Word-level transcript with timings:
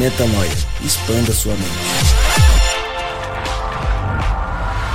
Metanoia. 0.00 0.50
Expanda 0.82 1.30
sua 1.30 1.52
mente. 1.52 1.68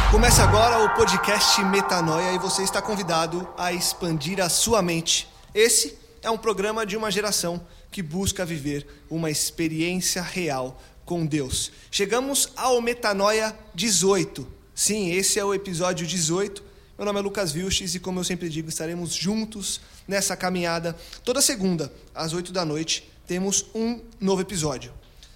Começa 0.09 0.41
agora 0.41 0.83
o 0.83 0.95
podcast 0.95 1.63
Metanoia 1.63 2.33
e 2.33 2.39
você 2.39 2.63
está 2.63 2.81
convidado 2.81 3.47
a 3.55 3.71
expandir 3.71 4.41
a 4.41 4.49
sua 4.49 4.81
mente. 4.81 5.27
Esse 5.53 5.95
é 6.23 6.31
um 6.31 6.39
programa 6.39 6.87
de 6.87 6.97
uma 6.97 7.11
geração 7.11 7.63
que 7.91 8.01
busca 8.01 8.43
viver 8.43 8.87
uma 9.07 9.29
experiência 9.29 10.23
real 10.23 10.81
com 11.05 11.23
Deus. 11.23 11.71
Chegamos 11.91 12.49
ao 12.55 12.81
Metanoia 12.81 13.55
18. 13.75 14.47
Sim, 14.73 15.11
esse 15.11 15.37
é 15.37 15.45
o 15.45 15.53
episódio 15.53 16.07
18. 16.07 16.63
Meu 16.97 17.05
nome 17.05 17.19
é 17.19 17.21
Lucas 17.21 17.51
Vilches 17.51 17.93
e, 17.93 17.99
como 17.99 18.21
eu 18.21 18.23
sempre 18.23 18.49
digo, 18.49 18.69
estaremos 18.69 19.13
juntos 19.13 19.81
nessa 20.07 20.35
caminhada. 20.35 20.95
Toda 21.23 21.43
segunda, 21.43 21.93
às 22.15 22.33
8 22.33 22.51
da 22.51 22.65
noite, 22.65 23.07
temos 23.27 23.65
um 23.73 24.01
novo 24.19 24.41
episódio. 24.41 24.93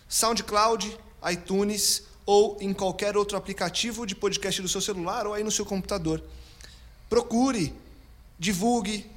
SoundCloud, 0.07 0.97
iTunes 1.31 2.03
ou 2.25 2.57
em 2.61 2.73
qualquer 2.73 3.17
outro 3.17 3.37
aplicativo 3.37 4.05
de 4.05 4.15
podcast 4.15 4.61
do 4.61 4.67
seu 4.67 4.81
celular 4.81 5.25
ou 5.25 5.33
aí 5.33 5.43
no 5.43 5.51
seu 5.51 5.65
computador. 5.65 6.23
Procure, 7.09 7.73
divulgue, 8.37 9.09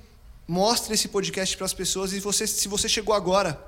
mostre 0.49 0.95
esse 0.95 1.09
podcast 1.09 1.57
para 1.57 1.67
as 1.67 1.75
pessoas 1.75 2.13
e 2.13 2.21
você, 2.21 2.47
se 2.47 2.69
você 2.69 2.89
chegou 2.89 3.15
agora, 3.15 3.63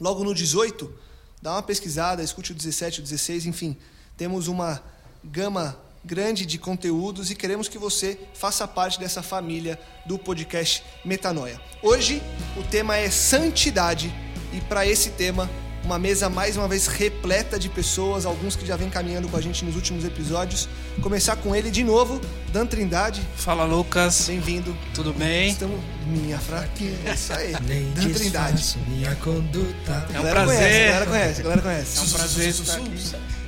logo 0.00 0.24
no 0.24 0.34
18, 0.34 0.92
dá 1.40 1.52
uma 1.52 1.62
pesquisada, 1.62 2.22
escute 2.22 2.52
o 2.52 2.54
17, 2.54 3.00
o 3.00 3.02
16, 3.02 3.46
enfim, 3.46 3.76
temos 4.16 4.48
uma 4.48 4.82
gama 5.22 5.78
grande 6.04 6.44
de 6.44 6.58
conteúdos 6.58 7.30
e 7.30 7.34
queremos 7.34 7.68
que 7.68 7.78
você 7.78 8.18
faça 8.34 8.66
parte 8.66 8.98
dessa 8.98 9.22
família 9.22 9.78
do 10.04 10.18
podcast 10.18 10.82
Metanoia. 11.04 11.60
Hoje 11.82 12.22
o 12.56 12.62
tema 12.62 12.96
é 12.96 13.08
santidade 13.08 14.12
e 14.52 14.60
para 14.62 14.86
esse 14.86 15.10
tema 15.10 15.48
uma 15.84 15.98
mesa 15.98 16.28
mais 16.28 16.56
uma 16.56 16.68
vez 16.68 16.86
repleta 16.86 17.58
de 17.58 17.68
pessoas, 17.68 18.24
alguns 18.24 18.54
que 18.54 18.64
já 18.64 18.76
vêm 18.76 18.88
caminhando 18.88 19.28
com 19.28 19.36
a 19.36 19.40
gente 19.40 19.64
nos 19.64 19.74
últimos 19.74 20.04
episódios. 20.04 20.68
Começar 21.00 21.34
com 21.36 21.56
ele 21.56 21.72
de 21.72 21.82
novo, 21.82 22.20
Dan 22.52 22.66
Trindade. 22.66 23.20
Fala 23.34 23.64
Lucas. 23.64 24.26
Bem-vindo. 24.28 24.76
Tudo 24.94 25.12
bem? 25.12 25.50
Estamos 25.50 25.80
minha 26.06 26.38
fraqueza. 26.38 26.96
É 27.04 27.14
isso 27.14 27.32
aí. 27.32 27.52
Nem 27.66 27.90
Dan 27.94 28.12
Trindade. 28.12 28.78
minha 28.86 29.14
conduta. 29.16 30.06
É 30.08 30.10
um 30.10 30.22
galera 30.22 30.44
prazer. 30.44 30.56
Conhece, 30.56 30.76
a 30.76 30.86
galera 30.86 31.06
conhece, 31.06 31.40
a 31.40 31.42
galera 31.42 31.62
conhece. 31.62 31.98
É 31.98 32.00
um 32.00 32.08
prazer 32.10 32.48
estar 32.48 32.76
aqui. 32.76 33.41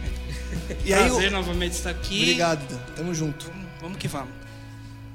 E 0.84 0.94
aí, 0.94 1.08
prazer 1.08 1.30
novamente 1.30 1.72
estar 1.72 1.90
aqui. 1.90 2.22
Obrigado. 2.22 2.80
Tamo 2.96 3.14
junto. 3.14 3.50
Vamos 3.80 3.98
que 3.98 4.08
vamos. 4.08 4.30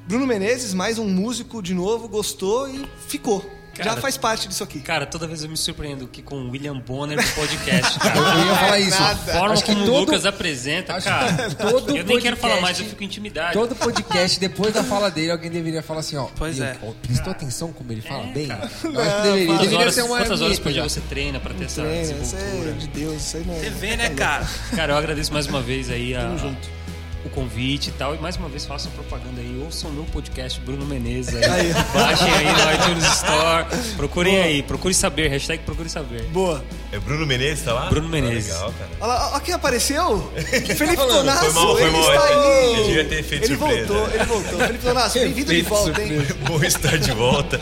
Bruno 0.07 0.25
Menezes, 0.25 0.73
mais 0.73 0.97
um 0.97 1.07
músico 1.07 1.61
de 1.61 1.73
novo, 1.73 2.07
gostou 2.07 2.67
e 2.67 2.85
ficou. 3.07 3.58
Já 3.79 3.89
Cara, 3.91 4.01
faz 4.01 4.17
parte 4.17 4.47
disso 4.47 4.63
aqui. 4.63 4.79
Cara, 4.79 5.05
toda 5.05 5.25
vez 5.27 5.43
eu 5.43 5.49
me 5.49 5.57
surpreendo 5.57 6.07
que 6.07 6.21
com 6.21 6.35
o 6.35 6.49
William 6.51 6.77
Bonner 6.77 7.17
do 7.17 7.33
podcast, 7.35 7.93
Eu, 7.95 7.99
cara. 8.11 8.39
eu 8.39 8.45
ia 8.45 8.55
falar 8.55 8.79
isso. 8.79 9.01
nada. 9.01 9.31
A 9.31 9.35
forma 9.39 9.53
Acho 9.53 9.63
que 9.63 9.71
como 9.73 9.83
o 9.83 9.87
todo- 9.87 9.99
Lucas 10.01 10.25
apresenta, 10.25 10.93
acho 10.95 11.05
cara. 11.07 11.49
todo 11.55 11.95
eu 11.97 12.03
nem 12.05 12.19
quero 12.19 12.37
falar 12.37 12.55
podcast- 12.55 12.61
mais, 12.61 12.79
eu 12.79 12.85
fico 12.85 13.03
intimidado. 13.03 13.53
Todo 13.53 13.75
podcast, 13.75 14.39
depois 14.39 14.73
da 14.73 14.83
fala 14.83 15.09
dele, 15.09 15.31
alguém 15.31 15.49
deveria 15.49 15.81
falar 15.81 16.01
assim, 16.01 16.17
ó. 16.17 16.27
Pois 16.37 16.57
"Meu, 16.59 16.67
é. 16.67 16.77
Prestou 17.03 17.31
atenção 17.31 17.71
como 17.73 17.91
ele 17.91 18.01
fala 18.01 18.23
bem? 18.27 18.47
Eu 18.49 18.55
acho 18.61 18.75
que 18.81 18.87
deveria. 18.89 19.45
Quantas 19.47 19.59
Deveria 19.61 19.79
horas, 19.79 19.95
ser 19.95 20.01
uma 20.03 20.17
quantas 20.17 20.41
horas 20.41 20.59
por 20.59 20.71
dia 20.71 20.81
já. 20.83 20.89
você 20.89 21.01
treina 21.01 21.39
pra 21.39 21.53
ter 21.53 21.65
essa 21.65 21.81
Treina, 21.81 22.01
isso 22.21 22.35
é 22.35 22.71
de 22.77 22.87
Deus, 22.87 23.15
isso 23.23 23.37
aí 23.37 23.43
não 23.45 23.53
é. 23.55 23.59
TV, 23.59 23.95
né, 23.95 24.09
cara? 24.09 24.47
Cara, 24.75 24.93
eu 24.93 24.97
agradeço 24.97 25.31
mais 25.33 25.47
uma 25.47 25.61
vez 25.61 25.89
aí 25.89 26.15
a- 26.15 26.21
Tamo 26.21 26.37
junto. 26.37 26.78
O 27.25 27.29
convite 27.29 27.89
e 27.89 27.91
tal. 27.93 28.15
E 28.15 28.17
mais 28.19 28.37
uma 28.37 28.47
vez 28.49 28.65
façam 28.65 28.91
propaganda 28.91 29.41
aí. 29.41 29.61
Ouçam 29.63 29.91
meu 29.91 30.03
podcast, 30.05 30.59
Bruno 30.61 30.85
Menezes. 30.85 31.35
Aí. 31.35 31.43
Aí. 31.45 31.73
Baixem 31.93 32.31
aí 32.31 32.45
no 32.45 32.73
iTunes 32.93 33.03
Store. 33.15 33.65
Procurem 33.97 34.37
aí, 34.41 34.63
procure 34.63 34.93
saber. 34.93 35.27
Hashtag 35.29 35.63
procure 35.63 35.89
saber. 35.89 36.23
Boa. 36.25 36.63
É 36.91 36.99
Bruno 36.99 37.25
Menezes, 37.25 37.63
tá 37.65 37.73
lá? 37.73 37.85
Bruno 37.89 38.07
Ah, 38.07 38.11
Menezes. 38.11 38.51
legal, 38.53 38.73
cara. 38.79 38.89
Olha 38.99 39.13
lá, 39.13 39.31
olha 39.33 39.39
quem 39.41 39.53
apareceu. 39.53 40.33
Felipe 40.75 40.95
Tonasso, 40.97 41.51
Foi 41.51 41.53
mal, 41.53 41.73
foi 41.75 41.83
ele 41.83 41.91
mal. 41.91 42.13
está 42.13 42.25
aí. 42.25 42.75
Eu 42.79 42.85
devia 42.87 43.05
ter 43.05 43.23
feito 43.23 43.43
ele 43.45 43.57
surpresa. 43.57 43.87
voltou, 43.93 44.13
ele 44.15 44.25
voltou. 44.25 44.59
Felipe 44.59 44.83
Tonasso, 44.85 45.19
bem-vindo 45.19 45.53
de 45.53 45.61
volta, 45.61 46.01
hein? 46.01 46.11
bom 46.47 46.63
estar 46.63 46.97
de 46.97 47.11
volta 47.11 47.59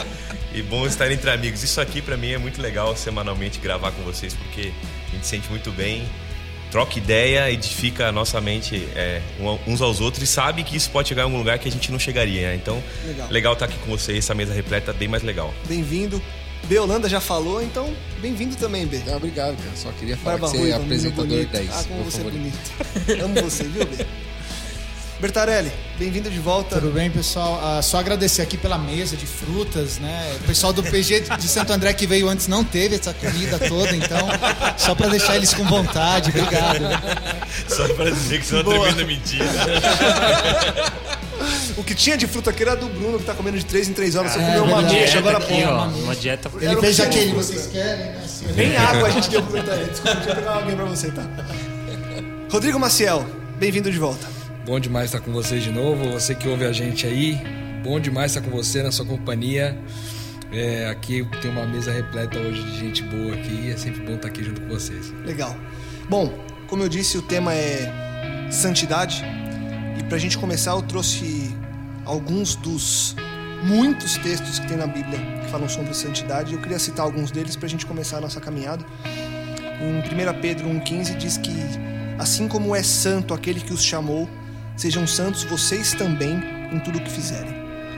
e 0.54 0.62
bom 0.62 0.86
estar 0.88 1.12
entre 1.12 1.30
amigos. 1.30 1.64
Isso 1.64 1.82
aqui 1.82 2.02
pra 2.02 2.16
mim 2.16 2.32
é 2.32 2.38
muito 2.38 2.62
legal 2.62 2.96
semanalmente 2.96 3.60
gravar 3.60 3.92
com 3.92 4.02
vocês 4.04 4.34
porque 4.34 4.72
a 5.08 5.12
gente 5.12 5.24
se 5.24 5.30
sente 5.32 5.50
muito 5.50 5.72
bem, 5.72 6.08
troca 6.72 6.98
ideia, 6.98 7.52
edifica 7.52 8.08
a 8.08 8.12
nossa 8.12 8.40
mente 8.42 8.88
é, 8.96 9.22
uns 9.66 9.82
aos 9.82 10.02
outros 10.02 10.24
e 10.24 10.28
sabe 10.28 10.64
que 10.64 10.76
isso 10.76 10.90
pode 10.90 11.10
chegar 11.10 11.22
em 11.22 11.26
algum 11.26 11.38
lugar 11.38 11.58
que 11.60 11.68
a 11.68 11.72
gente 11.72 11.92
não 11.92 12.00
chegaria. 12.00 12.50
né? 12.50 12.56
Então, 12.56 12.82
Legal. 13.06 13.28
legal 13.30 13.54
estar 13.54 13.66
aqui 13.66 13.78
com 13.80 13.92
vocês, 13.92 14.18
essa 14.20 14.34
mesa 14.36 14.54
repleta 14.54 14.92
bem 14.94 15.08
mais 15.08 15.24
legal. 15.24 15.54
Bem-vindo. 15.68 16.22
B. 16.64 16.78
Holanda 16.80 17.08
já 17.08 17.22
falou, 17.22 17.62
então 17.62 17.94
bem-vindo 18.20 18.56
também, 18.58 18.86
B. 18.86 19.00
Não, 19.06 19.16
obrigado, 19.18 19.56
cara. 19.56 19.76
Só 19.76 19.92
queria 19.92 20.18
falar 20.18 20.38
Barba 20.38 20.52
que 20.52 20.58
você 20.64 20.72
é 20.72 20.74
apresentador 20.76 21.28
bonito. 21.28 21.52
10. 21.52 21.70
Ah, 21.70 21.84
como 21.88 22.04
você 22.04 22.18
é 22.18 22.24
favorito. 22.24 22.40
bonito. 23.06 23.24
Amo 23.24 23.42
você, 23.42 23.64
viu, 23.64 23.86
B? 23.86 24.06
Bertarelli, 25.20 25.72
bem-vindo 25.98 26.30
de 26.30 26.40
volta. 26.40 26.76
Tudo 26.80 26.92
bem, 26.94 27.10
pessoal? 27.10 27.60
Ah, 27.64 27.82
só 27.82 27.98
agradecer 27.98 28.44
aqui 28.44 28.56
pela 28.56 28.78
mesa 28.78 29.18
de 29.18 29.26
frutas, 29.26 29.98
né? 29.98 30.32
O 30.42 30.44
pessoal 30.46 30.72
do 30.72 30.84
PG 30.84 31.22
de 31.40 31.48
Santo 31.48 31.74
André 31.74 31.92
que 31.94 32.06
veio 32.06 32.30
antes 32.30 32.48
não 32.48 32.64
teve 32.64 32.96
essa 32.96 33.12
comida 33.16 33.58
toda, 33.58 33.96
então 33.96 34.20
só 34.78 34.94
para 34.94 35.08
deixar 35.08 35.36
eles 35.36 35.56
com 35.56 35.64
vontade. 35.64 36.30
Obrigado. 36.30 36.84
Só 37.68 37.88
pra 37.96 38.12
dizer 38.12 38.38
que 38.40 38.46
isso 38.46 38.56
é 38.56 38.58
uma 38.60 38.64
Boa. 38.64 38.80
tremenda 38.94 39.06
mentira. 39.08 39.46
O 41.76 41.84
que 41.84 41.96
tinha 41.96 42.16
de 42.16 42.28
fruta 42.28 42.52
aqui 42.52 42.62
era 42.62 42.76
do 42.76 42.88
Bruno, 42.88 43.18
que 43.18 43.26
tá 43.26 43.34
comendo 43.34 43.58
de 43.58 43.66
3 43.66 43.90
em 43.90 43.94
3 43.94 44.16
horas. 44.16 44.34
Você 44.34 44.40
É, 44.40 44.46
comeu 44.46 44.64
uma 44.66 44.80
ameixa, 44.80 45.18
agora 45.18 45.40
aqui, 45.40 45.64
pô. 45.64 45.70
ó. 45.70 45.86
Uma 45.88 46.16
dieta. 46.16 46.52
Ele 46.58 46.66
Era 46.68 46.78
o 46.78 46.82
fez 46.82 47.00
aquele, 47.00 47.34
vocês 47.34 47.66
querem, 47.68 48.06
né? 48.06 48.22
Assim, 48.24 48.46
Nem 48.56 48.78
água 48.78 49.08
a 49.08 49.12
gente 49.12 49.30
deu 49.32 49.42
pro 49.42 49.54
Bertarelli. 49.54 49.90
Desculpa, 49.90 50.16
deixa 50.16 50.30
eu 50.30 50.36
pegar 50.36 50.52
alguém 50.54 50.76
pra 50.76 50.86
você, 50.86 51.10
tá? 51.10 51.24
Rodrigo 52.52 52.80
Maciel, 52.80 53.26
bem-vindo 53.58 53.90
de 53.92 53.98
volta. 53.98 54.37
Bom 54.68 54.82
demais 54.82 55.06
estar 55.06 55.22
com 55.22 55.32
vocês 55.32 55.64
de 55.64 55.72
novo. 55.72 56.12
Você 56.12 56.36
que 56.36 56.46
ouve 56.46 56.66
a 56.66 56.74
gente 56.74 57.08
aí, 57.08 57.42
bom 57.82 58.02
demais 58.02 58.36
estar 58.36 58.42
com 58.42 58.54
você 58.54 58.84
na 58.84 58.92
sua 58.92 59.06
companhia. 59.06 59.80
É, 60.52 60.90
aqui 60.90 61.26
tem 61.42 61.50
uma 61.50 61.66
mesa 61.66 61.90
repleta 61.90 62.38
hoje 62.38 62.62
de 62.64 62.78
gente 62.78 63.02
boa 63.04 63.34
aqui. 63.34 63.72
É 63.72 63.78
sempre 63.78 64.02
bom 64.02 64.16
estar 64.16 64.28
aqui 64.28 64.44
junto 64.44 64.60
com 64.60 64.68
vocês. 64.68 65.10
Legal. 65.24 65.56
Bom, 66.10 66.38
como 66.68 66.84
eu 66.84 66.90
disse, 66.90 67.18
o 67.18 67.22
tema 67.22 67.54
é 67.54 68.50
santidade. 68.52 69.24
E 69.98 70.04
pra 70.04 70.18
gente 70.18 70.38
começar, 70.38 70.72
eu 70.72 70.82
trouxe 70.82 71.56
alguns 72.04 72.56
dos 72.58 73.16
muitos 73.64 74.18
textos 74.18 74.60
que 74.60 74.68
tem 74.68 74.76
na 74.76 74.88
Bíblia 74.88 75.18
que 75.46 75.50
falam 75.50 75.70
sobre 75.70 75.94
santidade. 75.94 76.54
Eu 76.54 76.60
queria 76.60 76.78
citar 76.78 77.06
alguns 77.06 77.32
deles 77.32 77.56
pra 77.56 77.70
gente 77.70 77.86
começar 77.86 78.18
a 78.18 78.22
nossa 78.22 78.42
caminhada. 78.42 78.86
Em 79.80 80.00
1 80.00 80.42
Pedro 80.42 80.68
1,15 80.68 81.16
diz 81.16 81.38
que 81.38 81.56
assim 82.20 82.50
como 82.50 82.76
é 82.76 82.84
santo 82.84 83.34
aquele 83.34 83.62
que 83.62 83.72
os 83.72 83.82
chamou, 83.82 84.28
sejam 84.78 85.08
santos 85.08 85.44
vocês 85.44 85.94
também 85.94 86.40
em 86.72 86.80
tudo 86.80 87.00
o 87.00 87.04
que 87.04 87.12
fizerem. 87.12 87.54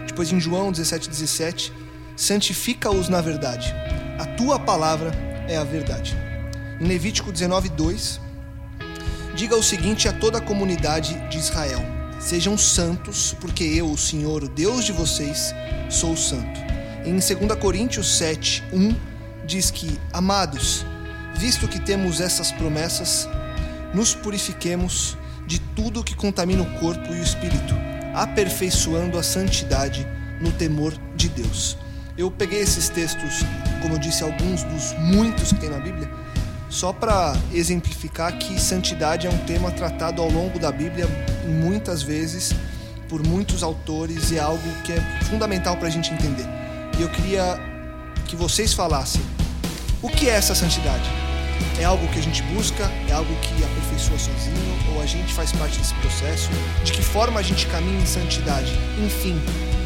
Depois 0.08 0.32
em 0.32 0.40
João 0.40 0.72
17,17, 0.72 1.72
santifica-os 2.16 3.10
na 3.10 3.22
verdade. 3.22 3.74
A 4.18 4.26
tua 4.26 4.58
palavra 4.58 5.12
é 5.48 5.58
a 5.58 5.64
verdade. 5.64 6.18
Em 6.80 6.88
Levítico 6.88 7.32
19:2, 7.32 8.20
diga 9.36 9.56
o 9.56 9.64
seguinte 9.64 10.08
a 10.08 10.14
toda 10.14 10.38
a 10.38 10.42
comunidade 10.42 11.16
de 11.30 11.38
Israel: 11.38 11.82
Sejam 12.20 12.58
santos, 12.58 13.36
porque 13.40 13.64
eu, 13.64 13.92
o 13.92 13.98
Senhor, 13.98 14.44
o 14.44 14.50
Deus 14.50 14.86
de 14.86 14.92
vocês, 14.92 15.54
sou 15.90 16.16
santo. 16.16 16.60
Em 17.06 17.14
2 17.14 17.60
Coríntios 17.60 18.20
7:1 18.20 18.96
diz 19.46 19.72
que: 19.72 20.00
Amados, 20.14 20.86
visto 21.36 21.68
que 21.68 21.80
temos 21.80 22.22
essas 22.22 22.52
promessas, 22.52 23.28
nos 23.94 24.14
purifiquemos 24.14 25.18
de 25.50 25.58
tudo 25.76 26.04
que 26.04 26.16
contamina 26.16 26.62
o 26.62 26.80
corpo 26.80 27.12
e 27.12 27.20
o 27.20 27.24
espírito, 27.24 27.74
aperfeiçoando 28.14 29.18
a 29.18 29.24
santidade 29.24 30.08
no 30.40 30.52
temor 30.52 30.94
de 31.16 31.28
Deus. 31.28 31.76
Eu 32.16 32.30
peguei 32.30 32.60
esses 32.60 32.88
textos, 32.88 33.44
como 33.82 33.96
eu 33.96 34.00
disse, 34.00 34.24
alguns 34.24 34.62
dos 34.62 34.94
muitos 35.00 35.52
que 35.52 35.60
tem 35.60 35.72
na 35.72 35.80
Bíblia, 35.80 36.08
só 36.70 36.94
para 36.94 37.36
exemplificar 37.52 38.38
que 38.38 38.62
santidade 38.62 39.26
é 39.26 39.30
um 39.32 39.38
tema 39.40 39.72
tratado 39.72 40.22
ao 40.22 40.30
longo 40.30 40.60
da 40.60 40.72
Bíblia 40.72 41.08
muitas 41.48 42.04
vezes 42.04 42.54
por 43.08 43.26
muitos 43.26 43.64
autores 43.64 44.30
e 44.30 44.38
é 44.38 44.40
algo 44.40 44.72
que 44.84 44.94
é 44.94 45.02
fundamental 45.24 45.78
para 45.78 45.88
a 45.88 45.92
gente 45.92 46.14
entender. 46.14 46.46
E 47.00 47.02
eu 47.02 47.10
queria 47.10 47.60
que 48.28 48.36
vocês 48.36 48.72
falassem 48.72 49.22
o 50.00 50.10
que 50.10 50.30
é 50.30 50.34
essa 50.34 50.54
santidade. 50.54 51.10
É 51.80 51.86
algo 51.86 52.08
que 52.10 52.20
a 52.20 52.22
gente 52.22 52.42
busca? 52.44 52.84
É 53.08 53.14
algo 53.14 53.34
que 53.42 53.64
aperfeiçoa 53.64 54.18
sozinho? 54.18 54.94
Ou 54.94 55.02
a 55.02 55.06
gente 55.06 55.34
faz 55.34 55.52
parte 55.54 55.78
desse 55.78 55.94
processo? 55.96 56.50
De 56.84 56.92
que 56.92 57.02
forma 57.02 57.40
a 57.40 57.44
gente 57.44 57.66
caminha 57.68 58.02
em 58.02 58.06
santidade? 58.06 58.72
Enfim, 59.04 59.40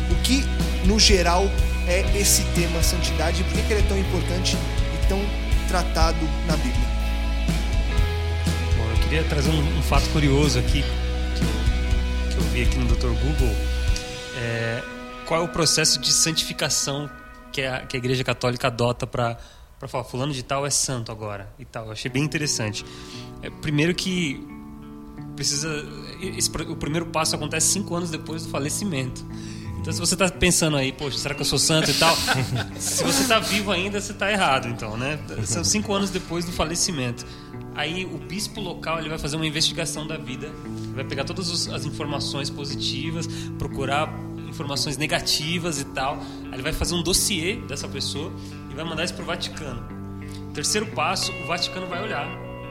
o 0.10 0.16
que 0.24 0.44
no 0.88 1.00
geral 1.00 1.46
é 1.88 2.02
esse 2.18 2.44
tema 2.56 2.82
santidade 2.82 3.42
e 3.42 3.44
por 3.44 3.54
que 3.54 3.74
ele 3.74 3.82
é 3.82 3.88
tão 3.88 3.98
importante 3.98 4.56
e 4.56 5.08
tão 5.08 5.20
tratado 5.68 6.26
na 6.48 6.56
Bíblia? 6.58 6.88
Bom, 8.78 8.90
eu 8.90 8.98
queria 9.04 9.24
trazer 9.26 9.50
um, 9.50 9.78
um 9.78 9.82
fato 9.84 10.10
curioso 10.10 10.60
aqui 10.60 10.84
que 12.32 12.38
eu, 12.38 12.44
vi 12.52 12.64
aqui 12.64 12.78
no 12.78 12.88
Dr. 12.88 13.08
Google. 13.08 13.56
É, 14.38 14.84
qual 15.26 15.42
é 15.42 15.44
o 15.44 15.48
processo 15.48 16.00
de 16.00 16.12
santificação 16.12 17.10
que 17.52 17.62
a, 17.62 17.82
que 17.82 17.96
a 17.96 18.00
Igreja 18.00 18.24
Católica 18.24 18.68
adota 18.68 19.06
para 19.06 19.38
para 19.84 19.90
falar 19.90 20.04
fulano 20.06 20.32
de 20.32 20.44
tal 20.44 20.66
é 20.66 20.70
santo 20.70 21.12
agora 21.12 21.54
e 21.60 21.66
tal. 21.66 21.88
Eu 21.88 21.92
achei 21.92 22.10
bem 22.10 22.24
interessante. 22.24 22.86
É, 23.42 23.50
primeiro 23.50 23.94
que 23.94 24.42
precisa 25.36 25.86
esse, 26.22 26.50
o 26.50 26.76
primeiro 26.78 27.08
passo 27.08 27.36
acontece 27.36 27.68
cinco 27.68 27.94
anos 27.94 28.10
depois 28.10 28.44
do 28.44 28.50
falecimento. 28.50 29.26
Então, 29.78 29.92
se 29.92 30.00
você 30.00 30.16
está 30.16 30.30
pensando 30.30 30.78
aí, 30.78 30.94
poxa, 30.94 31.18
será 31.18 31.36
que 31.36 31.42
eu 31.42 31.46
sou 31.46 31.60
santo 31.60 31.92
e 31.92 31.94
tal? 31.96 32.16
se 32.80 33.04
você 33.04 33.24
está 33.24 33.40
vivo 33.40 33.72
ainda, 33.72 34.00
você 34.00 34.14
está 34.14 34.32
errado, 34.32 34.70
então, 34.70 34.96
né? 34.96 35.20
São 35.44 35.66
cinco 35.66 35.94
anos 35.94 36.10
depois 36.10 36.46
do 36.46 36.54
falecimento. 36.54 37.26
Aí 37.76 38.06
o 38.06 38.18
bispo 38.18 38.62
local 38.62 39.00
ele 39.00 39.10
vai 39.10 39.20
fazer 39.20 39.36
uma 39.36 39.46
investigação 39.46 40.08
da 40.08 40.16
vida, 40.16 40.50
vai 40.96 41.04
pegar 41.04 41.26
todas 41.26 41.68
as 41.68 41.84
informações 41.84 42.50
positivas, 42.50 43.28
procurar 43.60 44.08
informações 44.48 44.96
negativas 44.96 45.82
e 45.82 45.86
tal. 45.86 46.18
Aí 46.46 46.54
ele 46.54 46.62
vai 46.62 46.72
fazer 46.72 46.96
um 46.96 47.04
dossiê 47.04 47.58
dessa 47.68 47.88
pessoa 47.90 48.32
e 48.74 48.76
vai 48.76 48.84
mandar 48.84 49.04
isso 49.04 49.14
para 49.14 49.24
o 49.24 49.26
Vaticano. 49.28 49.84
Terceiro 50.54 50.88
passo, 50.88 51.32
o 51.32 51.48
Vaticano 51.48 51.88
vai 51.88 52.04
olhar, 52.04 52.28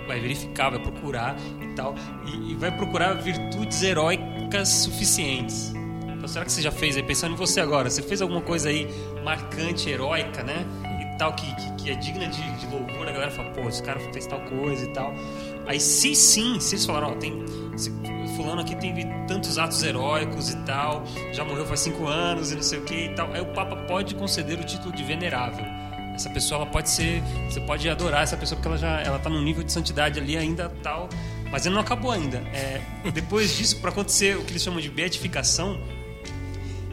vai 0.06 0.20
verificar, 0.20 0.70
vai 0.70 0.80
procurar 0.80 1.36
e 1.60 1.74
tal, 1.74 1.94
e, 2.26 2.52
e 2.52 2.54
vai 2.56 2.76
procurar 2.76 3.14
virtudes 3.14 3.82
heróicas 3.82 4.68
suficientes. 4.68 5.72
Então, 6.16 6.28
será 6.28 6.44
que 6.44 6.52
você 6.52 6.62
já 6.62 6.70
fez 6.70 6.96
aí, 6.96 7.02
pensando 7.02 7.32
em 7.32 7.36
você 7.36 7.60
agora, 7.60 7.88
você 7.88 8.02
fez 8.02 8.20
alguma 8.20 8.40
coisa 8.40 8.68
aí 8.68 8.88
marcante, 9.24 9.88
heróica, 9.88 10.42
né? 10.42 10.66
E 11.00 11.18
tal, 11.18 11.34
que, 11.34 11.52
que, 11.56 11.72
que 11.72 11.90
é 11.90 11.94
digna 11.94 12.28
de, 12.28 12.42
de 12.58 12.66
louvor, 12.66 13.08
a 13.08 13.12
galera 13.12 13.30
fala, 13.30 13.50
pô, 13.50 13.68
esse 13.68 13.82
cara 13.82 13.98
fez 14.12 14.26
tal 14.26 14.40
coisa 14.42 14.84
e 14.84 14.92
tal. 14.92 15.12
Aí, 15.66 15.80
se 15.80 16.14
sim, 16.14 16.60
se 16.60 16.74
eles 16.74 16.86
falaram, 16.86 17.12
ó, 17.12 17.14
tem. 17.14 17.44
esse 17.74 17.90
fulano 18.36 18.60
aqui 18.60 18.74
teve 18.76 19.04
tantos 19.26 19.58
atos 19.58 19.82
heróicos 19.82 20.50
e 20.50 20.56
tal, 20.58 21.04
já 21.32 21.44
morreu 21.44 21.66
faz 21.66 21.80
cinco 21.80 22.06
anos 22.06 22.52
e 22.52 22.54
não 22.54 22.62
sei 22.62 22.78
o 22.78 22.82
que 22.82 22.94
e 22.94 23.14
tal. 23.14 23.32
Aí 23.32 23.40
o 23.40 23.46
Papa 23.46 23.76
pode 23.88 24.14
conceder 24.14 24.58
o 24.58 24.64
título 24.64 24.92
de 24.94 25.02
venerável. 25.02 25.81
Essa 26.14 26.28
pessoa 26.30 26.62
ela 26.62 26.70
pode 26.70 26.90
ser, 26.90 27.22
você 27.48 27.60
pode 27.60 27.88
adorar 27.88 28.22
essa 28.22 28.36
pessoa 28.36 28.56
porque 28.56 28.68
ela 28.68 28.78
já 28.78 29.00
ela 29.00 29.18
tá 29.18 29.30
num 29.30 29.42
nível 29.42 29.62
de 29.62 29.72
santidade 29.72 30.20
ali 30.20 30.36
ainda 30.36 30.68
tal, 30.82 31.08
mas 31.50 31.64
ele 31.64 31.74
não 31.74 31.80
acabou 31.80 32.10
ainda. 32.10 32.38
É, 32.52 32.80
depois 33.12 33.56
disso, 33.56 33.80
para 33.80 33.90
acontecer 33.90 34.36
o 34.36 34.44
que 34.44 34.52
eles 34.52 34.62
chamam 34.62 34.80
de 34.80 34.90
beatificação, 34.90 35.80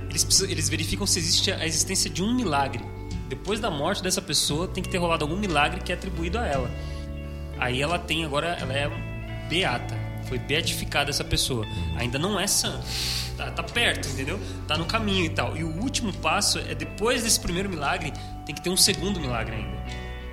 eles, 0.10 0.42
eles 0.42 0.70
verificam 0.70 1.06
se 1.06 1.20
existe 1.20 1.52
a 1.52 1.66
existência 1.66 2.10
de 2.10 2.24
um 2.24 2.34
milagre. 2.34 2.84
Depois 3.28 3.60
da 3.60 3.70
morte 3.70 4.02
dessa 4.02 4.22
pessoa, 4.22 4.68
tem 4.68 4.82
que 4.82 4.90
ter 4.90 4.98
rolado 4.98 5.24
algum 5.24 5.38
milagre 5.38 5.82
que 5.82 5.92
é 5.92 5.96
atribuído 5.96 6.40
a 6.40 6.48
ela. 6.48 6.72
Aí 7.60 7.82
ela 7.82 8.00
tem 8.00 8.26
agora, 8.26 8.58
ela 8.60 8.74
é 8.74 8.90
beata. 9.48 9.96
Foi 10.28 10.40
beatificada 10.40 11.10
essa 11.10 11.24
pessoa. 11.24 11.66
Ainda 11.98 12.18
não 12.18 12.40
é 12.40 12.48
santa. 12.48 12.84
Tá, 13.40 13.50
tá 13.50 13.64
perto, 13.64 14.10
entendeu? 14.10 14.38
Tá 14.68 14.78
no 14.78 14.84
caminho 14.84 15.24
e 15.24 15.30
tal. 15.30 15.56
E 15.56 15.64
o 15.64 15.70
último 15.82 16.12
passo 16.12 16.60
é 16.60 16.76
depois 16.76 17.24
desse 17.24 17.40
primeiro 17.40 17.70
milagre, 17.70 18.12
tem 18.46 18.54
que 18.54 18.62
ter 18.62 18.70
um 18.70 18.76
segundo 18.76 19.18
milagre 19.18 19.56
ainda. 19.56 19.78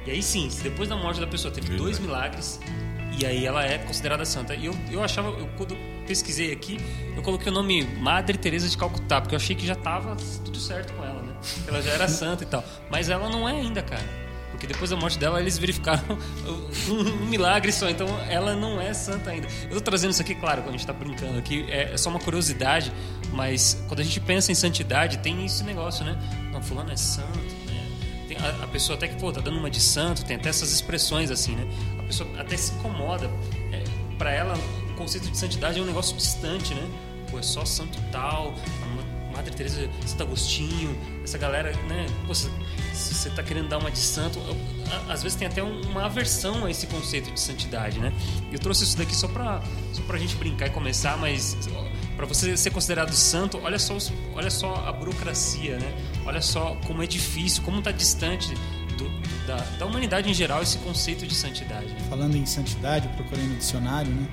E 0.05 0.11
aí 0.11 0.21
sim, 0.21 0.51
se 0.51 0.61
depois 0.61 0.89
da 0.89 0.97
morte 0.97 1.21
da 1.21 1.27
pessoa 1.27 1.55
teve 1.55 1.77
dois 1.77 2.01
milagres, 2.01 2.59
e 3.17 3.25
aí 3.25 3.47
ela 3.47 3.65
é 3.65 3.79
considerada 3.79 4.25
santa. 4.25 4.57
E 4.57 4.67
eu, 4.67 4.77
eu 4.91 5.05
achava, 5.05 5.29
eu, 5.29 5.49
quando 5.57 5.75
eu 5.75 5.79
pesquisei 6.05 6.53
aqui, 6.53 6.81
eu 7.15 7.23
coloquei 7.23 7.53
o 7.53 7.55
nome 7.55 7.85
Madre 7.85 8.37
Teresa 8.37 8.69
de 8.69 8.77
Calcutá, 8.77 9.21
porque 9.21 9.37
eu 9.37 9.39
achei 9.39 9.55
que 9.55 9.65
já 9.65 9.77
tava 9.77 10.17
tudo 10.45 10.59
certo 10.59 10.93
com 10.95 11.05
ela, 11.05 11.23
né? 11.23 11.33
Ela 11.69 11.81
já 11.81 11.93
era 11.93 12.09
santa 12.09 12.43
e 12.43 12.47
tal. 12.47 12.65
Mas 12.91 13.09
ela 13.09 13.29
não 13.31 13.49
é 13.49 13.53
ainda, 13.53 13.83
cara. 13.83 14.26
Porque 14.57 14.67
depois 14.67 14.89
da 14.89 14.97
morte 14.97 15.19
dela, 15.19 15.39
eles 15.39 15.59
verificaram 15.59 16.19
um, 16.89 17.27
milagre 17.27 17.71
só. 17.71 17.91
Então, 17.91 18.07
ela 18.29 18.57
não 18.57 18.81
é 18.81 18.93
santa 18.95 19.31
ainda. 19.31 19.47
Eu 19.65 19.77
tô 19.77 19.81
trazendo 19.83 20.13
isso 20.13 20.23
aqui, 20.23 20.35
claro, 20.35 20.63
quando 20.63 20.75
a 20.75 20.79
gente 20.79 20.87
tá 20.87 20.95
brincando 20.95 21.39
aqui, 21.39 21.67
é, 21.69 21.93
é 21.93 21.97
só 21.97 22.09
uma 22.09 22.19
curiosidade, 22.19 22.91
mas 23.33 23.85
quando 23.87 24.01
a 24.01 24.03
gente 24.03 24.19
pensa 24.19 24.51
em 24.51 24.55
santidade, 24.55 25.19
tem 25.19 25.45
esse 25.45 25.63
negócio, 25.63 26.05
né? 26.05 26.19
Não, 26.51 26.63
fulano 26.63 26.91
é 26.91 26.97
santo, 26.97 27.39
né? 27.67 28.37
A, 28.41 28.65
a 28.65 28.67
pessoa 28.69 28.97
até 28.97 29.09
que, 29.09 29.17
pô, 29.17 29.31
tá 29.31 29.43
dando 29.43 29.59
uma 29.59 29.71
de 29.71 29.81
santo, 29.81 30.25
tem 30.25 30.37
até 30.37 30.49
essas 30.49 30.73
expressões 30.73 31.31
assim, 31.31 31.55
né? 31.55 31.67
A 31.99 32.03
pessoa 32.05 32.29
até 32.41 32.57
se 32.57 32.73
incomoda. 32.73 33.31
É, 33.73 33.85
para 34.17 34.33
ela, 34.33 34.55
o 34.91 34.95
conceito 34.95 35.31
de 35.31 35.37
santidade 35.37 35.79
é 35.79 35.83
um 35.83 35.87
negócio 35.87 36.17
distante, 36.17 36.73
né? 36.73 36.89
Pô, 37.31 37.39
é 37.39 37.43
só 37.43 37.63
santo 37.67 37.99
tal, 38.11 38.55
Madre 39.37 39.55
Teresa, 39.55 39.87
Santo 40.07 40.23
Agostinho, 40.23 40.97
essa 41.23 41.37
galera, 41.37 41.71
né? 41.89 42.07
Pô, 42.27 42.33
se 42.97 43.15
você 43.15 43.31
tá 43.31 43.43
querendo 43.43 43.69
dar 43.69 43.79
uma 43.79 43.91
de 43.91 43.99
santo, 43.99 44.41
a- 44.91 45.13
às 45.13 45.23
vezes 45.23 45.37
tem 45.37 45.47
até 45.47 45.63
um- 45.63 45.81
uma 45.83 46.07
aversão 46.07 46.65
a 46.65 46.71
esse 46.71 46.87
conceito 46.87 47.31
de 47.31 47.39
santidade, 47.41 47.99
né? 47.99 48.13
Eu 48.51 48.59
trouxe 48.59 48.85
isso 48.85 48.97
daqui 48.97 49.15
só 49.15 49.29
pra, 49.29 49.63
só 49.93 50.03
pra 50.03 50.19
gente 50.19 50.35
brincar 50.37 50.67
e 50.67 50.71
começar, 50.71 51.17
mas 51.19 51.57
para 52.17 52.27
você 52.27 52.57
ser 52.57 52.71
considerado 52.71 53.13
santo, 53.13 53.61
olha 53.63 53.79
só, 53.79 53.95
os- 53.97 54.13
olha 54.35 54.51
só 54.51 54.75
a 54.87 54.93
burocracia, 54.93 55.79
né? 55.79 55.95
Olha 56.25 56.41
só 56.43 56.77
como 56.87 57.03
é 57.03 57.07
difícil, 57.07 57.63
como 57.63 57.81
tá 57.83 57.91
distante 57.93 58.53
do- 58.97 59.47
da, 59.47 59.57
da 59.79 59.87
humanidade 59.87 60.29
em 60.31 60.35
geral 60.35 60.63
esse 60.63 60.79
conceito 60.79 61.27
de 61.27 61.35
santidade. 61.35 61.87
né? 61.87 61.99
Falando 62.09 62.35
em 62.37 62.47
santidade, 62.47 63.07
eu 63.07 63.13
procurei 63.15 63.45
no 63.45 63.57
dicionário, 63.57 64.11
né? 64.11 64.27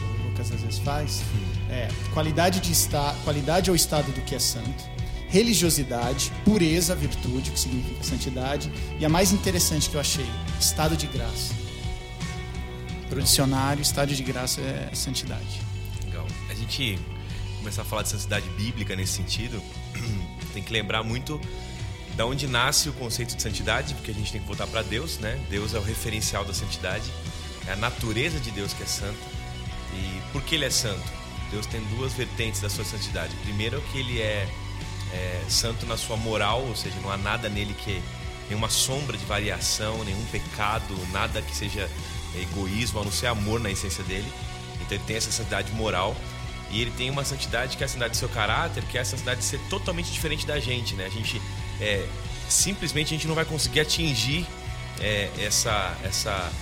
Como 0.00 0.24
o 0.24 0.28
Lucas 0.28 0.52
às 0.52 0.60
vezes 0.60 0.78
faz. 0.80 1.22
É, 1.70 1.88
qualidade, 2.12 2.60
de 2.60 2.72
esta, 2.72 3.14
qualidade 3.24 3.70
ou 3.70 3.76
estado 3.76 4.10
do 4.12 4.20
que 4.22 4.34
é 4.34 4.38
santo. 4.38 4.84
Religiosidade, 5.30 6.32
pureza, 6.44 6.94
virtude, 6.94 7.50
que 7.50 7.58
significa 7.58 8.02
santidade. 8.02 8.70
E 8.98 9.04
a 9.04 9.08
mais 9.08 9.32
interessante 9.32 9.88
que 9.88 9.94
eu 9.94 10.00
achei, 10.00 10.26
estado 10.58 10.96
de 10.96 11.06
graça. 11.06 11.54
Para 13.08 13.18
o 13.18 13.22
dicionário, 13.22 13.80
estado 13.80 14.14
de 14.14 14.22
graça 14.22 14.60
é 14.60 14.90
santidade. 14.94 15.60
Legal. 16.04 16.26
A 16.48 16.54
gente 16.54 16.98
começar 17.58 17.82
a 17.82 17.84
falar 17.84 18.02
de 18.02 18.08
santidade 18.08 18.48
bíblica 18.50 18.96
nesse 18.96 19.12
sentido, 19.12 19.62
tem 20.52 20.62
que 20.62 20.72
lembrar 20.72 21.02
muito 21.02 21.40
da 22.16 22.26
onde 22.26 22.46
nasce 22.46 22.88
o 22.88 22.92
conceito 22.94 23.36
de 23.36 23.42
santidade, 23.42 23.94
porque 23.94 24.10
a 24.10 24.14
gente 24.14 24.32
tem 24.32 24.40
que 24.40 24.46
voltar 24.46 24.66
para 24.66 24.82
Deus, 24.82 25.18
né? 25.18 25.38
Deus 25.48 25.74
é 25.74 25.78
o 25.78 25.82
referencial 25.82 26.44
da 26.44 26.52
santidade, 26.52 27.10
é 27.66 27.72
a 27.72 27.76
natureza 27.76 28.40
de 28.40 28.50
Deus 28.50 28.72
que 28.72 28.82
é 28.82 28.86
santa. 28.86 29.18
E 29.94 30.32
por 30.32 30.42
que 30.42 30.54
ele 30.54 30.64
é 30.64 30.70
santo? 30.70 31.02
Deus 31.50 31.66
tem 31.66 31.80
duas 31.96 32.12
vertentes 32.12 32.60
da 32.60 32.68
sua 32.68 32.84
santidade. 32.84 33.34
Primeiro 33.42 33.80
que 33.92 33.98
ele 33.98 34.20
é, 34.20 34.48
é 35.12 35.42
santo 35.48 35.86
na 35.86 35.96
sua 35.96 36.16
moral, 36.16 36.62
ou 36.62 36.76
seja, 36.76 36.96
não 37.00 37.10
há 37.10 37.16
nada 37.16 37.48
nele 37.48 37.74
que 37.74 38.02
nenhuma 38.48 38.68
sombra 38.68 39.16
de 39.16 39.24
variação, 39.24 40.02
nenhum 40.04 40.24
pecado, 40.26 40.94
nada 41.12 41.40
que 41.40 41.54
seja 41.54 41.88
egoísmo, 42.34 43.00
a 43.00 43.04
não 43.04 43.12
ser 43.12 43.28
amor 43.28 43.60
na 43.60 43.70
essência 43.70 44.02
dele. 44.04 44.30
Então 44.80 44.96
ele 44.96 45.04
tem 45.04 45.16
essa 45.16 45.30
santidade 45.30 45.72
moral 45.72 46.16
e 46.70 46.80
ele 46.80 46.90
tem 46.92 47.10
uma 47.10 47.24
santidade 47.24 47.76
que 47.76 47.82
é 47.82 47.86
a 47.86 47.88
santidade 47.88 48.12
do 48.12 48.16
seu 48.16 48.28
caráter, 48.28 48.82
que 48.84 48.98
é 48.98 49.00
a 49.00 49.04
santidade 49.04 49.40
de 49.40 49.46
ser 49.46 49.60
totalmente 49.68 50.10
diferente 50.10 50.46
da 50.46 50.58
gente, 50.58 50.94
né? 50.94 51.06
A 51.06 51.08
gente 51.08 51.40
é, 51.80 52.06
simplesmente 52.48 53.08
a 53.08 53.16
gente 53.16 53.26
não 53.26 53.34
vai 53.34 53.44
conseguir 53.44 53.80
atingir 53.80 54.46
é, 55.00 55.30
essa 55.38 55.96
essa 56.04 56.52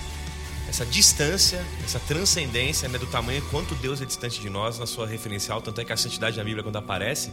essa 0.67 0.85
distância, 0.85 1.65
essa 1.83 1.99
transcendência 1.99 2.87
né, 2.87 2.99
do 2.99 3.07
tamanho 3.07 3.41
quanto 3.49 3.73
Deus 3.73 4.01
é 4.01 4.05
distante 4.05 4.39
de 4.39 4.51
nós 4.51 4.77
na 4.77 4.85
sua 4.85 5.07
referencial, 5.07 5.59
tanto 5.63 5.81
é 5.81 5.85
que 5.85 5.91
a 5.91 5.97
santidade 5.97 6.37
na 6.37 6.43
Bíblia 6.43 6.61
quando 6.61 6.75
aparece 6.75 7.31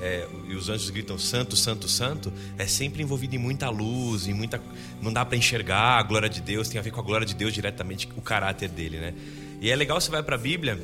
é, 0.00 0.26
e 0.48 0.54
os 0.54 0.68
anjos 0.68 0.88
gritam 0.88 1.18
santo, 1.18 1.54
santo, 1.56 1.86
santo, 1.88 2.32
é 2.56 2.66
sempre 2.66 3.02
envolvido 3.02 3.34
em 3.34 3.38
muita 3.38 3.68
luz, 3.68 4.26
em 4.26 4.32
muita 4.32 4.60
não 5.00 5.12
dá 5.12 5.24
para 5.24 5.36
enxergar 5.36 5.98
a 5.98 6.02
glória 6.02 6.28
de 6.28 6.40
Deus, 6.40 6.68
tem 6.68 6.78
a 6.78 6.82
ver 6.82 6.90
com 6.90 7.00
a 7.00 7.02
glória 7.02 7.26
de 7.26 7.34
Deus 7.34 7.52
diretamente, 7.52 8.08
o 8.16 8.22
caráter 8.22 8.68
dele, 8.68 8.98
né? 8.98 9.14
E 9.60 9.70
é 9.70 9.76
legal 9.76 10.00
você 10.00 10.10
vai 10.10 10.22
para 10.22 10.36
a 10.36 10.38
Bíblia 10.38 10.80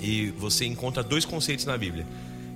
e 0.00 0.30
você 0.32 0.66
encontra 0.66 1.02
dois 1.02 1.24
conceitos 1.24 1.64
na 1.64 1.76
Bíblia. 1.76 2.06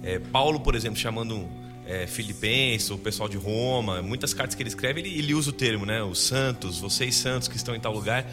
É, 0.02 0.18
Paulo, 0.18 0.60
por 0.60 0.74
exemplo, 0.74 0.98
chamando 0.98 1.48
é, 1.86 2.06
Filipenses, 2.06 2.90
o 2.90 2.98
pessoal 2.98 3.28
de 3.28 3.38
Roma, 3.38 4.02
muitas 4.02 4.34
cartas 4.34 4.54
que 4.54 4.62
ele 4.62 4.68
escreve, 4.68 5.00
ele, 5.00 5.18
ele 5.18 5.32
usa 5.32 5.48
o 5.48 5.52
termo, 5.52 5.86
né? 5.86 6.02
Os 6.02 6.20
santos, 6.20 6.78
vocês 6.78 7.14
santos 7.14 7.48
que 7.48 7.56
estão 7.56 7.74
em 7.74 7.80
tal 7.80 7.94
lugar. 7.94 8.30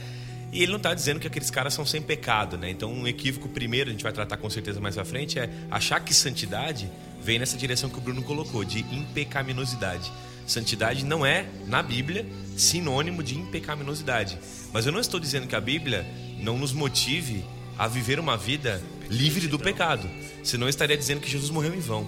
E 0.51 0.61
ele 0.61 0.71
não 0.71 0.77
está 0.77 0.93
dizendo 0.93 1.19
que 1.19 1.27
aqueles 1.27 1.49
caras 1.49 1.73
são 1.73 1.85
sem 1.85 2.01
pecado, 2.01 2.57
né? 2.57 2.69
Então, 2.69 2.91
um 2.91 3.07
equívoco 3.07 3.47
primeiro, 3.47 3.89
a 3.89 3.91
gente 3.93 4.03
vai 4.03 4.11
tratar 4.11 4.37
com 4.37 4.49
certeza 4.49 4.79
mais 4.81 4.97
à 4.97 5.05
frente, 5.05 5.39
é 5.39 5.49
achar 5.71 6.01
que 6.01 6.13
santidade 6.13 6.89
vem 7.25 7.39
nessa 7.39 7.57
direção 7.57 7.89
que 7.89 7.97
o 7.97 8.01
Bruno 8.01 8.21
colocou, 8.21 8.63
de 8.63 8.81
impecaminosidade. 8.95 10.11
Santidade 10.45 11.03
não 11.03 11.25
é, 11.25 11.47
na 11.65 11.81
Bíblia, 11.81 12.23
sinônimo 12.55 13.23
de 13.23 13.35
impecaminosidade. 13.35 14.37
Mas 14.71 14.85
eu 14.85 14.91
não 14.91 14.99
estou 14.99 15.19
dizendo 15.19 15.47
que 15.47 15.55
a 15.55 15.59
Bíblia 15.59 16.05
não 16.39 16.55
nos 16.55 16.71
motive 16.71 17.43
a 17.79 17.87
viver 17.87 18.19
uma 18.19 18.37
vida 18.37 18.79
livre 19.09 19.47
do 19.47 19.57
pecado. 19.57 20.07
Senão 20.43 20.67
eu 20.67 20.69
estaria 20.69 20.95
dizendo 20.95 21.19
que 21.19 21.29
Jesus 21.29 21.49
morreu 21.49 21.73
em 21.73 21.79
vão. 21.79 22.07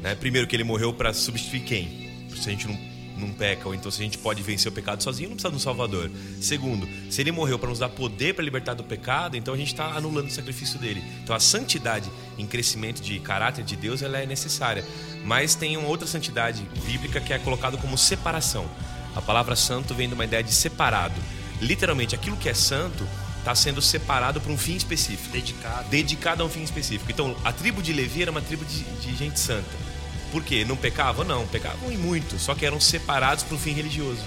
Né? 0.00 0.14
Primeiro, 0.14 0.46
que 0.46 0.54
ele 0.54 0.64
morreu 0.64 0.94
para 0.94 1.12
substituir 1.12 1.62
quem? 1.62 2.12
Se 2.36 2.48
a 2.48 2.52
gente 2.52 2.68
não, 2.68 2.78
não 3.16 3.30
peca, 3.30 3.68
ou 3.68 3.74
então 3.74 3.90
se 3.90 4.00
a 4.00 4.04
gente 4.04 4.18
pode 4.18 4.42
vencer 4.42 4.70
o 4.70 4.74
pecado 4.74 5.02
sozinho, 5.02 5.28
não 5.28 5.36
precisa 5.36 5.50
de 5.50 5.56
um 5.56 5.60
Salvador. 5.60 6.10
Segundo, 6.40 6.88
se 7.10 7.20
ele 7.20 7.32
morreu 7.32 7.58
para 7.58 7.68
nos 7.68 7.78
dar 7.78 7.88
poder 7.88 8.34
para 8.34 8.44
libertar 8.44 8.74
do 8.74 8.84
pecado, 8.84 9.36
então 9.36 9.54
a 9.54 9.56
gente 9.56 9.72
está 9.72 9.86
anulando 9.96 10.28
o 10.28 10.30
sacrifício 10.30 10.78
dele. 10.78 11.02
Então 11.22 11.34
a 11.34 11.40
santidade 11.40 12.10
em 12.38 12.46
crescimento 12.46 13.00
de 13.00 13.18
caráter 13.20 13.64
de 13.64 13.76
Deus 13.76 14.02
ela 14.02 14.18
é 14.18 14.26
necessária. 14.26 14.84
Mas 15.24 15.54
tem 15.54 15.76
uma 15.76 15.88
outra 15.88 16.06
santidade 16.06 16.62
bíblica 16.84 17.20
que 17.20 17.32
é 17.32 17.38
colocada 17.38 17.76
como 17.76 17.96
separação. 17.96 18.68
A 19.14 19.20
palavra 19.20 19.54
santo 19.54 19.94
vem 19.94 20.08
de 20.08 20.14
uma 20.14 20.24
ideia 20.24 20.42
de 20.42 20.52
separado. 20.52 21.14
Literalmente, 21.60 22.14
aquilo 22.14 22.36
que 22.36 22.48
é 22.48 22.54
santo 22.54 23.06
está 23.38 23.54
sendo 23.54 23.82
separado 23.82 24.40
para 24.40 24.52
um 24.52 24.58
fim 24.58 24.74
específico. 24.74 25.30
Dedicado. 25.32 25.88
Dedicado 25.88 26.42
a 26.42 26.46
um 26.46 26.48
fim 26.48 26.62
específico. 26.62 27.10
Então, 27.10 27.36
a 27.44 27.52
tribo 27.52 27.82
de 27.82 27.92
Levi 27.92 28.22
era 28.22 28.30
uma 28.30 28.40
tribo 28.40 28.64
de, 28.64 28.82
de 28.82 29.14
gente 29.16 29.38
santa. 29.38 29.91
Por 30.32 30.42
quê? 30.42 30.64
Não 30.64 30.76
pecavam? 30.76 31.24
Não, 31.24 31.46
pecavam 31.46 31.92
e 31.92 31.96
muito, 31.96 32.38
só 32.38 32.54
que 32.54 32.64
eram 32.64 32.80
separados 32.80 33.44
para 33.44 33.54
um 33.54 33.58
fim 33.58 33.72
religioso. 33.72 34.22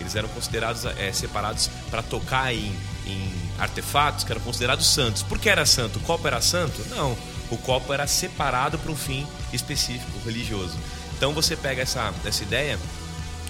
Eles 0.00 0.16
eram 0.16 0.28
considerados 0.28 0.84
é, 0.84 1.12
separados 1.12 1.70
para 1.88 2.02
tocar 2.02 2.52
em, 2.52 2.76
em 3.06 3.32
artefatos 3.58 4.24
que 4.24 4.32
eram 4.32 4.40
considerados 4.42 4.86
santos. 4.86 5.22
Por 5.22 5.38
que 5.38 5.48
era 5.48 5.64
santo? 5.64 6.00
O 6.00 6.02
copo 6.02 6.26
era 6.26 6.40
santo? 6.40 6.84
Não. 6.90 7.16
O 7.48 7.56
copo 7.56 7.92
era 7.92 8.04
separado 8.08 8.76
para 8.76 8.90
um 8.90 8.96
fim 8.96 9.24
específico, 9.52 10.10
religioso. 10.24 10.76
Então 11.16 11.32
você 11.32 11.54
pega 11.54 11.82
essa, 11.82 12.12
essa 12.24 12.42
ideia 12.42 12.76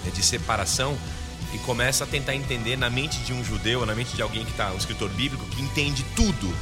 é, 0.05 0.09
de 0.11 0.21
separação 0.21 0.95
e 1.51 1.57
começa 1.59 2.03
a 2.03 2.07
tentar 2.07 2.35
entender 2.35 2.77
na 2.77 2.89
mente 2.89 3.17
de 3.19 3.33
um 3.33 3.43
judeu, 3.43 3.83
na 3.83 3.95
mente 3.95 4.15
de 4.15 4.21
alguém 4.21 4.45
que 4.45 4.51
está, 4.51 4.71
um 4.71 4.77
escritor 4.77 5.09
bíblico, 5.09 5.43
que 5.47 5.61
entende 5.63 6.05
tudo 6.15 6.55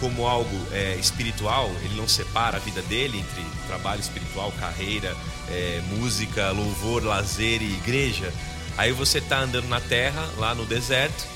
como 0.00 0.26
algo 0.26 0.56
é, 0.72 0.96
espiritual, 0.96 1.70
ele 1.82 1.94
não 1.94 2.08
separa 2.08 2.56
a 2.56 2.60
vida 2.60 2.82
dele 2.82 3.18
entre 3.18 3.44
trabalho 3.66 4.00
espiritual, 4.00 4.52
carreira, 4.52 5.16
é, 5.50 5.80
música, 5.88 6.50
louvor, 6.50 7.02
lazer 7.04 7.62
e 7.62 7.74
igreja. 7.74 8.32
Aí 8.76 8.92
você 8.92 9.18
está 9.18 9.40
andando 9.40 9.68
na 9.68 9.80
terra, 9.80 10.28
lá 10.36 10.54
no 10.54 10.64
deserto, 10.66 11.26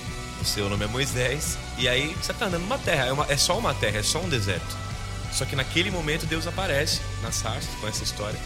o 0.40 0.44
seu 0.44 0.68
nome 0.68 0.84
é 0.84 0.88
Moisés, 0.88 1.58
e 1.76 1.88
aí 1.88 2.14
você 2.20 2.32
está 2.32 2.46
andando 2.46 2.62
numa 2.62 2.78
terra, 2.78 3.06
é, 3.06 3.12
uma, 3.12 3.26
é 3.28 3.36
só 3.36 3.58
uma 3.58 3.74
terra, 3.74 3.98
é 3.98 4.02
só 4.02 4.20
um 4.20 4.28
deserto. 4.28 4.76
Só 5.32 5.44
que 5.44 5.54
naquele 5.54 5.90
momento 5.90 6.26
Deus 6.26 6.46
aparece 6.46 7.00
na 7.22 7.30
sarça, 7.30 7.68
com 7.80 7.86
essa 7.86 8.02
história. 8.02 8.38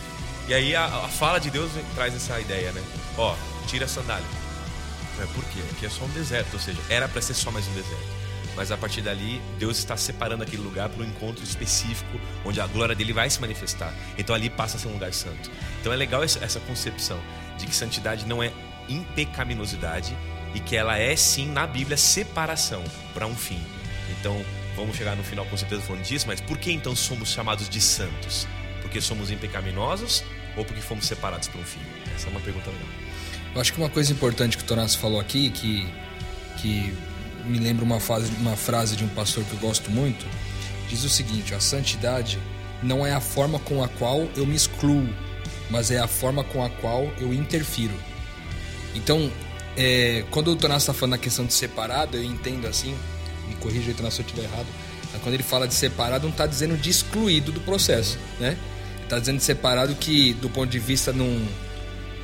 E 0.49 0.55
aí 0.55 0.75
a, 0.75 0.85
a 0.85 1.09
fala 1.09 1.39
de 1.39 1.51
Deus 1.51 1.71
traz 1.95 2.15
essa 2.15 2.41
ideia, 2.41 2.73
né? 2.73 2.83
Ó, 3.17 3.35
tira 3.67 3.85
a 3.85 3.89
sandália. 3.89 4.27
É, 5.21 5.27
por 5.27 5.45
quê? 5.45 5.61
Aqui 5.71 5.87
é 5.87 5.91
só 5.91 6.05
um 6.05 6.09
deserto, 6.09 6.55
ou 6.55 6.61
seja, 6.61 6.79
era 6.89 7.09
para 7.09 7.23
ser 7.23 7.35
só 7.35 7.51
mais 7.51 7.67
um 7.69 7.75
deserto. 7.75 8.22
Mas 8.57 8.71
a 8.71 8.77
partir 8.77 9.01
dali, 9.01 9.41
Deus 9.59 9.79
está 9.79 9.97
separando 9.97 10.43
aquele 10.43 10.63
lugar 10.63 10.89
para 10.89 11.03
um 11.03 11.07
encontro 11.07 11.43
específico, 11.43 12.21
onde 12.45 12.61
a 12.61 12.67
glória 12.67 12.95
dele 12.95 13.13
vai 13.13 13.29
se 13.31 13.41
manifestar. 13.41 13.93
Então 14.19 14.35
ali 14.35 14.51
passa 14.51 14.77
a 14.77 14.81
ser 14.81 14.89
um 14.89 14.93
lugar 14.93 15.13
santo. 15.13 15.51
Então 15.81 15.93
é 15.93 15.97
legal 15.97 16.23
essa, 16.23 16.61
concepção 16.61 17.19
de 17.59 17.67
que 17.67 17.75
santidade 17.75 18.27
não 18.27 18.43
é 18.43 18.53
impecaminosidade 18.89 20.17
e 20.55 20.61
que 20.61 20.77
ela 20.77 20.99
é 20.99 21.17
sim, 21.17 21.47
na 21.47 21.67
Bíblia, 21.67 21.97
separação 21.97 22.85
para 23.15 23.27
um 23.27 23.35
fim. 23.35 23.61
Então 24.19 24.45
vamos 24.77 24.97
chegar 24.97 25.17
no 25.17 25.23
final 25.23 25.47
com 25.47 25.57
certeza 25.57 25.83
falando 25.83 26.03
disso, 26.03 26.27
mas 26.27 26.41
por 26.41 26.59
que 26.59 26.71
então 26.71 26.95
somos 26.95 27.31
chamados 27.31 27.69
de 27.69 27.81
santos? 27.81 28.47
Porque 28.83 29.01
somos 29.01 29.31
impecaminosos 29.31 30.23
ou 30.57 30.65
porque 30.65 30.83
fomos 30.83 31.07
separados 31.07 31.49
para 31.49 31.61
um 31.61 31.65
fim? 31.65 31.81
Essa 32.15 32.29
é 32.29 32.31
uma 32.31 32.41
pergunta 32.41 32.71
legal. 32.71 32.89
Eu 33.55 33.61
acho 33.61 33.73
que 33.73 33.79
uma 33.79 33.91
coisa 33.91 34.13
importante 34.13 34.57
que 34.57 34.63
o 34.63 34.67
Tonasso 34.67 34.99
falou 34.99 35.21
aqui, 35.21 35.51
que, 35.51 35.87
que 36.59 36.95
me 37.45 37.59
lembra 37.59 37.85
uma, 37.85 38.01
fase, 38.01 38.31
uma 38.41 38.57
frase 38.57 38.97
de 38.97 39.05
um 39.05 39.09
pastor 39.09 39.45
que 39.45 39.53
eu 39.53 39.59
gosto 39.59 39.91
muito, 39.91 40.27
diz 40.89 41.05
o 41.05 41.09
seguinte: 41.09 41.55
a 41.55 41.61
santidade 41.61 42.39
não 42.83 43.07
é 43.07 43.13
a 43.13 43.21
forma 43.21 43.59
com 43.59 43.83
a 43.83 43.89
qual 43.89 44.29
eu 44.37 44.47
me 44.47 44.55
excluo, 44.55 45.09
mas 45.71 45.91
é 45.91 45.99
a 45.99 46.07
forma 46.07 46.45
com 46.45 46.65
a 46.65 46.71
qual 46.71 47.11
eu 47.19 47.33
interfiro. 47.33 47.95
Então, 48.95 49.31
é, 49.77 50.25
quando 50.31 50.51
o 50.51 50.57
Tonasso 50.57 50.85
está 50.85 50.93
falando 50.93 51.13
na 51.13 51.19
questão 51.19 51.47
de 51.47 51.55
separado, 51.55 52.17
eu 52.17 52.25
entendo 52.25 52.67
assim, 52.67 52.95
me 53.49 53.55
corrija 53.57 53.93
Tonasso, 53.95 54.17
se 54.17 54.23
eu 54.23 54.27
estiver 54.27 54.45
errado, 54.45 54.67
quando 55.23 55.35
ele 55.35 55.43
fala 55.43 55.69
de 55.69 55.75
separado, 55.75 56.25
não 56.25 56.31
está 56.31 56.47
dizendo 56.47 56.77
de 56.77 56.91
excluído 56.91 57.53
do 57.53 57.61
processo, 57.61 58.19
né? 58.41 58.57
Está 59.03 59.19
dizendo 59.19 59.39
de 59.39 59.45
separado 59.45 59.95
que, 59.95 60.33
do 60.35 60.49
ponto 60.49 60.71
de 60.71 60.79
vista 60.79 61.13
num, 61.13 61.47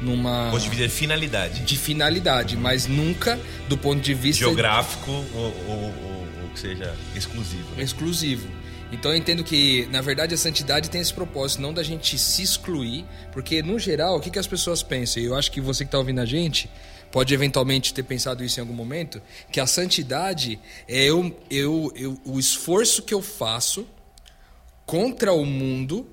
numa 0.01 0.51
Ponto 0.51 0.63
de 0.63 0.69
vista 0.71 0.85
de 0.87 0.93
finalidade. 0.95 1.61
de 1.63 1.77
finalidade, 1.77 2.57
mas 2.57 2.87
nunca 2.87 3.39
do 3.69 3.77
ponto 3.77 4.01
de 4.01 4.15
vista 4.15 4.45
Geográfico 4.45 5.11
ou, 5.11 5.25
ou, 5.35 5.53
ou- 5.69 6.29
ou 6.43 6.49
que 6.55 6.61
seja 6.61 6.95
exclusivo. 7.17 7.75
né? 7.77 7.83
exclusivo. 7.83 8.49
Então 8.91 9.11
eu 9.11 9.19
entendo 9.19 9.45
que, 9.45 9.87
na 9.91 10.01
verdade, 10.01 10.35
a 10.35 10.39
santidade 10.39 10.89
tem 10.89 10.99
esse 11.01 11.13
propósito, 11.13 11.61
não 11.61 11.75
da 11.75 11.83
gente 11.83 12.19
se 12.19 12.43
excluir, 12.43 13.05
porque 13.33 13.63
no 13.63 13.79
geral, 13.79 14.17
o 14.17 14.21
que, 14.21 14.31
que 14.31 14.39
as 14.39 14.47
pessoas 14.47 14.83
pensam? 14.83 15.23
E 15.23 15.27
eu 15.27 15.35
acho 15.37 15.51
que 15.53 15.61
você 15.61 15.85
que 15.85 15.89
está 15.89 15.99
ouvindo 15.99 16.21
a 16.21 16.25
gente 16.27 16.71
pode 17.13 17.35
eventualmente 17.35 17.93
ter 17.93 18.03
pensado 18.03 18.43
isso 18.45 18.59
em 18.59 18.63
algum 18.63 18.73
momento, 18.75 19.21
que 19.53 19.61
a 19.61 19.67
santidade 19.67 20.59
é 20.87 21.05
eu, 21.05 21.39
eu, 21.51 21.93
eu, 21.97 22.21
o 22.25 22.39
esforço 22.39 23.03
que 23.03 23.13
eu 23.13 23.21
faço 23.23 23.87
contra 24.87 25.33
o 25.35 25.45
mundo, 25.45 26.07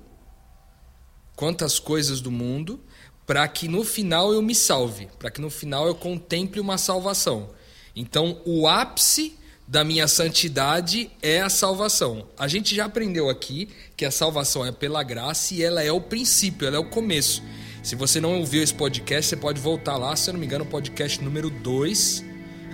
contra 1.34 1.66
as 1.66 1.78
coisas 1.78 2.20
do 2.20 2.30
mundo, 2.30 2.82
para 3.26 3.46
que 3.48 3.66
no 3.66 3.82
final 3.82 4.32
eu 4.32 4.40
me 4.40 4.54
salve, 4.54 5.08
para 5.18 5.30
que 5.30 5.40
no 5.40 5.50
final 5.50 5.86
eu 5.86 5.94
contemple 5.94 6.60
uma 6.60 6.78
salvação. 6.78 7.50
Então, 7.94 8.40
o 8.44 8.68
ápice 8.68 9.36
da 9.66 9.82
minha 9.82 10.06
santidade 10.06 11.10
é 11.20 11.40
a 11.40 11.48
salvação. 11.48 12.28
A 12.38 12.46
gente 12.46 12.74
já 12.74 12.84
aprendeu 12.84 13.28
aqui 13.28 13.68
que 13.96 14.04
a 14.04 14.10
salvação 14.10 14.64
é 14.64 14.70
pela 14.70 15.02
graça 15.02 15.54
e 15.54 15.62
ela 15.62 15.82
é 15.82 15.90
o 15.90 16.00
princípio, 16.00 16.68
ela 16.68 16.76
é 16.76 16.78
o 16.78 16.88
começo. 16.88 17.42
Se 17.82 17.96
você 17.96 18.20
não 18.20 18.38
ouviu 18.38 18.62
esse 18.62 18.74
podcast, 18.74 19.28
você 19.30 19.36
pode 19.36 19.60
voltar 19.60 19.96
lá, 19.96 20.14
se 20.14 20.28
eu 20.30 20.34
não 20.34 20.40
me 20.40 20.46
engano, 20.46 20.64
podcast 20.64 21.22
número 21.22 21.50
2. 21.50 22.24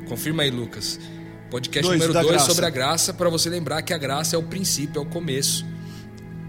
Confirma 0.09 0.43
aí, 0.43 0.51
Lucas. 0.51 0.99
Podcast 1.51 1.87
Dois, 1.87 2.01
número 2.01 2.13
da 2.13 2.21
2 2.23 2.33
graça. 2.33 2.47
sobre 2.47 2.67
a 2.67 2.71
graça, 2.71 3.15
para 3.15 3.29
você 3.29 3.49
lembrar 3.49 3.83
que 3.83 3.93
a 3.93 3.99
graça 3.99 4.37
é 4.37 4.39
o 4.39 4.43
princípio, 4.43 4.99
é 4.99 5.03
o 5.03 5.07
começo. 5.07 5.72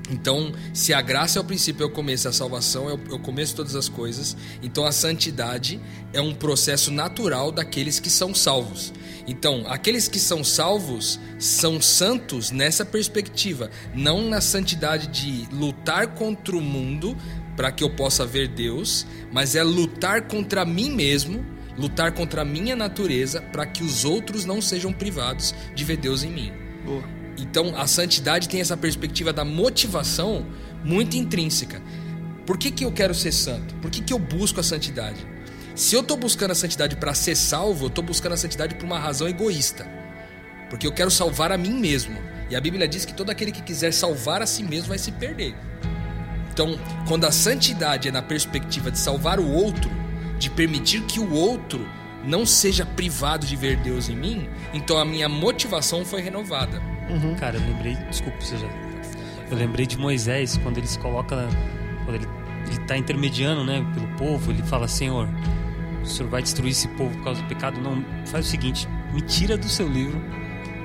Então, 0.09 0.51
se 0.73 0.93
a 0.93 1.01
graça 1.01 1.39
é 1.39 1.41
o 1.41 1.45
princípio, 1.45 1.83
é 1.83 1.87
o 1.87 1.89
começo, 1.89 2.27
a 2.27 2.33
salvação 2.33 2.89
é 2.89 2.93
é 2.93 3.13
o 3.15 3.19
começo 3.19 3.51
de 3.51 3.57
todas 3.57 3.75
as 3.75 3.87
coisas, 3.87 4.35
então 4.61 4.85
a 4.85 4.91
santidade 4.91 5.79
é 6.11 6.21
um 6.21 6.33
processo 6.33 6.91
natural 6.91 7.51
daqueles 7.51 7.99
que 7.99 8.09
são 8.09 8.35
salvos. 8.35 8.93
Então, 9.25 9.63
aqueles 9.67 10.07
que 10.07 10.19
são 10.19 10.43
salvos 10.43 11.19
são 11.39 11.81
santos 11.81 12.51
nessa 12.51 12.85
perspectiva, 12.85 13.71
não 13.95 14.21
na 14.21 14.41
santidade 14.41 15.07
de 15.07 15.47
lutar 15.55 16.07
contra 16.07 16.55
o 16.55 16.61
mundo 16.61 17.15
para 17.55 17.71
que 17.71 17.83
eu 17.83 17.89
possa 17.89 18.25
ver 18.25 18.49
Deus, 18.49 19.05
mas 19.31 19.55
é 19.55 19.63
lutar 19.63 20.27
contra 20.27 20.65
mim 20.65 20.91
mesmo, 20.91 21.45
lutar 21.77 22.11
contra 22.11 22.41
a 22.41 22.45
minha 22.45 22.75
natureza 22.75 23.41
para 23.41 23.65
que 23.65 23.83
os 23.83 24.03
outros 24.03 24.43
não 24.43 24.61
sejam 24.61 24.91
privados 24.91 25.55
de 25.73 25.83
ver 25.83 25.97
Deus 25.97 26.23
em 26.23 26.31
mim. 26.31 26.51
Boa. 26.83 27.12
Então, 27.43 27.73
a 27.75 27.85
santidade 27.85 28.47
tem 28.47 28.61
essa 28.61 28.77
perspectiva 28.77 29.33
da 29.33 29.43
motivação 29.43 30.45
muito 30.81 31.17
intrínseca. 31.17 31.81
Por 32.45 32.57
que, 32.57 32.71
que 32.71 32.85
eu 32.85 32.91
quero 32.91 33.13
ser 33.13 33.33
santo? 33.33 33.75
Por 33.75 33.91
que, 33.91 34.01
que 34.01 34.13
eu 34.13 34.17
busco 34.17 34.61
a 34.61 34.63
santidade? 34.63 35.27
Se 35.75 35.93
eu 35.93 35.99
estou 35.99 36.15
buscando 36.15 36.51
a 36.51 36.55
santidade 36.55 36.95
para 36.95 37.13
ser 37.13 37.35
salvo, 37.35 37.85
eu 37.85 37.87
estou 37.89 38.03
buscando 38.03 38.31
a 38.31 38.37
santidade 38.37 38.75
por 38.75 38.85
uma 38.85 38.97
razão 38.97 39.27
egoísta. 39.27 39.85
Porque 40.69 40.87
eu 40.87 40.93
quero 40.93 41.11
salvar 41.11 41.51
a 41.51 41.57
mim 41.57 41.73
mesmo. 41.73 42.17
E 42.49 42.55
a 42.55 42.61
Bíblia 42.61 42.87
diz 42.87 43.03
que 43.03 43.13
todo 43.13 43.29
aquele 43.29 43.51
que 43.51 43.61
quiser 43.61 43.91
salvar 43.91 44.41
a 44.41 44.45
si 44.45 44.63
mesmo 44.63 44.87
vai 44.87 44.97
se 44.97 45.11
perder. 45.11 45.53
Então, 46.53 46.79
quando 47.09 47.25
a 47.25 47.31
santidade 47.31 48.07
é 48.07 48.11
na 48.11 48.21
perspectiva 48.21 48.89
de 48.89 48.99
salvar 48.99 49.37
o 49.37 49.51
outro, 49.51 49.91
de 50.39 50.49
permitir 50.49 51.01
que 51.01 51.19
o 51.19 51.33
outro 51.33 51.85
não 52.23 52.45
seja 52.45 52.85
privado 52.85 53.45
de 53.45 53.57
ver 53.57 53.75
Deus 53.77 54.07
em 54.07 54.15
mim, 54.15 54.47
então 54.73 54.97
a 54.97 55.03
minha 55.03 55.27
motivação 55.27 56.05
foi 56.05 56.21
renovada. 56.21 56.92
Cara, 57.39 57.57
eu 57.57 57.61
lembrei. 57.61 57.95
Desculpa, 58.09 58.39
você 58.39 58.57
já. 58.57 58.67
Eu 59.49 59.57
lembrei 59.57 59.85
de 59.85 59.97
Moisés, 59.97 60.57
quando 60.57 60.77
ele 60.77 60.87
se 60.87 60.99
coloca. 60.99 61.47
Quando 62.05 62.15
ele, 62.15 62.27
ele 62.67 62.79
tá 62.85 62.97
intermediando, 62.97 63.63
né, 63.63 63.85
pelo 63.93 64.07
povo, 64.09 64.51
ele 64.51 64.63
fala: 64.63 64.87
Senhor, 64.87 65.27
o 66.01 66.05
senhor 66.05 66.29
vai 66.29 66.41
destruir 66.41 66.71
esse 66.71 66.87
povo 66.89 67.15
por 67.17 67.23
causa 67.23 67.41
do 67.41 67.47
pecado? 67.47 67.79
Não. 67.79 68.03
Faz 68.25 68.47
o 68.47 68.49
seguinte: 68.49 68.87
me 69.13 69.21
tira 69.21 69.57
do 69.57 69.69
seu 69.69 69.87
livro, 69.87 70.19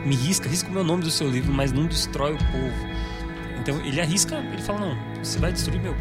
me 0.04 0.14
risca, 0.14 0.48
risca 0.48 0.68
o 0.68 0.72
meu 0.72 0.84
nome 0.84 1.02
do 1.02 1.10
seu 1.10 1.28
livro, 1.28 1.52
mas 1.52 1.72
não 1.72 1.87
destrói 1.87 2.34
o 2.34 2.38
povo. 2.38 2.88
Então 3.60 3.80
ele 3.84 4.00
arrisca, 4.00 4.37
ele 4.37 4.62
fala: 4.62 4.80
Não, 4.80 4.98
você 5.22 5.38
vai 5.38 5.52
destruir 5.52 5.80
meu. 5.80 5.94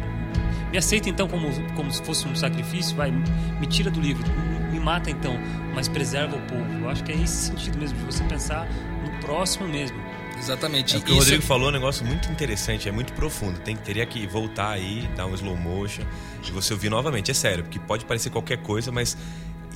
Me 0.70 0.76
aceita 0.76 1.08
então 1.08 1.26
como, 1.26 1.48
como 1.74 1.90
se 1.90 2.02
fosse 2.02 2.28
um 2.28 2.36
sacrifício, 2.36 2.94
vai, 2.94 3.10
me 3.10 3.66
tira 3.66 3.90
do 3.90 4.00
livro, 4.00 4.24
me 4.70 4.78
mata 4.78 5.10
então, 5.10 5.34
mas 5.74 5.88
preserva 5.88 6.36
o 6.36 6.40
povo. 6.42 6.70
Eu 6.80 6.90
acho 6.90 7.02
que 7.04 7.12
é 7.12 7.14
esse 7.14 7.46
sentido 7.46 7.78
mesmo, 7.78 7.98
de 7.98 8.04
você 8.04 8.22
pensar 8.24 8.68
no 9.02 9.10
próximo 9.20 9.66
mesmo. 9.66 9.96
Exatamente. 10.38 10.96
É 10.96 10.98
o 10.98 11.02
que 11.02 11.12
o 11.12 11.16
Rodrigo 11.16 11.42
falou 11.42 11.66
é 11.66 11.68
um 11.70 11.72
negócio 11.72 12.04
muito 12.06 12.30
interessante, 12.30 12.88
é 12.88 12.92
muito 12.92 13.12
profundo. 13.12 13.58
Tem, 13.60 13.76
teria 13.76 14.06
que 14.06 14.26
voltar 14.26 14.70
aí, 14.70 15.08
dar 15.16 15.26
um 15.26 15.34
slow 15.34 15.56
motion 15.56 16.02
e 16.46 16.50
você 16.50 16.72
ouvir 16.72 16.88
novamente. 16.88 17.30
É 17.30 17.34
sério, 17.34 17.64
porque 17.64 17.78
pode 17.78 18.04
parecer 18.04 18.30
qualquer 18.30 18.58
coisa, 18.58 18.90
mas 18.90 19.16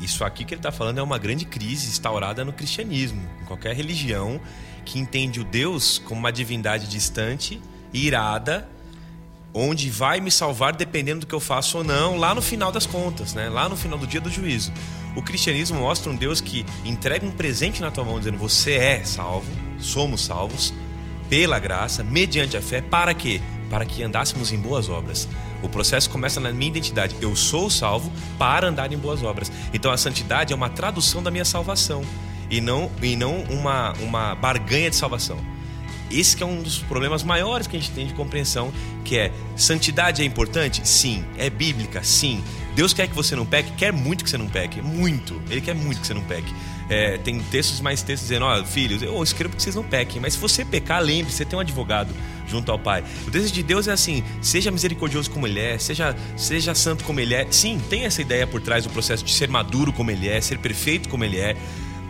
isso 0.01 0.25
aqui 0.25 0.45
que 0.45 0.55
ele 0.55 0.59
está 0.59 0.73
falando 0.73 0.99
é 0.99 1.03
uma 1.03 1.19
grande 1.19 1.45
crise 1.45 1.89
instaurada 1.89 2.45
no 2.45 2.53
cristianismo, 2.53 3.23
em 3.41 3.45
qualquer 3.45 3.75
religião 3.75 4.41
que 4.85 4.99
entende 4.99 5.41
o 5.41 5.45
Deus 5.45 5.99
como 5.99 6.19
uma 6.21 6.33
divindade 6.33 6.89
distante, 6.89 7.61
irada, 7.93 8.69
onde 9.55 9.91
vai 9.91 10.21
me 10.21 10.31
salvar 10.31 10.75
dependendo 10.75 11.21
do 11.21 11.27
que 11.27 11.35
eu 11.35 11.41
faço 11.41 11.79
ou 11.79 11.85
não, 11.85 12.17
lá 12.17 12.35
no 12.35 12.43
final 12.43 12.73
das 12.73 12.87
contas, 12.87 13.35
né? 13.35 13.49
lá 13.49 13.69
no 13.69 13.77
final 13.77 13.99
do 13.99 14.07
dia 14.07 14.21
do 14.21 14.31
juízo. 14.31 14.73
O 15.15 15.23
cristianismo 15.23 15.79
mostra 15.79 16.11
um 16.11 16.17
Deus 16.17 16.41
que 16.41 16.65
entrega 16.85 17.27
um 17.27 17.31
presente 17.31 17.81
na 17.81 17.91
tua 17.91 18.05
mão, 18.05 18.19
dizendo: 18.19 18.39
Você 18.39 18.75
é 18.75 19.05
salvo, 19.05 19.51
somos 19.79 20.25
salvos, 20.25 20.73
pela 21.29 21.59
graça, 21.59 22.03
mediante 22.03 22.57
a 22.57 22.63
fé, 22.63 22.81
para 22.81 23.15
quê? 23.15 23.41
Para 23.71 23.85
que 23.85 24.03
andássemos 24.03 24.53
em 24.53 24.59
boas 24.59 24.89
obras. 24.89 25.29
O 25.63 25.69
processo 25.69 26.11
começa 26.11 26.41
na 26.41 26.53
minha 26.53 26.71
identidade. 26.71 27.17
Eu 27.21 27.37
sou 27.37 27.71
salvo 27.71 28.13
para 28.39 28.69
andar 28.69 28.93
em 28.93 28.99
boas 28.99 29.23
obras. 29.23 29.51
Então 29.73 29.91
a 29.93 29.97
santidade 29.97 30.53
é 30.53 30.57
uma 30.57 30.69
tradução 30.69 31.23
da 31.23 31.31
minha 31.31 31.45
salvação 31.45 32.03
e 32.51 32.61
não, 32.61 32.91
e 33.01 33.17
não 33.17 33.45
uma, 33.45 33.93
uma 34.01 34.35
barganha 34.35 34.91
de 34.91 34.97
salvação. 34.97 35.39
Esse 36.11 36.43
é 36.43 36.45
um 36.45 36.61
dos 36.61 36.81
problemas 36.81 37.23
maiores 37.23 37.67
que 37.67 37.75
a 37.75 37.81
gente 37.81 37.93
tem 37.93 38.07
de 38.07 38.13
compreensão, 38.13 38.71
que 39.03 39.17
é 39.17 39.33
santidade 39.57 40.21
é 40.21 40.25
importante? 40.27 40.87
Sim. 40.87 41.25
É 41.39 41.49
bíblica? 41.49 42.03
Sim. 42.03 42.45
Deus 42.75 42.95
quer 42.95 43.07
que 43.07 43.15
você 43.15 43.37
não 43.37 43.45
peque? 43.45 43.73
Quer 43.73 43.93
muito 43.93 44.25
que 44.25 44.31
você 44.31 44.39
não 44.39 44.49
peque. 44.49 44.81
Muito. 44.81 45.41
Ele 45.51 45.61
quer 45.61 45.75
muito 45.75 46.01
que 46.01 46.07
você 46.07 46.15
não 46.15 46.23
peque. 46.23 46.53
É, 46.89 47.19
tem 47.19 47.39
textos 47.41 47.81
mais 47.81 48.03
textos 48.03 48.29
dizendo, 48.29 48.45
ó, 48.45 48.61
oh, 48.61 48.65
filhos, 48.65 49.03
eu 49.03 49.23
escrevo 49.23 49.57
que 49.57 49.63
vocês 49.63 49.75
não 49.75 49.85
pequem, 49.85 50.21
mas 50.21 50.35
se 50.35 50.39
você 50.39 50.65
pecar, 50.65 51.01
lembre, 51.03 51.33
você 51.33 51.45
tem 51.45 51.57
um 51.57 51.61
advogado 51.61 52.13
junto 52.47 52.71
ao 52.71 52.79
Pai. 52.79 53.05
O 53.27 53.31
desejo 53.31 53.53
de 53.53 53.63
Deus 53.63 53.89
é 53.89 53.93
assim, 53.93 54.23
seja 54.41 54.71
misericordioso 54.71 55.31
como 55.31 55.47
Ele 55.47 55.61
é, 55.61 55.79
seja, 55.79 56.15
seja 56.37 56.75
santo 56.75 57.05
como 57.05 57.21
Ele 57.21 57.35
é. 57.35 57.47
Sim, 57.51 57.81
tem 57.89 58.05
essa 58.05 58.21
ideia 58.21 58.47
por 58.47 58.61
trás 58.61 58.85
do 58.85 58.91
processo 58.91 59.25
de 59.25 59.33
ser 59.33 59.49
maduro 59.49 59.93
como 59.93 60.11
Ele 60.11 60.29
é, 60.29 60.41
ser 60.41 60.59
perfeito 60.59 61.09
como 61.09 61.25
Ele 61.25 61.39
é, 61.39 61.57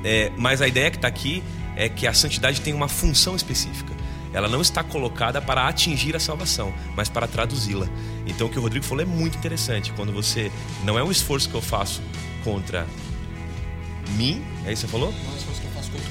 é 0.04 0.32
mas 0.36 0.60
a 0.60 0.66
ideia 0.66 0.90
que 0.90 0.96
está 0.96 1.08
aqui 1.08 1.42
é 1.76 1.88
que 1.88 2.06
a 2.06 2.12
santidade 2.12 2.60
tem 2.60 2.74
uma 2.74 2.88
função 2.88 3.36
específica. 3.36 3.91
Ela 4.32 4.48
não 4.48 4.60
está 4.60 4.82
colocada 4.82 5.40
para 5.40 5.68
atingir 5.68 6.16
a 6.16 6.20
salvação, 6.20 6.72
mas 6.96 7.08
para 7.08 7.26
traduzi-la. 7.26 7.86
Então 8.26 8.46
o 8.46 8.50
que 8.50 8.58
o 8.58 8.62
Rodrigo 8.62 8.84
falou 8.84 9.02
é 9.02 9.06
muito 9.06 9.36
interessante. 9.36 9.92
Quando 9.92 10.12
você. 10.12 10.50
Não 10.84 10.98
é 10.98 11.04
um 11.04 11.10
esforço 11.10 11.48
que 11.48 11.54
eu 11.54 11.62
faço 11.62 12.02
contra 12.42 12.86
mim, 14.16 14.42
é 14.66 14.72
isso 14.72 14.86
que 14.86 14.88
você 14.90 14.98
falou? 14.98 15.12
Não 15.12 15.30
é 15.30 15.34
um 15.34 15.36
esforço 15.36 15.61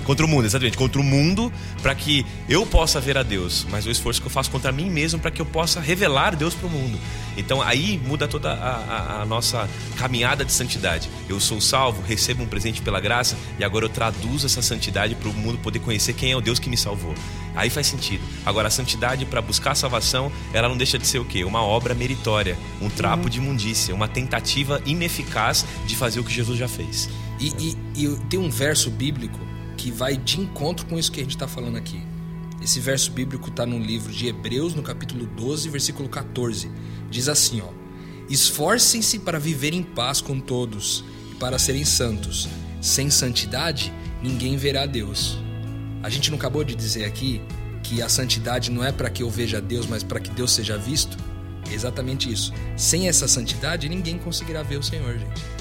contra 0.04 0.26
o 0.26 0.30
mundo, 0.30 0.46
exatamente. 0.46 0.78
Contra 0.78 1.00
o 1.00 1.04
mundo, 1.04 1.52
para 1.82 1.96
que 1.96 2.26
eu 2.48 2.66
possa 2.66 3.00
ver 3.00 3.18
a 3.18 3.24
Deus. 3.24 3.66
Mas 3.70 3.86
o 3.86 3.92
esforço 3.92 4.22
que 4.22 4.28
eu 4.28 4.32
faço 4.32 4.52
contra 4.52 4.72
mim 4.72 4.90
mesmo, 4.90 5.20
para 5.20 5.32
que 5.32 5.42
eu 5.42 5.46
possa 5.46 5.80
revelar 5.80 6.36
Deus 6.36 6.54
para 6.54 6.68
o 6.68 6.70
mundo. 6.70 6.98
Então 7.38 7.62
aí 7.62 8.00
muda 8.06 8.28
toda 8.28 8.52
a, 8.52 8.76
a, 8.76 9.22
a, 9.22 9.26
nossa 9.26 9.70
caminhada 9.98 10.44
de 10.44 10.52
santidade. 10.52 11.10
Eu 11.30 11.40
sou 11.40 11.62
salvo, 11.62 12.02
recebo 12.02 12.44
um 12.44 12.48
presente 12.48 12.82
pela 12.82 13.00
graça 13.00 13.38
e 13.58 13.64
agora 13.64 13.86
eu 13.86 13.90
traduzo 13.90 14.46
essa 14.46 14.62
santidade 14.62 15.16
para 15.16 15.30
o 15.30 15.34
mundo 15.34 15.58
poder 15.60 15.80
conhecer 15.80 16.14
quem 16.14 16.32
é 16.32 16.36
o 16.36 16.42
Deus 16.42 16.60
que 16.60 16.70
me 16.70 16.78
salvou. 16.78 17.16
Aí 17.56 17.70
faz 17.70 17.88
sentido. 17.88 18.24
Agora 18.46 18.68
a 18.68 18.72
santidade 18.72 19.26
para 19.26 19.42
buscar 19.42 19.72
a 19.72 19.76
salvação, 19.76 20.32
ela 20.54 20.68
não 20.68 20.78
deixa 20.78 20.98
de 20.98 21.08
ser 21.08 21.20
o 21.20 21.26
quê? 21.26 21.44
Uma 21.44 21.64
obra 21.64 21.94
meritória, 21.94 22.58
um 22.82 22.90
trapo 22.90 23.30
de 23.30 23.38
imundícia, 23.38 23.96
uma 23.96 24.08
tentativa 24.08 24.82
ineficaz 24.86 25.66
de 25.86 25.96
fazer 25.96 26.20
o 26.20 26.24
que 26.24 26.34
Jesus 26.34 26.58
já 26.58 26.68
fez. 26.68 27.10
E, 27.40 27.76
e, 27.96 28.04
e 28.04 28.16
tem 28.30 28.40
um 28.40 28.50
verso 28.50 28.90
bíblico 28.90 29.51
que 29.82 29.90
vai 29.90 30.16
de 30.16 30.40
encontro 30.40 30.86
com 30.86 31.00
isso 31.00 31.12
que 31.12 31.20
a 31.20 31.24
gente 31.24 31.36
está 31.36 31.48
falando 31.48 31.76
aqui. 31.76 32.04
Esse 32.62 32.80
verso 32.80 33.10
bíblico 33.10 33.50
está 33.50 33.66
no 33.66 33.80
livro 33.80 34.14
de 34.14 34.28
Hebreus, 34.28 34.76
no 34.76 34.84
capítulo 34.84 35.26
12, 35.26 35.68
versículo 35.70 36.08
14. 36.08 36.70
Diz 37.10 37.28
assim, 37.28 37.62
ó: 37.62 37.70
Esforcem-se 38.30 39.18
para 39.18 39.40
viver 39.40 39.74
em 39.74 39.82
paz 39.82 40.22
com 40.22 40.40
todos 40.40 41.04
e 41.32 41.36
para 41.36 41.58
serem 41.58 41.84
santos. 41.84 42.48
Sem 42.80 43.10
santidade, 43.10 43.92
ninguém 44.22 44.56
verá 44.56 44.86
Deus. 44.86 45.40
A 46.04 46.10
gente 46.12 46.30
não 46.30 46.38
acabou 46.38 46.64
de 46.64 46.76
dizer 46.76 47.06
aqui 47.06 47.42
que 47.82 48.04
a 48.04 48.10
santidade 48.10 48.70
não 48.70 48.84
é 48.84 48.92
para 48.92 49.10
que 49.10 49.24
eu 49.24 49.32
veja 49.32 49.60
Deus, 49.60 49.88
mas 49.88 50.04
para 50.04 50.20
que 50.20 50.30
Deus 50.30 50.52
seja 50.52 50.78
visto? 50.78 51.18
É 51.72 51.74
exatamente 51.74 52.32
isso. 52.32 52.54
Sem 52.78 53.08
essa 53.08 53.28
santidade, 53.28 53.90
ninguém 53.90 54.20
conseguirá 54.20 54.62
ver 54.62 54.78
o 54.78 54.84
Senhor, 54.84 55.18
gente. 55.18 55.61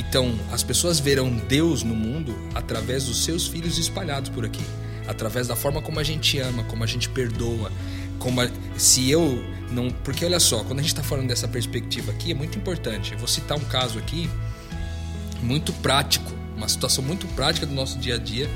Então, 0.00 0.34
as 0.50 0.62
pessoas 0.62 0.98
verão 0.98 1.30
Deus 1.30 1.82
no 1.82 1.94
mundo 1.94 2.34
através 2.54 3.04
dos 3.04 3.22
seus 3.22 3.46
filhos 3.46 3.76
espalhados 3.76 4.30
por 4.30 4.46
aqui, 4.46 4.64
através 5.06 5.46
da 5.46 5.54
forma 5.54 5.82
como 5.82 6.00
a 6.00 6.02
gente 6.02 6.38
ama, 6.38 6.64
como 6.64 6.82
a 6.82 6.86
gente 6.86 7.06
perdoa, 7.10 7.70
como 8.18 8.40
a, 8.40 8.48
se 8.78 9.10
eu 9.10 9.44
não, 9.70 9.90
porque 9.90 10.24
olha 10.24 10.40
só, 10.40 10.64
quando 10.64 10.78
a 10.78 10.82
gente 10.82 10.92
está 10.92 11.02
falando 11.02 11.28
dessa 11.28 11.46
perspectiva 11.46 12.12
aqui 12.12 12.30
é 12.30 12.34
muito 12.34 12.56
importante. 12.56 13.12
Eu 13.12 13.18
vou 13.18 13.28
citar 13.28 13.58
um 13.58 13.64
caso 13.64 13.98
aqui 13.98 14.28
muito 15.42 15.70
prático, 15.74 16.32
uma 16.56 16.66
situação 16.66 17.04
muito 17.04 17.26
prática 17.28 17.66
do 17.66 17.74
nosso 17.74 17.98
dia 17.98 18.14
a 18.14 18.18
dia 18.18 18.48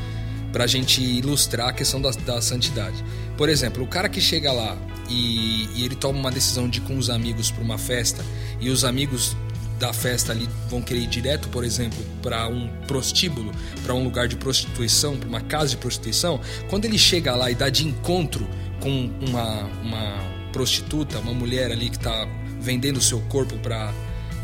para 0.50 0.64
a 0.64 0.66
gente 0.66 1.02
ilustrar 1.02 1.68
a 1.68 1.72
questão 1.74 2.00
da, 2.00 2.10
da, 2.10 2.40
santidade. 2.40 3.04
Por 3.36 3.50
exemplo, 3.50 3.84
o 3.84 3.86
cara 3.86 4.08
que 4.08 4.20
chega 4.20 4.50
lá 4.50 4.78
e, 5.10 5.68
e 5.74 5.84
ele 5.84 5.94
toma 5.94 6.18
uma 6.18 6.30
decisão 6.30 6.70
de 6.70 6.78
ir 6.78 6.82
com 6.82 6.96
os 6.96 7.10
amigos 7.10 7.50
para 7.50 7.62
uma 7.62 7.76
festa 7.76 8.24
e 8.60 8.70
os 8.70 8.82
amigos 8.82 9.36
da 9.78 9.92
festa 9.92 10.32
ali 10.32 10.48
vão 10.68 10.80
querer 10.80 11.00
ir 11.00 11.06
direto, 11.06 11.48
por 11.48 11.64
exemplo, 11.64 11.98
para 12.22 12.46
um 12.48 12.68
prostíbulo, 12.86 13.52
para 13.82 13.94
um 13.94 14.04
lugar 14.04 14.28
de 14.28 14.36
prostituição, 14.36 15.16
para 15.16 15.28
uma 15.28 15.40
casa 15.40 15.70
de 15.70 15.76
prostituição, 15.76 16.40
quando 16.68 16.84
ele 16.84 16.98
chega 16.98 17.34
lá 17.34 17.50
e 17.50 17.54
dá 17.54 17.68
de 17.68 17.86
encontro 17.86 18.46
com 18.80 19.10
uma, 19.20 19.64
uma 19.82 20.34
prostituta, 20.52 21.18
uma 21.18 21.34
mulher 21.34 21.72
ali 21.72 21.90
que 21.90 21.96
está 21.96 22.28
vendendo 22.60 22.98
o 22.98 23.02
seu 23.02 23.20
corpo 23.22 23.58
para 23.58 23.92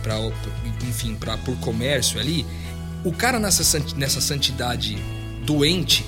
para 0.03 0.16
enfim, 0.88 1.14
para 1.14 1.37
por 1.37 1.55
comércio 1.59 2.19
ali, 2.19 2.47
o 3.05 3.12
cara 3.12 3.38
nessa 3.38 3.79
nessa 3.97 4.21
santidade 4.21 4.97
doente, 5.45 6.07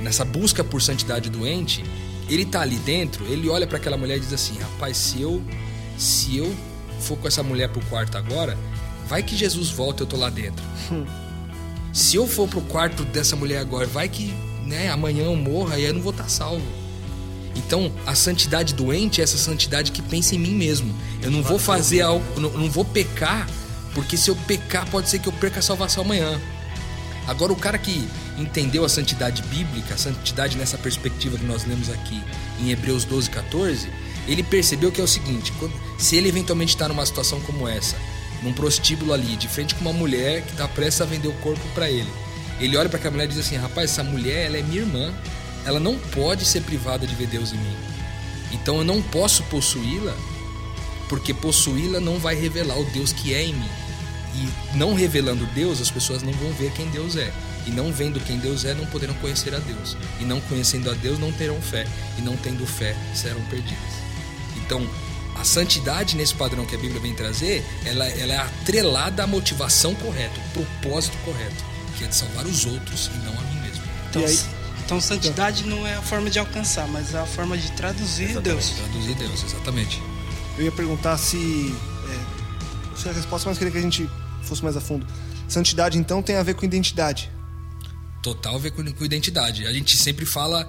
nessa 0.00 0.24
busca 0.24 0.62
por 0.62 0.80
santidade 0.80 1.28
doente, 1.28 1.84
ele 2.28 2.44
tá 2.44 2.60
ali 2.60 2.76
dentro, 2.76 3.26
ele 3.26 3.48
olha 3.48 3.66
para 3.66 3.76
aquela 3.76 3.96
mulher 3.96 4.18
e 4.18 4.20
diz 4.20 4.32
assim: 4.32 4.56
"Rapaz, 4.58 4.96
se 4.96 5.20
eu 5.20 5.42
se 5.96 6.36
eu 6.36 6.54
for 6.98 7.16
com 7.16 7.28
essa 7.28 7.42
mulher 7.42 7.68
pro 7.68 7.84
quarto 7.86 8.16
agora, 8.16 8.56
vai 9.06 9.22
que 9.22 9.36
Jesus 9.36 9.70
volta, 9.70 10.02
eu 10.02 10.06
tô 10.06 10.16
lá 10.16 10.30
dentro. 10.30 10.64
Se 11.92 12.16
eu 12.16 12.26
for 12.26 12.48
pro 12.48 12.60
quarto 12.62 13.04
dessa 13.04 13.34
mulher 13.34 13.58
agora, 13.58 13.86
vai 13.86 14.08
que, 14.08 14.32
né, 14.64 14.90
amanhã 14.90 15.24
eu 15.24 15.36
morra 15.36 15.78
e 15.78 15.84
eu 15.84 15.94
não 15.94 16.02
vou 16.02 16.12
estar 16.12 16.24
tá 16.24 16.28
salvo. 16.28 16.64
Então, 17.56 17.90
a 18.06 18.14
santidade 18.14 18.74
doente 18.74 19.20
é 19.20 19.24
essa 19.24 19.36
santidade 19.36 19.90
que 19.90 20.00
pensa 20.00 20.34
em 20.34 20.38
mim 20.38 20.54
mesmo. 20.54 20.94
Eu 21.22 21.30
não 21.30 21.42
vou 21.42 21.58
fazer 21.58 22.02
algo, 22.02 22.40
não, 22.40 22.50
não 22.50 22.70
vou 22.70 22.84
pecar, 22.84 23.48
porque 23.94 24.16
se 24.16 24.30
eu 24.30 24.36
pecar 24.36 24.88
pode 24.90 25.08
ser 25.08 25.18
que 25.18 25.28
eu 25.28 25.32
perca 25.32 25.58
a 25.58 25.62
salvação 25.62 26.04
amanhã. 26.04 26.40
Agora, 27.26 27.52
o 27.52 27.56
cara 27.56 27.76
que 27.76 28.08
entendeu 28.38 28.84
a 28.84 28.88
santidade 28.88 29.42
bíblica, 29.42 29.94
a 29.94 29.98
santidade 29.98 30.56
nessa 30.56 30.78
perspectiva 30.78 31.36
que 31.36 31.44
nós 31.44 31.64
lemos 31.64 31.90
aqui 31.90 32.22
em 32.60 32.70
Hebreus 32.70 33.04
12, 33.04 33.28
14, 33.28 33.90
ele 34.28 34.42
percebeu 34.42 34.92
que 34.92 35.00
é 35.00 35.04
o 35.04 35.08
seguinte: 35.08 35.52
se 35.98 36.16
ele 36.16 36.28
eventualmente 36.28 36.74
está 36.74 36.88
numa 36.88 37.04
situação 37.04 37.40
como 37.40 37.68
essa, 37.68 37.96
num 38.42 38.52
prostíbulo 38.52 39.12
ali, 39.12 39.36
de 39.36 39.48
frente 39.48 39.74
com 39.74 39.80
uma 39.80 39.92
mulher 39.92 40.42
que 40.42 40.52
está 40.52 40.68
prestes 40.68 41.00
a 41.00 41.04
vender 41.04 41.28
o 41.28 41.32
corpo 41.34 41.66
para 41.74 41.90
ele, 41.90 42.08
ele 42.60 42.76
olha 42.76 42.88
para 42.88 42.98
aquela 42.98 43.12
mulher 43.12 43.24
e 43.24 43.28
diz 43.28 43.38
assim: 43.38 43.56
rapaz, 43.56 43.90
essa 43.90 44.04
mulher 44.04 44.46
ela 44.46 44.56
é 44.56 44.62
minha 44.62 44.80
irmã, 44.80 45.12
ela 45.64 45.80
não 45.80 45.98
pode 45.98 46.44
ser 46.44 46.62
privada 46.62 47.06
de 47.06 47.14
ver 47.14 47.26
Deus 47.26 47.52
em 47.52 47.58
mim. 47.58 47.76
Então 48.52 48.78
eu 48.78 48.84
não 48.84 49.02
posso 49.02 49.42
possuí-la, 49.44 50.16
porque 51.08 51.34
possuí-la 51.34 52.00
não 52.00 52.18
vai 52.18 52.34
revelar 52.34 52.78
o 52.78 52.84
Deus 52.86 53.12
que 53.12 53.34
é 53.34 53.42
em 53.42 53.54
mim. 53.54 53.70
E 54.34 54.76
não 54.76 54.94
revelando 54.94 55.46
Deus, 55.46 55.80
as 55.80 55.90
pessoas 55.90 56.22
não 56.22 56.32
vão 56.32 56.52
ver 56.52 56.70
quem 56.72 56.88
Deus 56.90 57.16
é. 57.16 57.32
E 57.66 57.70
não 57.70 57.92
vendo 57.92 58.20
quem 58.20 58.38
Deus 58.38 58.64
é, 58.64 58.72
não 58.72 58.86
poderão 58.86 59.14
conhecer 59.14 59.54
a 59.54 59.58
Deus. 59.58 59.96
E 60.20 60.24
não 60.24 60.40
conhecendo 60.42 60.90
a 60.90 60.94
Deus, 60.94 61.18
não 61.18 61.32
terão 61.32 61.60
fé. 61.60 61.86
E 62.16 62.22
não 62.22 62.36
tendo 62.36 62.64
fé, 62.66 62.94
serão 63.14 63.40
perdidas. 63.46 63.78
Então, 64.56 64.86
a 65.38 65.44
santidade 65.44 66.16
nesse 66.16 66.34
padrão 66.34 66.66
que 66.66 66.74
a 66.74 66.78
Bíblia 66.78 67.00
vem 67.00 67.14
trazer, 67.14 67.64
ela, 67.84 68.06
ela 68.06 68.32
é 68.32 68.36
atrelada 68.38 69.22
à 69.22 69.26
motivação 69.26 69.94
correta, 69.94 70.38
o 70.40 70.64
propósito 70.64 71.16
correto, 71.24 71.64
que 71.96 72.04
é 72.04 72.08
de 72.08 72.14
salvar 72.14 72.44
os 72.44 72.66
outros 72.66 73.10
e 73.14 73.18
não 73.18 73.32
a 73.32 73.42
mim 73.42 73.60
mesmo. 73.60 73.82
Então, 74.10 74.24
então 74.84 75.00
santidade 75.00 75.64
não 75.64 75.86
é 75.86 75.94
a 75.94 76.02
forma 76.02 76.28
de 76.28 76.38
alcançar, 76.38 76.88
mas 76.88 77.14
é 77.14 77.18
a 77.18 77.26
forma 77.26 77.56
de 77.56 77.70
traduzir 77.72 78.30
exatamente, 78.30 78.44
Deus. 78.44 78.70
Traduzir 78.70 79.14
Deus, 79.14 79.44
exatamente. 79.44 80.02
Eu 80.56 80.64
ia 80.64 80.72
perguntar 80.72 81.16
se. 81.16 81.36
É, 81.36 82.88
não 82.90 82.96
sei 82.96 83.12
a 83.12 83.14
resposta, 83.14 83.48
mas 83.48 83.58
queria 83.58 83.70
que 83.70 83.78
a 83.78 83.82
gente 83.82 84.10
fosse 84.42 84.62
mais 84.62 84.76
a 84.76 84.80
fundo. 84.80 85.06
Santidade, 85.46 85.96
então, 85.96 86.20
tem 86.20 86.36
a 86.36 86.42
ver 86.42 86.54
com 86.54 86.64
identidade. 86.64 87.30
Total 88.22 88.56
a 88.56 88.58
ver 88.58 88.72
com, 88.72 88.84
com 88.92 89.04
identidade. 89.04 89.66
A 89.66 89.72
gente 89.72 89.96
sempre 89.96 90.26
fala 90.26 90.68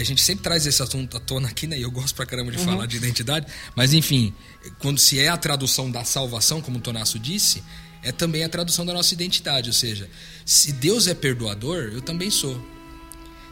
a 0.00 0.04
gente 0.04 0.22
sempre 0.22 0.42
traz 0.42 0.66
esse 0.66 0.82
assunto 0.82 1.16
à 1.16 1.20
tona 1.20 1.48
aqui, 1.48 1.66
né? 1.66 1.78
E 1.78 1.82
eu 1.82 1.90
gosto 1.90 2.14
pra 2.14 2.24
caramba 2.24 2.50
de 2.50 2.58
uhum. 2.58 2.64
falar 2.64 2.86
de 2.86 2.96
identidade. 2.96 3.46
Mas, 3.76 3.92
enfim, 3.92 4.32
quando 4.78 4.98
se 4.98 5.18
é 5.18 5.28
a 5.28 5.36
tradução 5.36 5.90
da 5.90 6.04
salvação, 6.04 6.60
como 6.60 6.78
o 6.78 6.80
Tonasso 6.80 7.18
disse, 7.18 7.62
é 8.02 8.10
também 8.10 8.42
a 8.44 8.48
tradução 8.48 8.84
da 8.86 8.92
nossa 8.92 9.12
identidade. 9.14 9.68
Ou 9.68 9.74
seja, 9.74 10.08
se 10.44 10.72
Deus 10.72 11.06
é 11.06 11.14
perdoador, 11.14 11.90
eu 11.92 12.00
também 12.00 12.30
sou. 12.30 12.60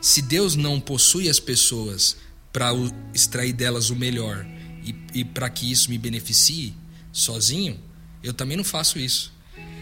Se 0.00 0.22
Deus 0.22 0.56
não 0.56 0.80
possui 0.80 1.28
as 1.28 1.38
pessoas 1.38 2.16
para 2.52 2.70
extrair 3.14 3.52
delas 3.52 3.90
o 3.90 3.96
melhor 3.96 4.46
e, 4.82 4.94
e 5.20 5.24
para 5.24 5.48
que 5.50 5.70
isso 5.70 5.90
me 5.90 5.98
beneficie 5.98 6.74
sozinho, 7.12 7.78
eu 8.22 8.32
também 8.32 8.56
não 8.56 8.64
faço 8.64 8.98
isso. 8.98 9.32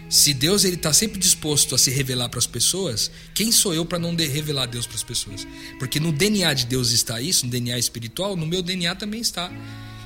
Se 0.09 0.33
Deus 0.33 0.64
ele 0.64 0.77
está 0.77 0.92
sempre 0.92 1.18
disposto 1.18 1.75
a 1.75 1.79
se 1.79 1.90
revelar 1.90 2.29
para 2.31 2.38
as 2.38 2.47
pessoas, 2.47 3.11
quem 3.35 3.53
sou 3.53 3.75
eu 3.75 3.85
para 3.85 3.99
não 3.99 4.14
revelar 4.16 4.66
Deus 4.66 4.87
para 4.87 4.97
as 4.97 5.03
pessoas? 5.03 5.47
Porque 5.79 6.01
no 6.01 6.12
DNA 6.12 6.55
de 6.55 6.66
Deus 6.66 6.92
está 6.92 7.21
isso, 7.21 7.44
no 7.44 7.53
DNA 7.53 7.79
espiritual, 7.79 8.35
no 8.35 8.47
meu 8.47 8.62
DNA 8.62 8.94
também 8.94 9.21
está. 9.21 9.53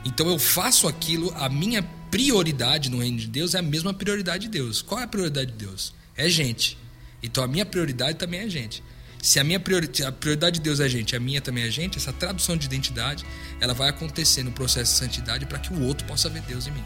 Então 0.04 0.28
eu 0.28 0.38
faço 0.38 0.88
aquilo, 0.88 1.32
a 1.36 1.48
minha 1.48 1.82
prioridade 2.10 2.90
no 2.90 2.98
reino 2.98 3.18
de 3.18 3.28
Deus 3.28 3.54
é 3.54 3.60
a 3.60 3.62
mesma 3.62 3.94
prioridade 3.94 4.46
de 4.46 4.50
Deus. 4.50 4.82
Qual 4.82 5.00
é 5.00 5.04
a 5.04 5.08
prioridade 5.08 5.52
de 5.52 5.58
Deus? 5.58 5.94
É 6.16 6.28
gente. 6.28 6.76
Então 7.22 7.44
a 7.44 7.46
minha 7.46 7.64
prioridade 7.64 8.18
também 8.18 8.40
é 8.40 8.48
gente. 8.48 8.82
Se 9.22 9.38
a 9.38 9.44
minha 9.44 9.60
priori- 9.60 10.02
a 10.04 10.10
prioridade 10.10 10.58
de 10.58 10.62
Deus 10.64 10.80
é 10.80 10.88
gente, 10.88 11.14
a 11.14 11.20
minha 11.20 11.40
também 11.40 11.62
é 11.62 11.70
gente, 11.70 11.96
essa 11.96 12.12
tradução 12.12 12.56
de 12.56 12.66
identidade, 12.66 13.24
ela 13.60 13.72
vai 13.72 13.88
acontecer 13.88 14.42
no 14.42 14.50
processo 14.50 14.94
de 14.94 14.98
santidade 14.98 15.46
para 15.46 15.60
que 15.60 15.72
o 15.72 15.84
outro 15.84 16.04
possa 16.08 16.28
ver 16.28 16.42
Deus 16.42 16.66
em 16.66 16.72
mim. 16.72 16.84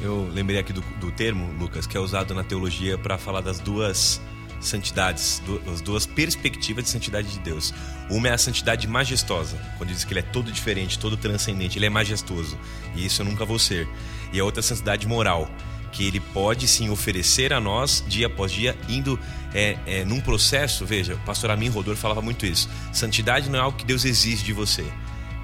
Eu 0.00 0.28
lembrei 0.32 0.58
aqui 0.58 0.72
do, 0.72 0.82
do 1.00 1.10
termo, 1.10 1.52
Lucas, 1.58 1.86
que 1.86 1.96
é 1.96 2.00
usado 2.00 2.34
na 2.34 2.44
teologia 2.44 2.98
para 2.98 3.16
falar 3.16 3.40
das 3.40 3.58
duas 3.58 4.20
santidades, 4.60 5.42
as 5.72 5.80
duas 5.80 6.06
perspectivas 6.06 6.84
de 6.84 6.90
santidade 6.90 7.28
de 7.28 7.38
Deus. 7.38 7.72
Uma 8.10 8.28
é 8.28 8.32
a 8.32 8.38
santidade 8.38 8.86
majestosa, 8.86 9.56
quando 9.78 9.90
diz 9.90 10.04
que 10.04 10.12
ele 10.12 10.20
é 10.20 10.22
todo 10.22 10.50
diferente, 10.50 10.98
todo 10.98 11.16
transcendente, 11.16 11.78
ele 11.78 11.86
é 11.86 11.90
majestoso, 11.90 12.58
e 12.94 13.06
isso 13.06 13.22
eu 13.22 13.26
nunca 13.26 13.44
vou 13.44 13.58
ser. 13.58 13.88
E 14.32 14.40
a 14.40 14.44
outra 14.44 14.60
é 14.60 14.62
a 14.62 14.64
santidade 14.64 15.06
moral, 15.06 15.50
que 15.92 16.06
ele 16.06 16.20
pode 16.20 16.68
sim 16.68 16.90
oferecer 16.90 17.52
a 17.52 17.60
nós 17.60 18.04
dia 18.06 18.26
após 18.26 18.52
dia, 18.52 18.76
indo 18.88 19.18
é, 19.54 19.78
é, 19.86 20.04
num 20.04 20.20
processo. 20.20 20.84
Veja, 20.84 21.14
o 21.14 21.18
pastor 21.20 21.50
Amin 21.50 21.68
Rodor 21.68 21.96
falava 21.96 22.20
muito 22.20 22.44
isso: 22.44 22.68
santidade 22.92 23.48
não 23.48 23.58
é 23.58 23.62
algo 23.62 23.78
que 23.78 23.84
Deus 23.84 24.04
exige 24.04 24.44
de 24.44 24.52
você, 24.52 24.84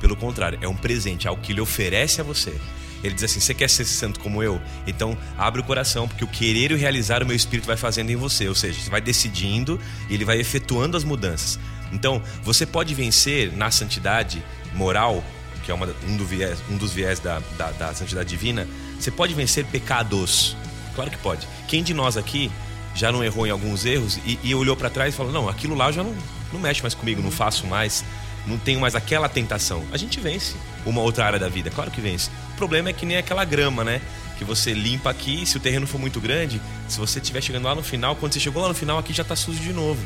pelo 0.00 0.16
contrário, 0.16 0.58
é 0.60 0.68
um 0.68 0.76
presente, 0.76 1.26
é 1.26 1.30
algo 1.30 1.40
que 1.40 1.52
ele 1.52 1.60
oferece 1.60 2.20
a 2.20 2.24
você. 2.24 2.54
Ele 3.02 3.14
diz 3.14 3.24
assim: 3.24 3.40
Você 3.40 3.54
quer 3.54 3.68
ser 3.68 3.84
santo 3.84 4.20
como 4.20 4.42
eu? 4.42 4.60
Então 4.86 5.16
abre 5.36 5.60
o 5.60 5.64
coração, 5.64 6.06
porque 6.06 6.24
o 6.24 6.28
querer 6.28 6.70
e 6.70 6.74
o 6.74 6.76
realizar 6.78 7.22
o 7.22 7.26
meu 7.26 7.36
espírito 7.36 7.66
vai 7.66 7.76
fazendo 7.76 8.10
em 8.10 8.16
você. 8.16 8.48
Ou 8.48 8.54
seja, 8.54 8.80
você 8.80 8.90
vai 8.90 9.00
decidindo 9.00 9.80
e 10.08 10.14
ele 10.14 10.24
vai 10.24 10.38
efetuando 10.38 10.96
as 10.96 11.04
mudanças. 11.04 11.58
Então, 11.92 12.22
você 12.42 12.64
pode 12.64 12.94
vencer 12.94 13.52
na 13.52 13.70
santidade 13.70 14.42
moral, 14.74 15.22
que 15.62 15.70
é 15.70 15.74
uma, 15.74 15.94
um, 16.08 16.16
do 16.16 16.24
viés, 16.24 16.58
um 16.70 16.76
dos 16.76 16.92
viés 16.92 17.20
da, 17.20 17.40
da, 17.58 17.70
da 17.72 17.94
santidade 17.94 18.28
divina. 18.28 18.66
Você 18.98 19.10
pode 19.10 19.34
vencer 19.34 19.64
pecados. 19.66 20.56
Claro 20.94 21.10
que 21.10 21.18
pode. 21.18 21.46
Quem 21.68 21.82
de 21.82 21.92
nós 21.92 22.16
aqui 22.16 22.50
já 22.94 23.12
não 23.12 23.22
errou 23.22 23.46
em 23.46 23.50
alguns 23.50 23.84
erros 23.84 24.18
e, 24.24 24.38
e 24.42 24.54
olhou 24.54 24.76
para 24.76 24.88
trás 24.88 25.12
e 25.12 25.16
falou: 25.16 25.32
Não, 25.32 25.48
aquilo 25.48 25.74
lá 25.74 25.92
já 25.92 26.02
não, 26.02 26.14
não 26.52 26.60
mexe 26.60 26.82
mais 26.82 26.94
comigo, 26.94 27.22
não 27.22 27.30
faço 27.30 27.66
mais 27.66 28.04
não 28.46 28.58
tenho 28.58 28.80
mais 28.80 28.94
aquela 28.94 29.28
tentação. 29.28 29.84
A 29.92 29.96
gente 29.96 30.20
vence 30.20 30.54
uma 30.84 31.00
outra 31.00 31.24
área 31.24 31.38
da 31.38 31.48
vida, 31.48 31.70
claro 31.70 31.90
que 31.90 32.00
vence. 32.00 32.30
O 32.54 32.56
problema 32.56 32.88
é 32.88 32.92
que 32.92 33.06
nem 33.06 33.16
aquela 33.16 33.44
grama, 33.44 33.84
né? 33.84 34.00
Que 34.38 34.44
você 34.44 34.72
limpa 34.72 35.10
aqui, 35.10 35.46
se 35.46 35.56
o 35.56 35.60
terreno 35.60 35.86
for 35.86 35.98
muito 35.98 36.20
grande, 36.20 36.60
se 36.88 36.98
você 36.98 37.18
estiver 37.18 37.40
chegando 37.40 37.64
lá 37.64 37.74
no 37.74 37.82
final, 37.82 38.16
quando 38.16 38.32
você 38.32 38.40
chegou 38.40 38.62
lá 38.62 38.68
no 38.68 38.74
final, 38.74 38.98
aqui 38.98 39.12
já 39.12 39.22
está 39.22 39.36
sujo 39.36 39.60
de 39.60 39.72
novo. 39.72 40.04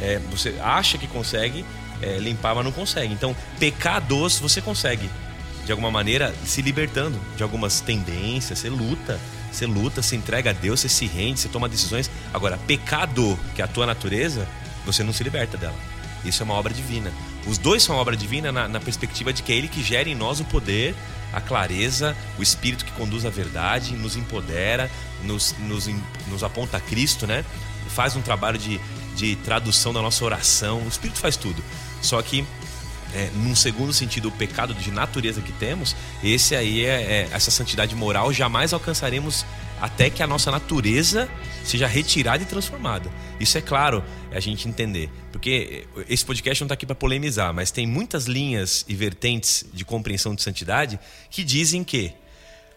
É, 0.00 0.20
você 0.30 0.56
acha 0.60 0.98
que 0.98 1.06
consegue 1.06 1.64
é, 2.00 2.18
limpar, 2.18 2.54
mas 2.54 2.64
não 2.64 2.72
consegue. 2.72 3.12
Então, 3.12 3.34
pecados 3.58 4.38
você 4.38 4.60
consegue, 4.60 5.10
de 5.64 5.72
alguma 5.72 5.90
maneira, 5.90 6.34
se 6.44 6.62
libertando 6.62 7.18
de 7.36 7.42
algumas 7.42 7.80
tendências, 7.80 8.58
você 8.58 8.68
luta. 8.68 9.18
Você 9.50 9.66
luta, 9.66 10.00
se 10.00 10.16
entrega 10.16 10.48
a 10.48 10.52
Deus, 10.54 10.80
você 10.80 10.88
se 10.88 11.06
rende, 11.06 11.40
você 11.40 11.48
toma 11.48 11.68
decisões. 11.68 12.10
Agora, 12.32 12.56
pecado, 12.66 13.38
que 13.54 13.60
é 13.60 13.64
a 13.64 13.68
tua 13.68 13.84
natureza, 13.84 14.48
você 14.86 15.02
não 15.02 15.12
se 15.12 15.22
liberta 15.22 15.58
dela. 15.58 15.76
Isso 16.24 16.42
é 16.42 16.44
uma 16.44 16.54
obra 16.54 16.72
divina. 16.72 17.12
Os 17.46 17.58
dois 17.58 17.82
são 17.82 17.96
obra 17.96 18.16
divina 18.16 18.52
na, 18.52 18.68
na, 18.68 18.80
perspectiva 18.80 19.32
de 19.32 19.42
que 19.42 19.52
é 19.52 19.56
Ele 19.56 19.68
que 19.68 19.82
gera 19.82 20.08
em 20.08 20.14
nós 20.14 20.40
o 20.40 20.44
poder, 20.44 20.94
a 21.32 21.40
clareza, 21.40 22.16
o 22.38 22.42
Espírito 22.42 22.84
que 22.84 22.92
conduz 22.92 23.24
a 23.26 23.30
verdade, 23.30 23.96
nos 23.96 24.16
empodera, 24.16 24.90
nos, 25.24 25.54
nos, 25.58 25.88
nos 26.28 26.44
aponta 26.44 26.76
a 26.76 26.80
Cristo, 26.80 27.26
né? 27.26 27.44
Faz 27.88 28.14
um 28.14 28.22
trabalho 28.22 28.58
de, 28.58 28.80
de 29.16 29.36
tradução 29.36 29.92
da 29.92 30.00
nossa 30.00 30.24
oração. 30.24 30.82
O 30.82 30.88
Espírito 30.88 31.18
faz 31.18 31.36
tudo. 31.36 31.62
Só 32.00 32.22
que, 32.22 32.44
é, 33.12 33.30
num 33.34 33.56
segundo 33.56 33.92
sentido, 33.92 34.28
o 34.28 34.32
pecado 34.32 34.72
de 34.72 34.90
natureza 34.90 35.40
que 35.40 35.52
temos, 35.52 35.96
esse 36.22 36.54
aí 36.54 36.84
é, 36.84 37.02
é 37.02 37.28
essa 37.32 37.50
santidade 37.50 37.94
moral, 37.96 38.32
jamais 38.32 38.72
alcançaremos 38.72 39.44
até 39.82 40.08
que 40.08 40.22
a 40.22 40.28
nossa 40.28 40.48
natureza 40.48 41.28
seja 41.64 41.88
retirada 41.88 42.40
e 42.40 42.46
transformada. 42.46 43.10
Isso 43.40 43.58
é 43.58 43.60
claro, 43.60 44.02
é 44.30 44.36
a 44.36 44.40
gente 44.40 44.68
entender. 44.68 45.10
Porque 45.32 45.88
esse 46.08 46.24
podcast 46.24 46.62
não 46.62 46.66
está 46.66 46.74
aqui 46.74 46.86
para 46.86 46.94
polemizar, 46.94 47.52
mas 47.52 47.72
tem 47.72 47.84
muitas 47.84 48.26
linhas 48.26 48.84
e 48.88 48.94
vertentes 48.94 49.64
de 49.74 49.84
compreensão 49.84 50.36
de 50.36 50.42
santidade 50.42 51.00
que 51.28 51.42
dizem 51.42 51.82
que, 51.82 52.12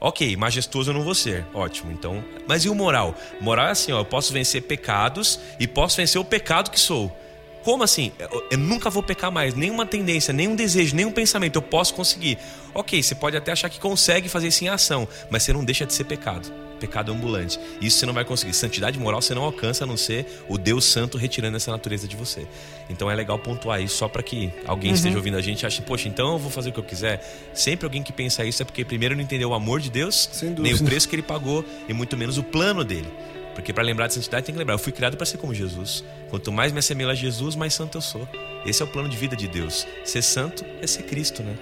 ok, 0.01 0.35
majestoso 0.35 0.89
eu 0.89 0.95
não 0.95 1.03
vou 1.03 1.13
ser, 1.13 1.45
ótimo, 1.53 1.91
então. 1.91 2.25
Mas 2.47 2.65
e 2.65 2.69
o 2.69 2.73
moral? 2.73 3.15
Moral 3.39 3.67
é 3.67 3.71
assim, 3.71 3.91
ó, 3.91 3.99
eu 3.99 4.05
posso 4.05 4.33
vencer 4.33 4.63
pecados 4.63 5.39
e 5.59 5.67
posso 5.67 5.97
vencer 5.97 6.19
o 6.19 6.25
pecado 6.25 6.71
que 6.71 6.79
sou. 6.79 7.15
Como 7.63 7.83
assim? 7.83 8.11
Eu, 8.17 8.47
eu 8.49 8.57
nunca 8.57 8.89
vou 8.89 9.03
pecar 9.03 9.31
mais, 9.31 9.53
nenhuma 9.53 9.85
tendência, 9.85 10.33
nenhum 10.33 10.55
desejo, 10.55 10.95
nenhum 10.95 11.11
pensamento, 11.11 11.55
eu 11.55 11.61
posso 11.61 11.93
conseguir. 11.93 12.39
Ok, 12.73 13.01
você 13.03 13.13
pode 13.13 13.37
até 13.37 13.51
achar 13.51 13.69
que 13.69 13.79
consegue 13.79 14.27
fazer 14.27 14.47
isso 14.47 14.63
em 14.63 14.69
ação, 14.69 15.07
mas 15.29 15.43
você 15.43 15.53
não 15.53 15.63
deixa 15.63 15.85
de 15.85 15.93
ser 15.93 16.05
pecado 16.05 16.64
pecado 16.85 17.11
ambulante. 17.11 17.59
Isso 17.81 17.97
você 17.97 18.05
não 18.05 18.13
vai 18.13 18.23
conseguir. 18.23 18.53
Santidade 18.53 18.99
moral 18.99 19.21
você 19.21 19.33
não 19.33 19.43
alcança 19.43 19.83
a 19.83 19.87
não 19.87 19.97
ser 19.97 20.25
o 20.47 20.57
Deus 20.57 20.85
Santo 20.85 21.17
retirando 21.17 21.57
essa 21.57 21.71
natureza 21.71 22.07
de 22.07 22.15
você. 22.15 22.47
Então 22.89 23.09
é 23.09 23.15
legal 23.15 23.39
pontuar 23.39 23.81
isso 23.81 23.97
só 23.97 24.07
para 24.07 24.21
que 24.21 24.51
alguém 24.67 24.91
uhum. 24.91 24.95
esteja 24.95 25.17
ouvindo 25.17 25.37
a 25.37 25.41
gente 25.41 25.63
e 25.63 25.65
ache, 25.65 25.81
poxa, 25.81 26.07
então 26.07 26.33
eu 26.33 26.37
vou 26.37 26.51
fazer 26.51 26.69
o 26.69 26.73
que 26.73 26.79
eu 26.79 26.83
quiser. 26.83 27.21
Sempre 27.53 27.85
alguém 27.85 28.03
que 28.03 28.13
pensa 28.13 28.45
isso 28.45 28.61
é 28.61 28.65
porque 28.65 28.85
primeiro 28.85 29.15
não 29.15 29.23
entendeu 29.23 29.49
o 29.49 29.53
amor 29.53 29.79
de 29.79 29.89
Deus, 29.89 30.29
nem 30.59 30.73
o 30.73 30.83
preço 30.83 31.09
que 31.09 31.15
ele 31.15 31.23
pagou 31.23 31.65
e 31.89 31.93
muito 31.93 32.15
menos 32.15 32.37
o 32.37 32.43
plano 32.43 32.83
dele. 32.83 33.11
Porque 33.55 33.71
para 33.71 33.83
lembrar 33.83 34.07
de 34.07 34.13
santidade 34.13 34.45
tem 34.45 34.53
que 34.53 34.59
lembrar, 34.59 34.75
eu 34.75 34.79
fui 34.79 34.91
criado 34.91 35.15
para 35.15 35.25
ser 35.25 35.37
como 35.37 35.53
Jesus. 35.53 36.03
Quanto 36.29 36.51
mais 36.51 36.73
me 36.73 36.79
assemelho 36.79 37.09
a 37.09 37.15
Jesus, 37.15 37.55
mais 37.55 37.73
santo 37.73 37.97
eu 37.97 38.01
sou. 38.01 38.27
Esse 38.65 38.81
é 38.81 38.85
o 38.85 38.87
plano 38.87 39.07
de 39.07 39.15
vida 39.15 39.35
de 39.35 39.47
Deus. 39.47 39.87
Ser 40.03 40.21
santo 40.21 40.65
é 40.81 40.85
ser 40.85 41.03
Cristo, 41.03 41.41
né? 41.41 41.55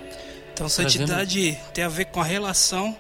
Então 0.53 0.67
santidade 0.67 1.57
tem 1.73 1.83
a 1.83 1.89
ver 1.89 2.05
com 2.05 2.19
a 2.19 2.23
relação 2.23 2.95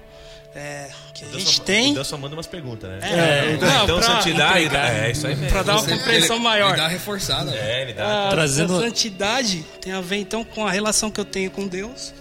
é, 0.55 0.89
que 1.13 1.25
a 1.25 1.27
gente 1.39 1.55
só, 1.57 1.63
tem. 1.63 1.91
O 1.91 1.95
Dan 1.95 2.03
só 2.03 2.17
manda 2.17 2.35
umas 2.35 2.47
perguntas, 2.47 2.89
né? 2.89 2.99
É, 3.01 3.53
então, 3.53 3.67
não, 3.69 3.83
então 3.83 3.97
pra 3.99 4.07
santidade. 4.07 4.65
entregar, 4.65 4.89
É, 4.93 5.11
isso 5.11 5.25
aí 5.27 5.35
mesmo. 5.35 5.49
Pra 5.51 5.63
dar 5.63 5.73
uma 5.77 5.87
compreensão 5.87 6.35
ele- 6.35 6.43
maior. 6.43 6.69
Ele 6.69 6.77
dá 6.77 6.87
reforçada. 6.87 7.51
né? 7.51 7.57
É, 7.57 7.81
ele 7.81 7.93
dá. 7.93 8.27
A, 8.27 8.29
Trazendo- 8.31 8.75
a 8.77 8.79
santidade 8.81 9.65
tem 9.81 9.93
a 9.93 10.01
ver 10.01 10.17
então 10.17 10.43
com 10.43 10.65
a 10.67 10.71
relação 10.71 11.09
que 11.09 11.19
eu 11.19 11.25
tenho 11.25 11.49
com 11.51 11.67
Deus, 11.67 12.13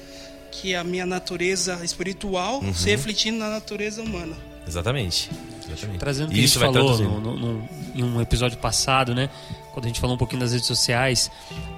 que 0.51 0.73
é 0.75 0.79
a 0.79 0.85
minha 0.85 1.05
natureza 1.07 1.81
espiritual 1.85 2.61
Uhum. 2.63 2.73
se 2.75 2.89
refletindo 2.91 3.39
na 3.39 3.49
natureza 3.51 4.03
humana. 4.03 4.37
Exatamente. 4.67 5.31
Exatamente. 5.67 5.99
Trazendo 5.99 6.29
o 6.29 6.33
que 6.33 6.41
isso 6.41 6.59
a 6.63 6.67
gente 6.67 6.75
falou 6.75 6.99
no, 6.99 7.21
no- 7.21 7.37
no- 7.39 7.69
em 7.95 8.03
um 8.03 8.21
episódio 8.21 8.59
passado, 8.59 9.15
né? 9.15 9.29
Quando 9.73 9.87
a 9.87 9.89
gente 9.89 10.01
falou 10.01 10.15
um 10.17 10.19
pouquinho 10.19 10.41
das 10.41 10.53
redes 10.53 10.67
sociais, 10.67 11.31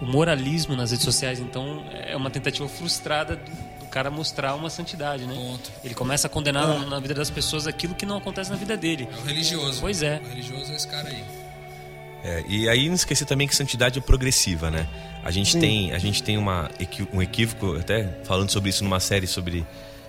o 0.03 0.05
moralismo 0.05 0.75
nas 0.75 0.91
redes 0.91 1.05
sociais, 1.05 1.39
então, 1.39 1.85
é 1.93 2.17
uma 2.17 2.29
tentativa 2.29 2.69
frustrada 2.69 3.37
do 3.37 3.53
cara 3.95 4.11
mostrar 4.11 4.57
uma 4.57 4.69
santidade, 4.69 5.25
né? 5.25 5.33
Ponto. 5.33 5.71
Ele 5.85 5.95
começa 5.95 6.27
a 6.27 6.31
condenar 6.31 6.67
na, 6.67 6.79
na 6.85 6.99
vida 6.99 7.15
das 7.15 7.31
pessoas 7.31 7.65
aquilo 7.65 7.95
que 7.95 8.05
não 8.05 8.17
acontece 8.17 8.51
na 8.51 8.57
vida 8.57 8.77
dele. 8.77 9.09
É 9.09 9.17
o 9.17 9.25
religioso. 9.25 9.81
Pois 9.81 10.03
é. 10.03 10.21
O 10.25 10.29
religioso 10.31 10.73
é 10.73 10.75
esse 10.75 10.89
cara 10.89 11.09
aí. 11.09 11.25
É, 12.25 12.45
e 12.49 12.69
aí 12.69 12.89
não 12.89 12.97
esquecer 12.97 13.25
também 13.25 13.47
que 13.47 13.55
santidade 13.55 14.01
é 14.01 14.03
progressiva, 14.03 14.69
né? 14.69 14.89
A 15.23 15.31
gente 15.31 15.57
tem, 15.57 15.93
a 15.93 15.99
gente 15.99 16.25
tem 16.25 16.37
uma, 16.37 16.69
um 17.13 17.23
equívoco, 17.23 17.77
até 17.77 18.19
falando 18.25 18.51
sobre 18.51 18.71
isso 18.71 18.83
numa 18.83 18.99
série 18.99 19.29
sobre 19.29 19.65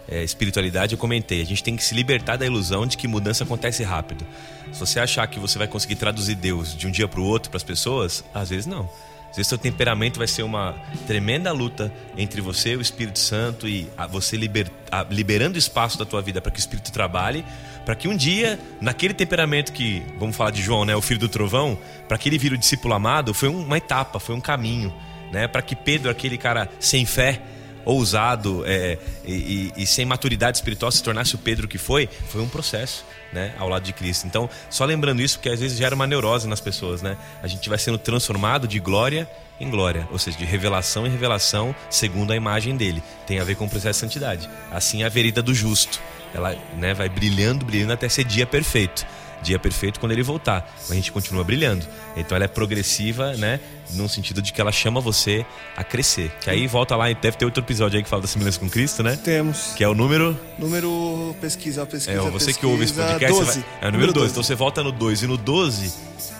é, 0.07 0.23
espiritualidade, 0.23 0.93
eu 0.93 0.97
comentei. 0.97 1.41
A 1.41 1.45
gente 1.45 1.63
tem 1.63 1.75
que 1.75 1.83
se 1.83 1.93
libertar 1.93 2.37
da 2.37 2.45
ilusão 2.45 2.87
de 2.87 2.97
que 2.97 3.07
mudança 3.07 3.43
acontece 3.43 3.83
rápido. 3.83 4.25
Se 4.73 4.79
você 4.79 4.99
achar 4.99 5.27
que 5.27 5.39
você 5.39 5.59
vai 5.59 5.67
conseguir 5.67 5.95
traduzir 5.95 6.33
Deus 6.33 6.75
de 6.75 6.87
um 6.87 6.91
dia 6.91 7.07
para 7.07 7.19
o 7.19 7.23
outro 7.23 7.51
para 7.51 7.57
as 7.57 7.63
pessoas, 7.63 8.23
às 8.33 8.49
vezes 8.49 8.65
não. 8.65 8.89
Às 9.37 9.47
seu 9.47 9.57
temperamento 9.57 10.17
vai 10.17 10.27
ser 10.27 10.43
uma 10.43 10.75
tremenda 11.05 11.51
luta 11.51 11.91
entre 12.17 12.39
você 12.41 12.71
e 12.71 12.77
o 12.77 12.81
Espírito 12.81 13.19
Santo 13.19 13.67
e 13.67 13.89
você 14.09 14.37
liber- 14.37 14.71
liberando 15.09 15.57
espaço 15.57 15.97
da 15.99 16.05
tua 16.05 16.21
vida 16.21 16.39
para 16.41 16.51
que 16.51 16.57
o 16.57 16.61
Espírito 16.61 16.91
trabalhe, 16.91 17.43
para 17.85 17.95
que 17.95 18.07
um 18.07 18.15
dia, 18.15 18.59
naquele 18.79 19.13
temperamento 19.13 19.71
que, 19.73 20.01
vamos 20.17 20.35
falar 20.35 20.51
de 20.51 20.61
João, 20.61 20.85
né, 20.85 20.95
o 20.95 21.01
filho 21.01 21.19
do 21.19 21.29
trovão, 21.29 21.77
para 22.07 22.17
que 22.17 22.29
ele 22.29 22.37
vire 22.37 22.55
o 22.55 22.57
discípulo 22.57 22.93
amado, 22.93 23.33
foi 23.33 23.49
um- 23.49 23.63
uma 23.63 23.77
etapa, 23.77 24.19
foi 24.19 24.33
um 24.33 24.41
caminho, 24.41 24.93
né, 25.31 25.47
para 25.47 25.61
que 25.61 25.75
Pedro, 25.75 26.09
aquele 26.09 26.37
cara 26.37 26.69
sem 26.79 27.05
fé, 27.05 27.41
ousado 27.85 28.63
é, 28.65 28.97
e, 29.23 29.71
e- 29.77 29.85
sem 29.85 30.05
maturidade 30.05 30.57
espiritual 30.57 30.91
se 30.91 31.01
tornasse 31.03 31.35
o 31.35 31.37
Pedro 31.37 31.67
que 31.67 31.77
foi, 31.77 32.09
foi 32.29 32.41
um 32.41 32.49
processo, 32.49 33.05
né, 33.31 33.53
ao 33.57 33.69
lado 33.69 33.83
de 33.83 33.93
Cristo. 33.93 34.25
Então, 34.27 34.49
só 34.69 34.83
lembrando 34.83 35.21
isso, 35.21 35.37
porque 35.37 35.49
às 35.49 35.59
vezes 35.59 35.77
gera 35.77 35.93
uma 35.95 36.07
neurose 36.07 36.47
nas 36.47 36.59
pessoas, 36.59 37.01
né? 37.01 37.15
A 37.43 37.47
gente 37.47 37.69
vai 37.69 37.77
sendo 37.77 37.97
transformado 37.97 38.67
de 38.67 38.79
glória 38.79 39.29
em 39.59 39.69
glória, 39.69 40.07
ou 40.11 40.19
seja, 40.19 40.37
de 40.37 40.43
revelação 40.43 41.07
em 41.07 41.09
revelação, 41.09 41.73
segundo 41.89 42.33
a 42.33 42.35
imagem 42.35 42.75
dele. 42.75 43.01
Tem 43.25 43.39
a 43.39 43.43
ver 43.43 43.55
com 43.55 43.65
o 43.65 43.69
processo 43.69 43.99
de 43.99 44.05
santidade. 44.05 44.49
Assim 44.71 45.03
é 45.03 45.05
a 45.05 45.09
vereda 45.09 45.41
do 45.41 45.53
justo. 45.53 46.01
ela 46.33 46.55
né, 46.77 46.93
vai 46.93 47.07
brilhando, 47.07 47.63
brilhando 47.63 47.93
até 47.93 48.09
ser 48.09 48.25
dia 48.25 48.45
perfeito. 48.45 49.05
Dia 49.45 49.59
perfeito 49.59 49.99
quando 49.99 50.11
ele 50.11 50.23
voltar. 50.23 50.73
Mas 50.81 50.91
a 50.91 50.95
gente 50.95 51.11
continua 51.11 51.43
brilhando. 51.43 51.85
Então 52.17 52.35
ela 52.35 52.45
é 52.45 52.47
progressiva, 52.47 53.33
né? 53.37 53.59
No 53.91 54.09
sentido 54.09 54.41
de 54.41 54.51
que 54.51 54.59
ela 54.59 54.71
chama 54.71 54.99
você 54.99 55.45
a 55.77 55.83
crescer. 55.83 56.31
Que 56.41 56.49
aí 56.49 56.65
volta 56.65 56.95
lá, 56.95 57.11
e 57.11 57.15
deve 57.15 57.37
ter 57.37 57.45
outro 57.45 57.63
episódio 57.63 57.97
aí 57.97 58.03
que 58.03 58.09
fala 58.09 58.23
da 58.23 58.27
semelhança 58.27 58.59
com 58.59 58.67
Cristo, 58.67 59.03
né? 59.03 59.15
Temos. 59.23 59.73
Que 59.75 59.83
é 59.83 59.87
o 59.87 59.93
número. 59.93 60.35
Número 60.57 61.35
pesquisa, 61.39 61.85
pesquisa. 61.85 62.17
É, 62.17 62.21
você 62.21 62.31
pesquisa, 62.47 62.59
que 62.59 62.65
ouve 62.65 62.83
esse 62.85 62.93
podcast. 62.93 63.27
você 63.37 63.45
12. 63.45 63.59
vai- 63.59 63.69
é 63.81 63.87
o 63.87 63.91
número 63.91 64.11
12. 64.13 64.31
Então 64.31 64.43
você 64.43 64.55
volta 64.55 64.83
no 64.83 64.91
2 64.91 65.21
e 65.23 65.27
no 65.27 65.37
12. 65.37 65.93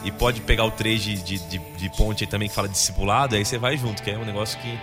E 0.03 0.11
pode 0.11 0.41
pegar 0.41 0.65
o 0.65 0.71
3 0.71 1.01
de, 1.01 1.15
de, 1.21 1.37
de, 1.39 1.57
de 1.59 1.89
ponte 1.95 2.23
aí 2.23 2.29
também 2.29 2.49
que 2.49 2.55
fala 2.55 2.67
discipulado. 2.67 3.35
Aí 3.35 3.45
você 3.45 3.57
vai 3.59 3.77
junto, 3.77 4.01
que 4.01 4.09
é 4.09 4.17
um 4.17 4.25
negócio 4.25 4.57
que, 4.59 4.79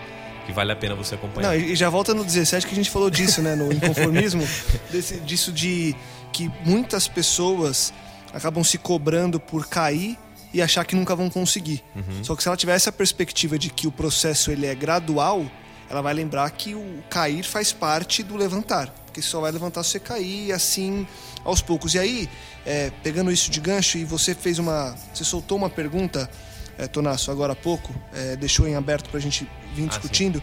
que 0.46 0.52
vale 0.52 0.70
a 0.72 0.76
pena 0.76 0.94
você 0.94 1.14
acompanhar. 1.16 1.48
Não, 1.48 1.54
e 1.56 1.72
e 1.72 1.76
já 1.76 1.88
volta 1.90 2.14
no 2.14 2.24
17 2.24 2.66
que 2.66 2.72
a 2.72 2.76
gente 2.76 2.90
falou 2.90 3.10
disso, 3.10 3.42
né? 3.42 3.54
No 3.56 3.70
inconformismo. 3.74 4.46
desse- 4.90 5.18
disso 5.20 5.50
de 5.52 5.94
que 6.32 6.50
muitas 6.64 7.06
pessoas 7.08 7.92
acabam 8.32 8.64
se 8.64 8.78
cobrando 8.78 9.38
por 9.38 9.66
cair 9.66 10.18
e 10.52 10.60
achar 10.60 10.84
que 10.84 10.94
nunca 10.94 11.16
vão 11.16 11.30
conseguir. 11.30 11.82
Só 12.22 12.36
que 12.36 12.42
se 12.42 12.48
ela 12.48 12.56
tiver 12.56 12.74
essa 12.74 12.92
perspectiva 12.92 13.58
de 13.58 13.70
que 13.70 13.86
o 13.86 13.92
processo 13.92 14.50
ele 14.50 14.66
é 14.66 14.74
gradual, 14.74 15.44
ela 15.88 16.02
vai 16.02 16.14
lembrar 16.14 16.50
que 16.50 16.74
o 16.74 17.02
cair 17.08 17.42
faz 17.42 17.72
parte 17.72 18.22
do 18.22 18.36
levantar. 18.36 18.88
Porque 19.06 19.20
só 19.20 19.40
vai 19.40 19.52
levantar 19.52 19.82
se 19.82 19.90
você 19.90 20.00
cair 20.00 20.46
e 20.46 20.52
assim 20.52 21.06
aos 21.44 21.60
poucos. 21.60 21.94
E 21.94 21.98
aí, 21.98 22.30
é, 22.64 22.90
pegando 23.02 23.30
isso 23.30 23.50
de 23.50 23.60
gancho, 23.60 23.98
e 23.98 24.04
você 24.04 24.34
fez 24.34 24.58
uma. 24.58 24.96
Você 25.12 25.24
soltou 25.24 25.58
uma 25.58 25.68
pergunta, 25.68 26.30
é, 26.78 26.86
Tonasso, 26.86 27.30
agora 27.30 27.52
há 27.52 27.56
pouco, 27.56 27.94
é, 28.14 28.36
deixou 28.36 28.66
em 28.66 28.74
aberto 28.74 29.10
pra 29.10 29.20
gente 29.20 29.46
vir 29.74 29.86
discutindo. 29.86 30.42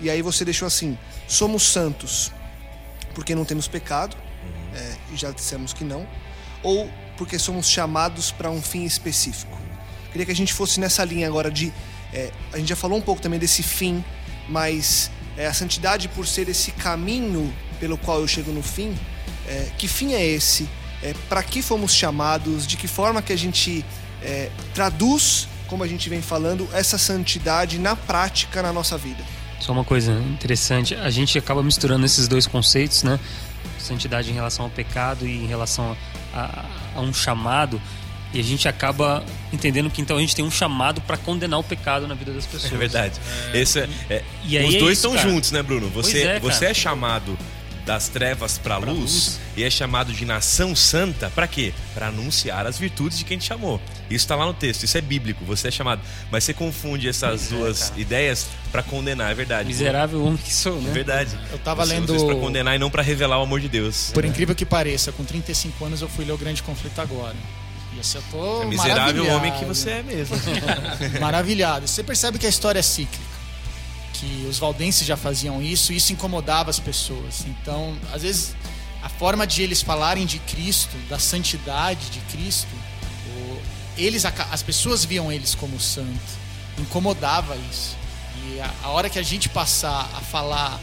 E 0.00 0.08
aí 0.08 0.22
você 0.22 0.44
deixou 0.44 0.66
assim: 0.66 0.96
somos 1.26 1.64
santos 1.64 2.30
porque 3.12 3.34
não 3.34 3.44
temos 3.44 3.66
pecado, 3.66 4.16
é, 4.74 4.96
e 5.12 5.16
já 5.16 5.30
dissemos 5.30 5.72
que 5.72 5.82
não, 5.82 6.06
ou 6.62 6.88
porque 7.16 7.38
somos 7.38 7.68
chamados 7.68 8.30
para 8.30 8.50
um 8.50 8.62
fim 8.62 8.84
específico. 8.84 9.56
Queria 10.10 10.26
que 10.26 10.32
a 10.32 10.36
gente 10.36 10.52
fosse 10.52 10.80
nessa 10.80 11.04
linha 11.04 11.26
agora 11.26 11.50
de. 11.50 11.72
é, 12.12 12.30
a 12.52 12.58
gente 12.58 12.68
já 12.68 12.76
falou 12.76 12.98
um 12.98 13.02
pouco 13.02 13.20
também 13.20 13.38
desse 13.38 13.62
fim, 13.62 14.04
mas 14.48 15.10
é, 15.36 15.46
a 15.46 15.52
santidade, 15.52 16.08
por 16.08 16.26
ser 16.26 16.48
esse 16.48 16.70
caminho 16.72 17.52
pelo 17.78 17.98
qual 17.98 18.20
eu 18.20 18.28
chego 18.28 18.50
no 18.52 18.62
fim, 18.62 18.96
é, 19.46 19.68
que 19.76 19.86
fim 19.86 20.14
é 20.14 20.24
esse? 20.24 20.68
É, 21.02 21.14
para 21.28 21.42
que 21.42 21.60
fomos 21.60 21.92
chamados? 21.92 22.66
De 22.66 22.76
que 22.76 22.88
forma 22.88 23.20
que 23.20 23.32
a 23.32 23.36
gente 23.36 23.84
é, 24.22 24.50
traduz, 24.74 25.46
como 25.66 25.84
a 25.84 25.86
gente 25.86 26.08
vem 26.08 26.22
falando, 26.22 26.68
essa 26.72 26.96
santidade 26.96 27.78
na 27.78 27.94
prática 27.94 28.62
na 28.62 28.72
nossa 28.72 28.96
vida? 28.96 29.22
Só 29.60 29.72
uma 29.72 29.84
coisa 29.84 30.12
interessante, 30.12 30.94
a 30.94 31.10
gente 31.10 31.38
acaba 31.38 31.62
misturando 31.62 32.04
esses 32.04 32.28
dois 32.28 32.46
conceitos, 32.46 33.02
né? 33.02 33.18
Santidade 33.78 34.30
em 34.30 34.34
relação 34.34 34.66
ao 34.66 34.70
pecado 34.70 35.26
e 35.26 35.44
em 35.44 35.46
relação 35.46 35.96
a, 36.32 36.64
a 36.96 37.00
um 37.00 37.12
chamado. 37.12 37.80
E 38.34 38.40
a 38.40 38.42
gente 38.42 38.66
acaba 38.68 39.24
entendendo 39.52 39.88
que 39.88 40.02
então 40.02 40.16
a 40.16 40.20
gente 40.20 40.34
tem 40.34 40.44
um 40.44 40.50
chamado 40.50 41.00
para 41.00 41.16
condenar 41.16 41.58
o 41.60 41.62
pecado 41.64 42.06
na 42.08 42.14
vida 42.14 42.32
das 42.32 42.44
pessoas. 42.44 42.72
É 42.72 42.76
verdade. 42.76 43.14
Esse 43.54 43.80
é- 43.80 43.88
é- 44.10 44.24
E 44.44 44.58
aí 44.58 44.68
os 44.68 44.74
é 44.74 44.78
dois 44.78 44.98
isso, 44.98 45.06
estão 45.06 45.12
cara. 45.14 45.30
juntos, 45.30 45.52
né, 45.52 45.62
Bruno? 45.62 45.88
Você, 45.90 46.12
Pois 46.12 46.24
é, 46.24 46.40
você 46.40 46.58
cara. 46.60 46.70
é 46.70 46.74
chamado 46.74 47.38
das 47.86 48.08
trevas 48.08 48.58
para 48.58 48.76
a 48.76 48.80
Pra 48.80 48.90
luz, 48.90 49.00
luz. 49.00 49.40
e 49.56 49.62
é 49.62 49.70
chamado 49.70 50.12
de 50.12 50.24
nação 50.26 50.74
santa 50.74 51.30
para 51.30 51.46
quê? 51.46 51.72
Para 51.94 52.08
anunciar 52.08 52.66
as 52.66 52.76
virtudes 52.78 53.16
de 53.18 53.24
quem 53.24 53.38
te 53.38 53.44
chamou. 53.44 53.80
Isso 54.10 54.24
está 54.24 54.34
lá 54.34 54.44
no 54.44 54.52
texto, 54.52 54.82
isso 54.82 54.98
é 54.98 55.00
bíblico, 55.00 55.44
você 55.44 55.68
é 55.68 55.70
chamado. 55.70 56.02
Mas 56.30 56.42
você 56.44 56.52
confunde 56.52 57.08
essas 57.08 57.48
duas 57.48 57.92
ideias 57.96 58.48
para 58.72 58.82
condenar, 58.82 59.30
é 59.30 59.34
verdade. 59.34 59.68
Miserável 59.68 60.22
homem 60.24 60.36
que 60.36 60.52
sou, 60.52 60.76
É 60.78 60.80
né? 60.80 60.90
verdade. 60.92 61.38
Eu 61.52 61.58
tava 61.58 61.86
você 61.86 61.94
lendo- 61.94 62.26
para 62.26 62.34
condenar 62.34 62.74
e 62.74 62.78
não 62.78 62.90
para 62.90 63.02
revelar 63.02 63.38
o 63.38 63.42
amor 63.42 63.60
de 63.60 63.68
Deus. 63.68 64.10
Por 64.12 64.24
incrível 64.24 64.54
que 64.54 64.66
pareça, 64.66 65.12
com 65.12 65.24
35 65.24 65.84
anos 65.84 66.02
eu 66.02 66.08
fui 66.08 66.24
ler 66.24 66.32
o 66.32 66.38
Grande 66.38 66.62
Conflito 66.64 67.00
agora. 67.00 67.36
E 67.96 68.00
assim, 68.00 68.18
eu 68.18 68.24
tô 68.30 68.62
É 68.62 68.66
miserável 68.66 69.26
homem 69.32 69.52
que 69.52 69.64
você 69.64 69.90
é 69.90 70.02
mesmo. 70.02 70.36
Maravilhado. 71.20 71.86
Você 71.86 72.02
percebe 72.02 72.38
que 72.38 72.46
a 72.46 72.48
história 72.48 72.78
é 72.78 72.82
cíclica. 72.82 73.24
Que 74.26 74.46
os 74.46 74.58
valdenses 74.58 75.06
já 75.06 75.16
faziam 75.16 75.62
isso 75.62 75.92
e 75.92 75.96
isso 75.96 76.12
incomodava 76.12 76.70
as 76.70 76.80
pessoas. 76.80 77.44
Então, 77.46 77.96
às 78.12 78.22
vezes, 78.22 78.56
a 79.02 79.08
forma 79.08 79.46
de 79.46 79.62
eles 79.62 79.82
falarem 79.82 80.26
de 80.26 80.40
Cristo, 80.40 80.96
da 81.08 81.18
santidade 81.18 82.10
de 82.10 82.18
Cristo, 82.20 82.68
eles, 83.96 84.24
as 84.24 84.62
pessoas 84.62 85.04
viam 85.04 85.30
eles 85.30 85.54
como 85.54 85.80
santo. 85.80 86.46
Incomodava 86.78 87.56
isso. 87.70 87.96
E 88.44 88.60
a, 88.60 88.74
a 88.82 88.88
hora 88.88 89.08
que 89.08 89.18
a 89.18 89.22
gente 89.22 89.48
passar 89.48 90.10
a 90.14 90.20
falar 90.20 90.80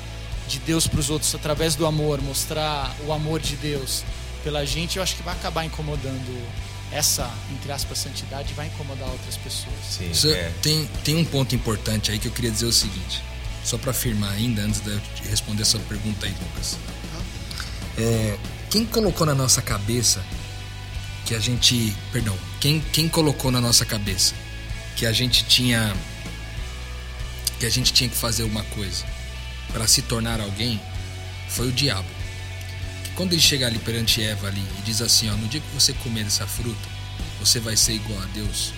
de 0.48 0.60
Deus 0.60 0.88
para 0.88 1.00
os 1.00 1.10
outros 1.10 1.34
através 1.36 1.76
do 1.76 1.86
amor, 1.86 2.22
mostrar 2.22 2.96
o 3.06 3.14
amor 3.14 3.40
de 3.40 3.56
Deus 3.56 4.04
pela 4.44 4.66
gente, 4.66 4.98
eu 4.98 5.04
acho 5.04 5.16
que 5.16 5.24
vai 5.24 5.34
acabar 5.34 5.64
incomodando 5.64 6.48
essa, 6.92 7.30
entre 7.52 7.72
aspas, 7.72 7.98
santidade 7.98 8.52
e 8.52 8.54
vai 8.54 8.68
incomodar 8.68 9.10
outras 9.10 9.38
pessoas. 9.38 9.76
Sim, 9.90 10.32
é. 10.32 10.52
tem, 10.62 10.86
tem 11.04 11.16
um 11.16 11.26
ponto 11.26 11.56
importante 11.56 12.12
aí 12.12 12.20
que 12.20 12.28
eu 12.28 12.32
queria 12.32 12.52
dizer 12.52 12.66
o 12.66 12.74
seguinte, 12.74 13.24
só 13.64 13.78
para 13.78 13.92
afirmar 13.92 14.32
ainda, 14.34 14.62
antes 14.62 14.82
de 14.82 14.90
eu 14.90 15.02
responder 15.30 15.62
essa 15.62 15.80
pergunta 15.80 16.26
aí, 16.26 16.36
Lucas. 16.42 16.78
É, 17.98 18.38
quem 18.70 18.86
colocou 18.86 19.26
na 19.26 19.36
nossa 19.36 19.62
cabeça 19.62 20.24
que 21.26 21.34
a 21.36 21.40
gente. 21.40 21.96
Perdão, 22.12 22.38
quem, 22.60 22.80
quem 22.92 23.08
colocou 23.08 23.52
na 23.52 23.62
nossa 23.62 23.86
cabeça 23.86 24.34
que 24.96 25.06
a 25.06 25.12
gente 25.12 25.46
tinha. 25.46 25.96
que 27.60 27.66
a 27.66 27.70
gente 27.70 27.94
tinha 27.94 28.10
que 28.10 28.16
fazer 28.16 28.44
uma 28.44 28.64
coisa 28.66 29.06
para 29.72 29.88
se 29.88 30.02
tornar 30.02 30.40
alguém 30.42 30.80
foi 31.50 31.68
o 31.68 31.72
diabo. 31.72 32.08
Que 33.04 33.12
quando 33.12 33.34
ele 33.34 33.42
chega 33.42 33.68
ali 33.68 33.80
perante 33.80 34.22
Eva 34.22 34.48
ali 34.48 34.64
e 34.80 34.82
diz 34.82 35.02
assim, 35.02 35.30
ó, 35.30 35.34
no 35.34 35.48
dia 35.48 35.62
que 35.62 35.74
você 35.74 35.94
comer 35.94 36.24
dessa 36.24 36.46
fruta, 36.48 36.90
você 37.40 37.60
vai 37.60 37.78
ser 37.78 37.94
igual 37.94 38.22
a 38.22 38.26
Deus. 38.34 38.74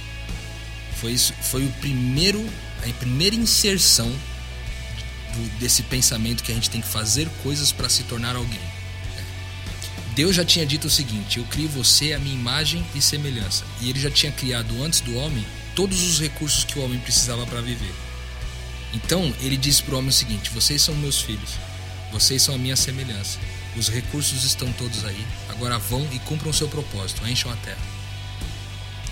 Foi 0.95 1.11
isso, 1.11 1.33
foi 1.41 1.65
o 1.65 1.71
primeiro, 1.73 2.45
a 2.83 2.93
primeira 2.93 3.35
inserção 3.35 4.13
desse 5.59 5.83
pensamento 5.83 6.43
que 6.43 6.51
a 6.51 6.55
gente 6.55 6.69
tem 6.69 6.81
que 6.81 6.87
fazer 6.87 7.29
coisas 7.43 7.71
para 7.71 7.89
se 7.89 8.03
tornar 8.03 8.35
alguém. 8.35 8.59
Deus 10.15 10.35
já 10.35 10.45
tinha 10.45 10.65
dito 10.65 10.87
o 10.87 10.89
seguinte: 10.89 11.39
Eu 11.39 11.45
crio 11.45 11.67
você 11.67 12.13
à 12.13 12.19
minha 12.19 12.33
imagem 12.33 12.85
e 12.95 13.01
semelhança. 13.01 13.65
E 13.81 13.89
ele 13.89 13.99
já 13.99 14.09
tinha 14.09 14.31
criado 14.31 14.81
antes 14.81 15.01
do 15.01 15.15
homem 15.17 15.45
todos 15.75 16.01
os 16.03 16.19
recursos 16.19 16.63
que 16.63 16.79
o 16.79 16.83
homem 16.83 16.99
precisava 16.99 17.45
para 17.45 17.61
viver. 17.61 17.93
Então 18.93 19.33
ele 19.41 19.57
disse 19.57 19.83
para 19.83 19.95
o 19.95 19.97
homem 19.97 20.09
o 20.09 20.13
seguinte: 20.13 20.49
Vocês 20.51 20.81
são 20.81 20.95
meus 20.95 21.21
filhos, 21.21 21.51
vocês 22.11 22.41
são 22.41 22.55
a 22.55 22.57
minha 22.57 22.77
semelhança. 22.77 23.37
Os 23.75 23.89
recursos 23.89 24.45
estão 24.45 24.71
todos 24.73 25.03
aí. 25.03 25.25
Agora 25.49 25.77
vão 25.77 26.07
e 26.13 26.19
cumpram 26.19 26.49
o 26.49 26.53
seu 26.53 26.69
propósito, 26.69 27.27
encham 27.27 27.51
a 27.51 27.55
terra. 27.57 27.77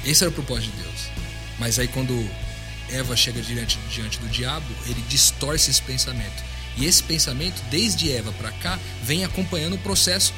Esse 0.05 0.23
era 0.23 0.31
o 0.31 0.33
propósito 0.33 0.71
de 0.71 0.83
Deus. 0.83 1.09
Mas 1.59 1.79
aí 1.79 1.87
quando 1.89 2.13
Eva 2.93 3.15
chega 3.15 3.41
diante, 3.41 3.77
diante 3.89 4.19
do 4.19 4.27
diabo, 4.27 4.67
ele 4.85 5.01
distorce 5.09 5.71
esse 5.71 5.81
pensamento. 5.81 6.43
E 6.77 6.85
esse 6.85 7.03
pensamento, 7.03 7.61
desde 7.69 8.11
Eva 8.11 8.31
para 8.33 8.51
cá, 8.51 8.79
vem 9.01 9.23
acompanhando 9.23 9.75
o 9.75 9.79
processo 9.79 10.33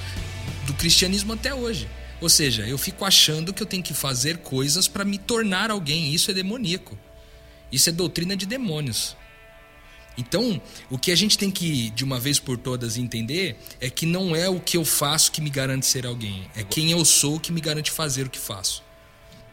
do 0.66 0.74
cristianismo 0.74 1.34
até 1.34 1.54
hoje. 1.54 1.88
Ou 2.22 2.30
seja, 2.30 2.66
eu 2.68 2.78
fico 2.78 3.04
achando 3.06 3.54
que 3.54 3.62
eu 3.62 3.68
tenho 3.68 3.84
que 3.84 3.94
fazer 3.94 4.38
coisas 4.38 4.88
para 4.88 5.06
me 5.06 5.18
tornar 5.18 5.70
alguém. 5.70 6.14
Isso 6.14 6.32
é 6.32 6.34
demoníaco. 6.34 6.98
Isso 7.72 7.90
é 7.90 7.92
doutrina 7.92 8.36
de 8.36 8.46
demônios. 8.46 9.16
Então, 10.18 10.62
o 10.90 10.98
que 10.98 11.12
a 11.12 11.16
gente 11.16 11.38
tem 11.38 11.52
que, 11.52 11.90
de 11.90 12.06
uma 12.06 12.20
vez 12.20 12.40
por 12.40 12.58
todas, 12.58 12.98
entender 12.98 13.58
é 13.82 13.90
que 13.90 14.06
não 14.06 14.34
é 14.34 14.48
o 14.48 14.62
que 14.62 14.78
eu 14.78 14.86
faço 14.86 15.32
que 15.32 15.42
me 15.42 15.50
garante 15.50 15.86
ser 15.86 16.06
alguém. 16.06 16.50
É 16.56 16.64
quem 16.64 16.92
eu 16.92 17.04
sou 17.04 17.38
que 17.38 17.52
me 17.52 17.60
garante 17.60 17.92
fazer 17.92 18.26
o 18.26 18.30
que 18.30 18.40
faço. 18.40 18.85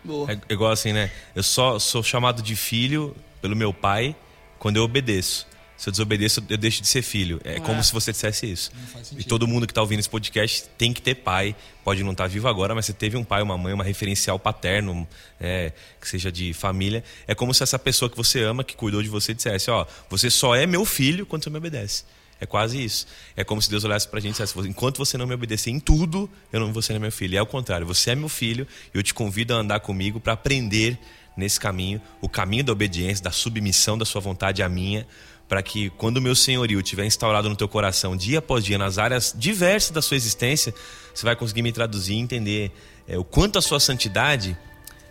Boa. 0.04 0.30
É 0.32 0.52
igual 0.52 0.72
assim, 0.72 0.92
né? 0.92 1.10
Eu 1.34 1.42
só 1.42 1.78
sou 1.78 2.02
chamado 2.02 2.42
de 2.42 2.56
filho 2.56 3.14
pelo 3.40 3.54
meu 3.54 3.72
pai 3.72 4.16
quando 4.58 4.76
eu 4.76 4.84
obedeço. 4.84 5.46
Se 5.82 5.88
eu 5.88 5.90
desobedeço, 5.90 6.44
eu 6.48 6.56
deixo 6.56 6.80
de 6.80 6.86
ser 6.86 7.02
filho. 7.02 7.40
É 7.42 7.58
como 7.58 7.82
se 7.82 7.92
você 7.92 8.12
dissesse 8.12 8.48
isso. 8.48 8.70
E 9.18 9.24
todo 9.24 9.48
mundo 9.48 9.66
que 9.66 9.72
está 9.72 9.80
ouvindo 9.80 9.98
esse 9.98 10.08
podcast 10.08 10.68
tem 10.78 10.92
que 10.92 11.02
ter 11.02 11.16
pai. 11.16 11.56
Pode 11.82 12.04
não 12.04 12.12
estar 12.12 12.28
vivo 12.28 12.46
agora, 12.46 12.72
mas 12.72 12.86
você 12.86 12.92
teve 12.92 13.16
um 13.16 13.24
pai, 13.24 13.42
uma 13.42 13.58
mãe, 13.58 13.74
uma 13.74 13.82
referencial 13.82 14.38
paterno, 14.38 15.08
é, 15.40 15.72
que 16.00 16.08
seja 16.08 16.30
de 16.30 16.52
família. 16.52 17.02
É 17.26 17.34
como 17.34 17.52
se 17.52 17.64
essa 17.64 17.80
pessoa 17.80 18.08
que 18.08 18.16
você 18.16 18.44
ama, 18.44 18.62
que 18.62 18.76
cuidou 18.76 19.02
de 19.02 19.08
você, 19.08 19.34
dissesse: 19.34 19.72
Ó, 19.72 19.84
você 20.08 20.30
só 20.30 20.54
é 20.54 20.66
meu 20.68 20.84
filho 20.84 21.26
quando 21.26 21.42
você 21.42 21.50
me 21.50 21.58
obedece. 21.58 22.04
É 22.42 22.46
quase 22.46 22.83
isso. 22.83 23.07
É 23.37 23.44
como 23.44 23.62
se 23.62 23.70
Deus 23.70 23.85
olhasse 23.85 24.09
pra 24.09 24.18
gente 24.18 24.31
e 24.31 24.42
dissesse: 24.42 24.59
enquanto 24.68 24.98
você 24.98 25.16
não 25.16 25.28
me 25.28 25.33
obedecer 25.33 25.70
em 25.70 25.78
tudo, 25.78 26.28
eu 26.52 26.59
não 26.59 26.72
você 26.72 26.92
não 26.92 26.96
é 26.96 27.02
meu 27.02 27.12
filho. 27.12 27.38
É 27.38 27.40
o 27.40 27.46
contrário, 27.46 27.87
você 27.87 28.11
é 28.11 28.14
meu 28.16 28.28
filho 28.28 28.66
e 28.92 28.98
eu 28.98 29.02
te 29.02 29.14
convido 29.14 29.55
a 29.55 29.59
andar 29.59 29.78
comigo 29.78 30.18
para 30.18 30.33
aprender 30.33 30.98
nesse 31.37 31.61
caminho, 31.61 32.02
o 32.20 32.28
caminho 32.28 32.64
da 32.64 32.72
obediência, 32.72 33.22
da 33.22 33.31
submissão 33.31 33.96
da 33.96 34.05
sua 34.05 34.20
vontade 34.20 34.61
à 34.61 34.68
minha, 34.68 35.07
para 35.48 35.62
que 35.62 35.88
quando 35.90 36.16
o 36.16 36.20
meu 36.20 36.35
senhorio 36.35 36.81
estiver 36.81 37.05
instaurado 37.05 37.48
no 37.48 37.55
teu 37.55 37.68
coração 37.68 38.16
dia 38.16 38.40
após 38.40 38.64
dia, 38.64 38.76
nas 38.76 38.98
áreas 38.98 39.33
diversas 39.38 39.92
da 39.92 40.02
sua 40.02 40.16
existência, 40.16 40.74
você 41.14 41.24
vai 41.24 41.37
conseguir 41.37 41.62
me 41.62 41.70
traduzir 41.70 42.14
e 42.14 42.18
entender 42.18 42.72
é, 43.07 43.16
o 43.16 43.22
quanto 43.22 43.57
a 43.57 43.62
sua 43.62 43.78
santidade 43.78 44.59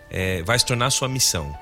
é, 0.10 0.44
vai 0.44 0.60
se 0.60 0.66
tornar 0.66 0.88
a 0.88 0.92
sua 0.92 1.08
missão. 1.08 1.58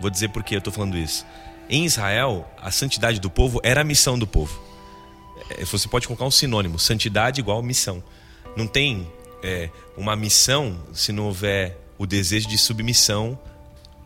Vou 0.00 0.10
dizer 0.10 0.30
por 0.30 0.42
que 0.42 0.56
eu 0.56 0.58
estou 0.58 0.72
falando 0.72 0.98
isso. 0.98 1.24
Em 1.70 1.84
Israel, 1.84 2.44
a 2.60 2.72
santidade 2.72 3.20
do 3.20 3.30
povo 3.30 3.60
era 3.62 3.82
a 3.82 3.84
missão 3.84 4.18
do 4.18 4.26
povo 4.26 4.71
você 5.64 5.88
pode 5.88 6.06
colocar 6.06 6.24
um 6.24 6.30
sinônimo: 6.30 6.78
santidade 6.78 7.40
igual 7.40 7.62
missão. 7.62 8.02
Não 8.56 8.66
tem 8.66 9.10
é, 9.42 9.70
uma 9.96 10.14
missão 10.14 10.78
se 10.92 11.12
não 11.12 11.26
houver 11.26 11.78
o 11.98 12.06
desejo 12.06 12.48
de 12.48 12.58
submissão 12.58 13.38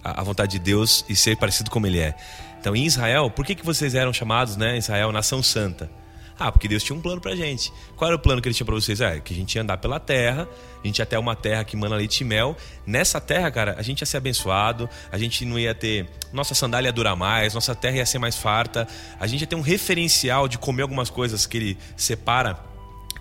à 0.03 0.21
à 0.21 0.23
vontade 0.23 0.53
de 0.53 0.59
Deus 0.59 1.05
e 1.09 1.17
ser 1.17 1.37
parecido 1.37 1.71
como 1.71 1.87
Ele 1.87 1.99
é. 1.99 2.15
Então, 2.61 2.75
em 2.75 2.85
Israel, 2.85 3.31
por 3.31 3.45
que, 3.45 3.55
que 3.55 3.65
vocês 3.65 3.95
eram 3.95 4.13
chamados, 4.13 4.57
né, 4.57 4.77
Israel, 4.77 5.13
nação 5.13 5.43
santa? 5.43 5.91
Ah, 6.39 6.53
porque 6.53 6.69
Deus 6.69 6.83
tinha 6.83 6.95
um 6.97 7.01
plano 7.01 7.21
pra 7.21 7.35
gente. 7.35 7.73
Qual 7.97 8.09
era 8.09 8.17
o 8.17 8.19
plano 8.19 8.43
que 8.43 8.49
ele 8.49 8.55
tinha 8.55 8.67
pra 8.67 8.75
vocês? 8.75 9.01
É, 9.01 9.21
que 9.21 9.33
a 9.33 9.37
gente 9.37 9.55
ia 9.55 9.63
andar 9.63 9.79
pela 9.79 9.99
terra, 9.99 10.47
a 10.83 10.87
gente 10.87 10.99
ia 10.99 11.03
até 11.03 11.19
uma 11.19 11.35
terra 11.35 11.65
que 11.65 11.77
mana 11.77 11.97
leite 11.97 12.21
e 12.21 12.25
mel. 12.25 12.55
Nessa 12.87 13.21
terra, 13.21 13.51
cara, 13.51 13.75
a 13.79 13.83
gente 13.83 14.01
ia 14.01 14.07
ser 14.07 14.19
abençoado, 14.19 14.89
a 15.11 15.17
gente 15.17 15.45
não 15.47 15.59
ia 15.59 15.75
ter. 15.75 16.07
Nossa 16.33 16.55
sandália 16.55 16.89
ia 16.89 16.93
durar 16.93 17.17
mais, 17.17 17.55
nossa 17.55 17.75
terra 17.75 17.97
ia 17.97 18.07
ser 18.07 18.19
mais 18.19 18.37
farta, 18.37 18.87
a 19.19 19.27
gente 19.27 19.41
ia 19.41 19.47
ter 19.47 19.57
um 19.57 19.63
referencial 19.63 20.47
de 20.47 20.59
comer 20.59 20.83
algumas 20.83 21.09
coisas 21.09 21.47
que 21.47 21.57
ele 21.57 21.79
separa 21.97 22.59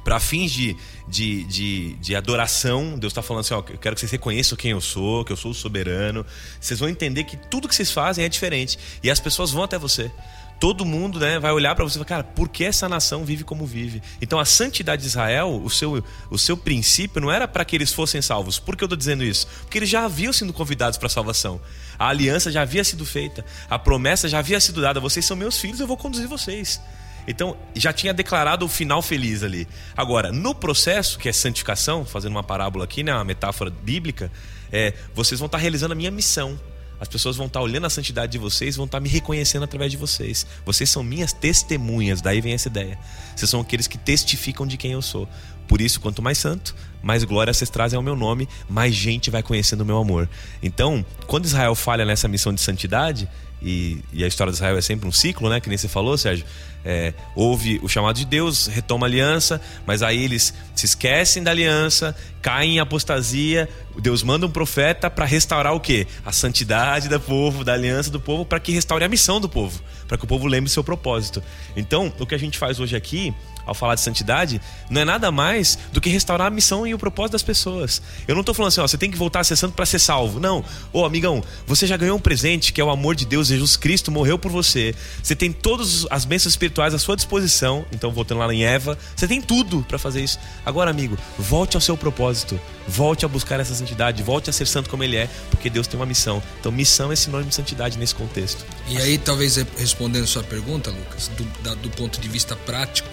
para 0.06 0.20
fins 0.20 0.52
de, 0.52 0.78
de, 1.08 1.44
de, 1.46 1.94
de 1.96 2.16
adoração, 2.16 2.98
Deus 3.00 3.12
está 3.12 3.24
falando 3.24 3.42
assim: 3.42 3.56
ó, 3.56 3.58
eu 3.58 3.78
quero 3.80 3.96
que 3.96 4.02
vocês 4.02 4.12
reconheçam 4.12 4.56
quem 4.56 4.70
eu 4.70 4.80
sou, 4.80 5.26
que 5.26 5.32
eu 5.32 5.36
sou 5.36 5.50
o 5.50 5.54
soberano. 5.54 6.24
Vocês 6.62 6.80
vão 6.80 6.88
entender 6.88 7.24
que 7.24 7.36
tudo 7.36 7.68
que 7.68 7.74
vocês 7.74 7.92
fazem 7.92 8.24
é 8.24 8.30
diferente. 8.30 8.78
E 9.02 9.10
as 9.10 9.20
pessoas 9.20 9.50
vão 9.50 9.64
até 9.64 9.80
você. 9.80 10.12
Todo 10.60 10.86
mundo 10.86 11.20
né, 11.20 11.38
vai 11.38 11.52
olhar 11.52 11.76
para 11.76 11.84
você 11.84 11.98
e 11.98 12.00
falar, 12.00 12.06
cara, 12.06 12.24
por 12.24 12.48
que 12.48 12.64
essa 12.64 12.88
nação 12.88 13.26
vive 13.26 13.44
como 13.44 13.66
vive? 13.66 14.02
Então 14.22 14.40
a 14.40 14.46
santidade 14.46 15.02
de 15.02 15.08
Israel, 15.08 15.62
o 15.64 15.70
seu, 15.70 16.04
o 16.30 16.38
seu 16.38 16.56
princípio 16.56 17.22
não 17.22 17.32
era 17.32 17.48
para 17.48 17.66
que 17.66 17.76
eles 17.76 17.92
fossem 17.92 18.22
salvos. 18.22 18.58
Por 18.58 18.76
que 18.76 18.84
eu 18.84 18.88
estou 18.88 18.98
dizendo 18.98 19.24
isso? 19.24 19.48
Porque 19.62 19.78
eles 19.78 19.90
já 19.90 20.06
haviam 20.06 20.32
sido 20.32 20.54
convidados 20.54 20.98
para 20.98 21.08
a 21.08 21.10
salvação. 21.10 21.60
A 22.00 22.08
aliança 22.08 22.52
já 22.52 22.62
havia 22.62 22.84
sido 22.84 23.06
feita, 23.06 23.46
a 23.70 23.78
promessa 23.78 24.30
já 24.30 24.40
havia 24.40 24.60
sido 24.60 24.82
dada. 24.82 25.00
Vocês 25.00 25.26
são 25.26 25.36
meus 25.36 25.60
filhos, 25.60 25.80
eu 25.80 25.88
vou 25.88 25.98
conduzir 25.98 26.28
vocês. 26.28 26.80
Então, 27.28 27.58
já 27.74 27.92
tinha 27.92 28.14
declarado 28.14 28.66
o 28.66 28.70
final 28.70 29.02
feliz 29.02 29.44
ali. 29.44 29.68
Agora, 29.96 30.32
no 30.32 30.54
processo, 30.54 31.18
que 31.18 31.28
é 31.28 31.34
santificação, 31.34 32.06
fazendo 32.06 32.32
uma 32.32 32.44
parábola 32.44 32.86
aqui, 32.86 33.04
né, 33.04 33.14
uma 33.14 33.24
metáfora 33.24 33.70
bíblica, 33.70 34.32
é, 34.72 34.94
vocês 35.14 35.40
vão 35.40 35.48
estar 35.48 35.58
realizando 35.58 35.94
a 35.94 35.96
minha 35.96 36.12
missão. 36.12 36.60
As 37.00 37.08
pessoas 37.08 37.36
vão 37.36 37.48
estar 37.48 37.62
olhando 37.62 37.86
a 37.86 37.90
santidade 37.90 38.32
de 38.32 38.38
vocês, 38.38 38.76
vão 38.76 38.86
estar 38.86 39.00
me 39.00 39.10
reconhecendo 39.10 39.64
através 39.64 39.92
de 39.92 39.98
vocês. 39.98 40.46
Vocês 40.66 40.90
são 40.90 41.04
minhas 41.04 41.34
testemunhas, 41.34 42.22
daí 42.22 42.42
vem 42.42 42.54
essa 42.54 42.68
ideia. 42.68 42.98
Vocês 43.36 43.50
são 43.50 43.62
aqueles 43.62 43.88
que 43.88 43.98
testificam 43.98 44.66
de 44.66 44.78
quem 44.78 44.92
eu 44.92 45.02
sou. 45.02 45.28
Por 45.68 45.82
isso, 45.82 46.00
quanto 46.00 46.22
mais 46.22 46.38
santo, 46.38 46.76
mais 47.02 47.24
glória 47.24 47.54
vocês 47.54 47.70
trazem 47.70 47.98
ao 47.98 48.04
meu 48.04 48.16
nome, 48.16 48.48
mais 48.70 48.94
gente 48.94 49.30
vai 49.30 49.42
conhecendo 49.42 49.82
o 49.82 49.86
meu 49.86 49.98
amor. 49.98 50.30
Então, 50.62 51.04
quando 51.28 51.46
Israel 51.46 51.74
falha 51.76 52.06
nessa 52.06 52.28
missão 52.28 52.54
de 52.54 52.62
santidade, 52.62 53.28
e, 53.62 54.00
e, 54.14 54.24
a 54.24 54.28
história 54.28 54.52
de 54.52 54.58
Israel 54.58 54.78
é 54.78 54.82
sempre 54.82 55.08
um 55.08 55.12
ciclo, 55.12 55.50
né? 55.50 55.60
Que 55.60 55.70
nem 55.70 55.78
você 55.78 55.88
falou, 55.88 56.18
Sérgio. 56.18 56.46
É, 56.84 57.14
houve 57.36 57.80
o 57.82 57.90
chamado 57.90 58.16
de 58.16 58.26
Deus, 58.26 58.68
retoma 58.68 59.08
a 59.08 59.10
aliança, 59.10 59.60
mas 59.88 60.04
aí 60.04 60.24
eles 60.24 60.54
se 60.76 60.86
esquecem 60.86 61.42
da 61.42 61.50
aliança, 61.50 62.16
caem 62.44 62.76
em 62.76 62.80
apostasia. 62.80 63.68
Deus 63.98 64.22
manda 64.22 64.46
um 64.46 64.52
profeta 64.52 65.10
para 65.10 65.26
restaurar 65.26 65.74
o 65.74 65.80
quê? 65.80 66.06
A 66.24 66.32
santidade 66.32 67.10
do 67.10 67.20
povo, 67.20 67.64
da 67.64 67.74
aliança 67.74 68.12
do 68.12 68.20
povo, 68.20 68.46
para 68.46 68.60
que 68.60 68.72
restaure 68.72 69.04
a 69.04 69.10
missão 69.10 69.42
do 69.42 69.50
povo, 69.50 69.82
para 70.08 70.16
que 70.16 70.26
o 70.26 70.28
povo 70.28 70.46
lembre 70.46 70.70
seu 70.70 70.84
propósito. 70.84 71.42
Então, 71.76 72.14
o 72.20 72.26
que 72.26 72.36
a 72.36 72.40
gente 72.40 72.58
faz 72.58 72.80
hoje 72.80 72.96
aqui 72.96 73.34
ao 73.66 73.74
falar 73.74 73.96
de 73.96 74.02
santidade, 74.02 74.62
não 74.90 75.02
é 75.02 75.06
nada 75.06 75.32
mais 75.32 75.78
do 75.92 76.00
que 76.00 76.10
restaurar 76.10 76.48
a 76.48 76.50
missão 76.50 76.86
e 76.86 76.94
o 76.94 77.00
propósito 77.00 77.34
das 77.34 77.44
pessoas. 77.44 78.02
Eu 78.28 78.36
não 78.36 78.42
estou 78.42 78.54
falando 78.54 78.70
assim, 78.70 78.82
ó, 78.82 78.88
você 78.88 78.98
tem 78.98 79.10
que 79.10 79.18
voltar 79.18 79.40
a 79.40 79.44
ser 79.44 79.56
santo 79.56 79.74
para 79.74 79.86
ser 79.86 80.00
salvo. 80.00 80.40
Não. 80.40 80.64
Ô, 80.94 81.06
amigão, 81.06 81.44
você 81.66 81.88
já 81.88 81.98
ganhou 81.98 82.18
um 82.18 82.22
presente 82.22 82.72
que 82.72 82.80
é 82.80 82.84
o 82.84 82.90
amor 82.90 83.16
de 83.16 83.26
Deus, 83.26 83.48
Jesus 83.48 83.76
Cristo 83.76 84.12
morreu 84.12 84.38
por 84.38 84.52
você. 84.52 84.94
Você 85.22 85.36
tem 85.36 85.52
todas 85.52 86.06
as 86.10 86.26
bênçãos 86.26 86.54
espirituais 86.54 86.94
à 86.94 87.00
sua 87.00 87.16
disposição. 87.16 87.86
Então, 87.92 88.12
voltando 88.12 88.40
lá 88.40 88.54
em 88.54 88.64
Eva, 88.64 88.98
você 89.16 89.28
tem 89.28 89.42
tudo 89.42 89.84
para 89.88 89.98
fazer 89.98 90.24
isso. 90.24 90.40
Agora, 90.66 90.92
amigo, 90.92 91.18
volte 91.38 91.78
ao 91.78 91.82
seu 91.82 91.98
propósito. 91.98 92.60
Volte 92.88 93.26
a 93.26 93.28
buscar 93.28 93.60
essa 93.60 93.74
santidade, 93.74 94.22
volte 94.22 94.50
a 94.50 94.54
ser 94.54 94.68
santo 94.68 94.90
como 94.90 95.04
ele 95.04 95.16
é, 95.16 95.28
porque 95.50 95.70
Deus 95.70 95.88
tem 95.88 96.00
uma 96.00 96.06
missão. 96.06 96.42
Então, 96.60 96.72
missão 96.72 97.12
é 97.12 97.16
sinônimo 97.16 97.50
de 97.50 97.56
santidade 97.56 97.98
nesse 97.98 98.14
contexto. 98.14 98.64
E 98.88 98.98
aí, 98.98 99.18
talvez 99.18 99.56
respondendo 99.78 100.28
sua 100.28 100.44
pergunta, 100.44 100.92
Lucas, 100.92 101.30
do, 101.30 101.44
da, 101.64 101.74
do 101.74 101.90
ponto 101.90 102.22
de 102.22 102.28
vista 102.28 102.56
prático, 102.56 103.10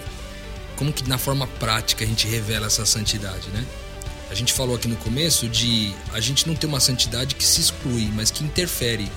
como 0.83 0.91
que 0.91 1.07
na 1.07 1.17
forma 1.17 1.47
prática 1.47 2.03
a 2.03 2.07
gente 2.07 2.27
revela 2.27 2.67
essa 2.67 2.85
santidade, 2.85 3.47
né? 3.51 3.65
A 4.29 4.35
gente 4.35 4.51
falou 4.51 4.75
aqui 4.75 4.85
no 4.85 4.97
começo 4.97 5.47
de 5.47 5.95
a 6.11 6.19
gente 6.19 6.45
não 6.45 6.55
ter 6.55 6.67
uma 6.67 6.81
santidade 6.81 7.35
que 7.35 7.45
se 7.45 7.61
exclui, 7.61 8.11
mas 8.13 8.29
que 8.29 8.43
interfere. 8.43 9.09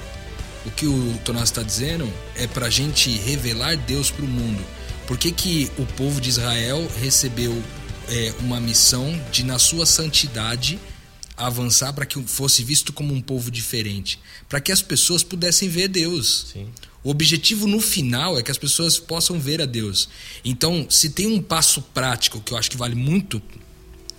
O 0.64 0.70
que 0.70 0.86
o 0.86 1.18
Tomás 1.24 1.48
está 1.48 1.64
dizendo 1.64 2.08
é 2.36 2.46
para 2.46 2.66
a 2.66 2.70
gente 2.70 3.10
revelar 3.18 3.76
Deus 3.76 4.12
para 4.12 4.24
o 4.24 4.28
mundo. 4.28 4.64
Por 5.08 5.18
que, 5.18 5.32
que 5.32 5.68
o 5.76 5.84
povo 5.84 6.20
de 6.20 6.28
Israel 6.28 6.86
recebeu 7.00 7.60
é, 8.08 8.32
uma 8.38 8.60
missão 8.60 9.20
de, 9.32 9.44
na 9.44 9.58
sua 9.58 9.86
santidade, 9.86 10.78
avançar 11.36 11.92
para 11.92 12.06
que 12.06 12.20
fosse 12.22 12.64
visto 12.64 12.92
como 12.92 13.12
um 13.12 13.20
povo 13.20 13.50
diferente? 13.50 14.18
Para 14.48 14.60
que 14.60 14.72
as 14.72 14.82
pessoas 14.82 15.22
pudessem 15.22 15.68
ver 15.68 15.88
Deus. 15.88 16.48
Sim. 16.52 16.68
O 17.04 17.10
objetivo 17.10 17.66
no 17.66 17.80
final 17.80 18.38
é 18.38 18.42
que 18.42 18.50
as 18.50 18.58
pessoas 18.58 18.98
possam 18.98 19.38
ver 19.38 19.62
a 19.62 19.66
Deus. 19.66 20.08
Então, 20.44 20.86
se 20.90 21.10
tem 21.10 21.26
um 21.26 21.40
passo 21.40 21.80
prático 21.80 22.40
que 22.40 22.52
eu 22.52 22.58
acho 22.58 22.70
que 22.70 22.76
vale 22.76 22.94
muito 22.94 23.40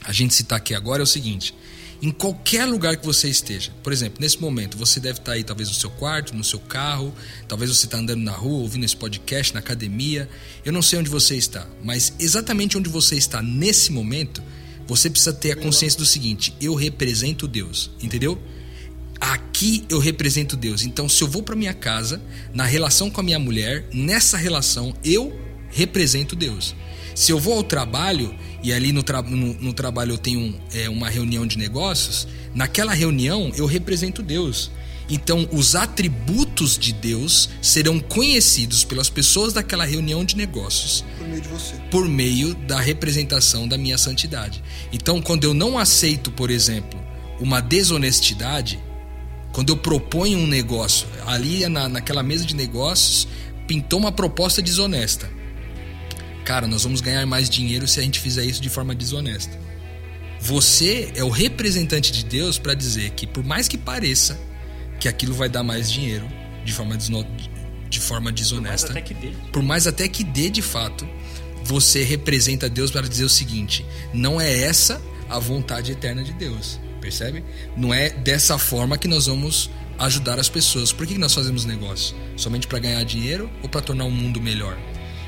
a 0.04 0.14
gente 0.14 0.34
citar 0.34 0.58
aqui 0.58 0.74
agora 0.74 1.02
é 1.02 1.04
o 1.04 1.08
seguinte: 1.08 1.54
em 2.02 2.12
qualquer 2.12 2.66
lugar 2.66 2.96
que 2.96 3.06
você 3.06 3.28
esteja, 3.28 3.72
por 3.84 3.92
exemplo, 3.92 4.22
nesse 4.22 4.40
momento, 4.40 4.78
você 4.78 5.00
deve 5.00 5.20
estar 5.20 5.34
aí 5.34 5.44
talvez 5.44 5.68
no 5.68 5.76
seu 5.76 5.90
quarto, 5.90 6.36
no 6.36 6.44
seu 6.44 6.60
carro, 6.60 7.14
talvez 7.48 7.76
você 7.76 7.86
está 7.86 7.98
andando 7.98 8.22
na 8.22 8.32
rua, 8.32 8.60
ouvindo 8.60 8.86
esse 8.86 8.96
podcast, 8.96 9.54
na 9.54 9.60
academia. 9.60 10.30
Eu 10.64 10.72
não 10.72 10.82
sei 10.82 11.00
onde 11.00 11.10
você 11.10 11.36
está, 11.36 11.68
mas 11.84 12.14
exatamente 12.20 12.78
onde 12.78 12.90
você 12.90 13.16
está 13.16 13.42
nesse 13.42 13.92
momento, 13.92 14.42
você 14.88 15.10
precisa 15.10 15.34
ter 15.34 15.52
a 15.52 15.56
consciência 15.56 16.00
do 16.00 16.06
seguinte: 16.06 16.56
eu 16.62 16.74
represento 16.74 17.48
Deus, 17.48 17.92
entendeu? 18.02 18.42
aqui 19.20 19.86
eu 19.90 20.00
represento 20.00 20.56
Deus. 20.56 20.84
Então, 20.84 21.10
se 21.10 21.24
eu 21.24 21.28
vou 21.28 21.42
para 21.42 21.56
minha 21.56 21.74
casa, 21.74 22.22
na 22.54 22.66
relação 22.66 23.10
com 23.10 23.20
a 23.20 23.24
minha 23.24 23.40
mulher, 23.40 23.88
nessa 23.94 24.38
relação 24.38 24.94
eu 25.04 25.38
represento 25.70 26.36
Deus. 26.36 26.76
Se 27.16 27.32
eu 27.32 27.40
vou 27.40 27.56
ao 27.56 27.64
trabalho 27.64 28.36
e 28.62 28.72
ali 28.72 28.92
no, 28.92 29.02
tra 29.02 29.22
no, 29.22 29.54
no 29.56 29.74
trabalho 29.74 30.14
eu 30.14 30.18
tenho 30.18 30.60
é, 30.74 30.88
uma 30.88 31.10
reunião 31.10 31.48
de 31.48 31.58
negócios, 31.58 32.28
naquela 32.54 32.94
reunião 32.94 33.52
eu 33.56 33.66
represento 33.66 34.22
Deus. 34.22 34.72
Então, 35.10 35.48
os 35.52 35.76
atributos 35.76 36.78
de 36.78 36.92
Deus 36.92 37.50
serão 37.62 38.00
conhecidos 38.00 38.84
pelas 38.84 39.10
pessoas 39.10 39.54
daquela 39.54 39.86
reunião 39.86 40.26
de 40.26 40.36
negócios. 40.36 41.04
Por 41.18 41.28
meio 41.28 41.42
de 41.42 41.48
você. 41.48 41.76
Por 41.90 42.10
meio 42.10 42.54
da 42.54 42.80
representação 42.80 43.68
da 43.68 43.78
minha 43.78 43.98
santidade. 43.98 44.62
Então, 44.92 45.22
quando 45.22 45.46
eu 45.46 45.54
não 45.54 45.78
aceito, 45.78 46.30
por 46.32 46.52
exemplo, 46.52 47.00
uma 47.40 47.62
desonestidade, 47.62 48.80
quando 49.54 49.70
eu 49.70 49.78
proponho 49.78 50.40
um 50.40 50.48
negócio, 50.48 51.08
ali 51.26 51.68
na, 51.70 51.88
naquela 51.88 52.22
mesa 52.22 52.46
de 52.46 52.56
negócios, 52.56 53.28
pintou 53.66 54.00
uma 54.00 54.12
proposta 54.12 54.62
desonesta. 54.62 55.30
Cara, 56.44 56.68
nós 56.68 56.84
vamos 56.84 57.00
ganhar 57.00 57.26
mais 57.26 57.50
dinheiro 57.50 57.88
se 57.88 58.00
a 58.00 58.04
gente 58.04 58.20
fizer 58.20 58.44
isso 58.44 58.62
de 58.62 58.70
forma 58.70 58.94
desonesta. 58.94 59.58
Você 60.40 61.12
é 61.16 61.24
o 61.24 61.30
representante 61.30 62.12
de 62.12 62.24
Deus 62.24 62.60
para 62.60 62.74
dizer 62.74 63.12
que, 63.12 63.26
por 63.26 63.44
mais 63.44 63.68
que 63.68 63.78
pareça 63.78 64.40
que 65.00 65.08
aquilo 65.08 65.34
vai 65.34 65.50
dar 65.50 65.64
mais 65.64 65.92
dinheiro 65.92 66.28
de 66.64 66.74
forma, 66.74 66.98
de 66.98 68.00
forma 68.00 68.32
desonesta, 68.32 68.88
por 68.88 68.94
mais 68.94 68.98
até 68.98 69.02
que 69.02 69.14
dê, 69.14 69.32
por 69.52 69.64
mais 69.64 69.88
até 69.88 70.08
que 70.08 70.24
dê 70.24 70.50
de 70.50 70.62
fato, 70.62 71.08
você 71.64 72.04
representa 72.04 72.70
Deus 72.70 72.92
para 72.92 73.08
dizer 73.08 73.26
o 73.26 73.30
seguinte: 73.30 73.86
não 74.14 74.40
é 74.40 74.64
essa 74.64 75.02
a 75.30 75.40
vontade 75.40 75.92
eterna 75.92 76.24
de 76.24 76.34
Deus. 76.34 76.80
Percebe? 77.02 77.44
Não 77.76 77.94
é 77.94 78.10
dessa 78.10 78.58
forma 78.58 78.98
que 78.98 79.08
nós 79.08 79.28
vamos 79.28 79.70
ajudar 80.00 80.40
as 80.40 80.50
pessoas. 80.50 80.92
Por 80.92 81.06
que 81.06 81.18
nós 81.18 81.34
fazemos 81.34 81.64
negócio? 81.66 82.16
Somente 82.36 82.68
para 82.68 82.80
ganhar 82.80 83.04
dinheiro 83.04 83.50
ou 83.62 83.70
para 83.70 83.82
tornar 83.82 84.06
o 84.06 84.12
mundo 84.12 84.42
melhor? 84.42 84.78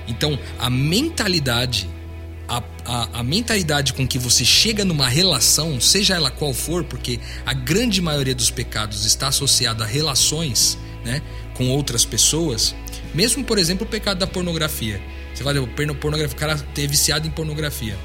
Então, 0.07 0.37
a 0.57 0.69
mentalidade, 0.69 1.89
a, 2.49 2.63
a, 2.83 3.19
a, 3.19 3.23
mentalidade 3.23 3.93
com 3.93 4.07
que 4.07 4.17
você 4.17 4.43
chega 4.43 4.83
numa 4.83 5.07
relação, 5.07 5.79
seja 5.79 6.15
ela 6.15 6.31
qual 6.31 6.51
for, 6.51 6.83
porque 6.83 7.19
a 7.45 7.53
grande 7.53 8.01
maioria 8.01 8.33
dos 8.33 8.49
pecados 8.49 9.05
está 9.05 9.27
associada 9.27 9.83
a 9.83 9.87
relações 9.87 10.77
né, 11.05 11.21
com 11.53 11.69
outras 11.69 12.03
pessoas, 12.03 12.75
mesmo, 13.13 13.43
por 13.43 13.59
exemplo, 13.59 13.85
o 13.85 13.89
pecado 13.89 14.17
da 14.17 14.27
pornografia. 14.27 14.99
Você 15.33 15.43
vai 15.43 15.53
ver, 15.53 15.65
pornografia, 15.95 16.35
o 16.35 16.39
cara 16.39 16.57
ter 16.73 16.87
viciado 16.87 17.27
em 17.27 17.31
pornografia. 17.31 17.97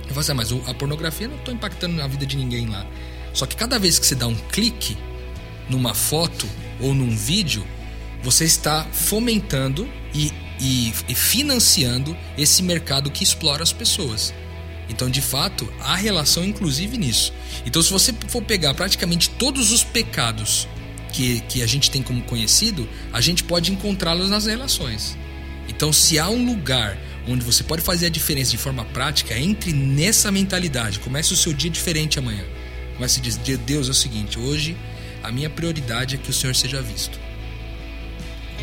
Eu 0.00 0.08
falo 0.08 0.20
assim, 0.20 0.32
ah, 0.32 0.34
mas 0.34 0.52
a 0.68 0.74
pornografia 0.74 1.28
não 1.28 1.36
está 1.36 1.52
impactando 1.52 1.94
na 1.94 2.06
vida 2.08 2.26
de 2.26 2.36
ninguém 2.36 2.68
lá. 2.68 2.84
Só 3.32 3.46
que 3.46 3.54
cada 3.54 3.78
vez 3.78 3.98
que 3.98 4.06
você 4.06 4.14
dá 4.14 4.26
um 4.26 4.34
clique 4.34 4.96
numa 5.68 5.94
foto 5.94 6.46
ou 6.80 6.92
num 6.92 7.16
vídeo, 7.16 7.64
você 8.22 8.44
está 8.44 8.84
fomentando 8.92 9.88
e, 10.14 10.32
e, 10.60 10.92
e 11.08 11.14
financiando 11.14 12.16
esse 12.36 12.62
mercado 12.62 13.10
que 13.10 13.24
explora 13.24 13.62
as 13.62 13.72
pessoas. 13.72 14.32
Então, 14.88 15.10
de 15.10 15.20
fato, 15.20 15.72
há 15.80 15.96
relação 15.96 16.44
inclusive 16.44 16.96
nisso. 16.96 17.32
Então, 17.64 17.82
se 17.82 17.90
você 17.90 18.14
for 18.28 18.42
pegar 18.42 18.74
praticamente 18.74 19.30
todos 19.30 19.72
os 19.72 19.82
pecados 19.82 20.68
que, 21.12 21.40
que 21.42 21.62
a 21.62 21.66
gente 21.66 21.90
tem 21.90 22.02
como 22.02 22.22
conhecido, 22.22 22.88
a 23.12 23.20
gente 23.20 23.42
pode 23.42 23.72
encontrá-los 23.72 24.30
nas 24.30 24.46
relações. 24.46 25.16
Então, 25.68 25.92
se 25.92 26.18
há 26.18 26.28
um 26.28 26.44
lugar 26.46 26.96
onde 27.28 27.44
você 27.44 27.62
pode 27.64 27.82
fazer 27.82 28.06
a 28.06 28.08
diferença 28.10 28.52
de 28.52 28.58
forma 28.58 28.84
prática, 28.84 29.36
entre 29.36 29.72
nessa 29.72 30.30
mentalidade. 30.30 31.00
Comece 31.00 31.32
o 31.32 31.36
seu 31.36 31.52
dia 31.52 31.70
diferente 31.70 32.18
amanhã. 32.18 32.44
Comece 32.94 33.20
a 33.20 33.22
dizer: 33.22 33.58
Deus, 33.58 33.88
é 33.88 33.90
o 33.90 33.94
seguinte, 33.94 34.38
hoje 34.38 34.76
a 35.22 35.32
minha 35.32 35.50
prioridade 35.50 36.14
é 36.14 36.18
que 36.18 36.30
o 36.30 36.32
Senhor 36.32 36.54
seja 36.54 36.80
visto. 36.80 37.18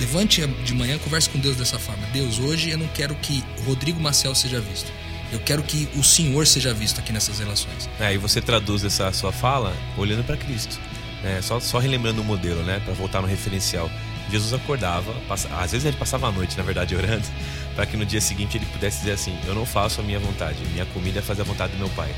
Levante 0.04 0.46
de 0.46 0.74
manhã, 0.74 0.98
converse 0.98 1.30
com 1.30 1.40
Deus 1.40 1.56
dessa 1.56 1.80
forma. 1.80 2.06
Deus, 2.08 2.38
hoje 2.38 2.72
eu 2.72 2.78
não 2.78 2.88
quero 2.90 3.16
que 3.16 3.42
Rodrigo 3.66 4.02
Marcel 4.02 4.36
seja 4.36 4.60
visto. 4.60 4.92
Eu 5.32 5.40
quero 5.40 5.64
que 5.64 5.88
o 5.96 6.04
Senhor 6.04 6.46
seja 6.46 6.74
visto 6.74 7.00
aqui 7.00 7.14
nessas 7.14 7.40
relações. 7.40 7.90
Aí 8.02 8.18
você 8.18 8.42
traduz 8.42 8.84
essa 8.84 9.14
sua 9.14 9.32
fala 9.32 9.74
olhando 9.98 10.22
para 10.26 10.36
Cristo. 10.36 10.78
Né? 11.24 11.42
Só, 11.42 11.58
só 11.62 11.80
relembrando 11.80 12.20
o 12.20 12.24
modelo, 12.24 12.62
né? 12.64 12.82
Para 12.84 12.94
voltar 12.94 13.22
no 13.22 13.28
referencial. 13.30 13.90
Jesus 14.30 14.52
acordava, 14.52 15.14
passa, 15.26 15.48
às 15.56 15.72
vezes 15.72 15.88
ele 15.88 15.96
passava 15.96 16.28
a 16.28 16.32
noite, 16.34 16.58
na 16.58 16.64
verdade, 16.64 16.94
orando, 16.98 17.26
para 17.74 17.86
que 17.86 17.96
no 17.96 18.06
dia 18.06 18.20
seguinte 18.20 18.58
ele 18.58 18.66
pudesse 18.66 19.00
dizer 19.00 19.14
assim: 19.14 19.34
Eu 19.48 19.56
não 19.56 19.66
faço 19.66 20.02
a 20.02 20.04
minha 20.04 20.20
vontade, 20.20 20.58
minha 20.74 20.86
comida 20.88 21.20
é 21.20 21.22
fazer 21.22 21.44
a 21.44 21.46
vontade 21.46 21.72
do 21.72 21.80
meu 21.80 21.90
Pai. 21.92 22.14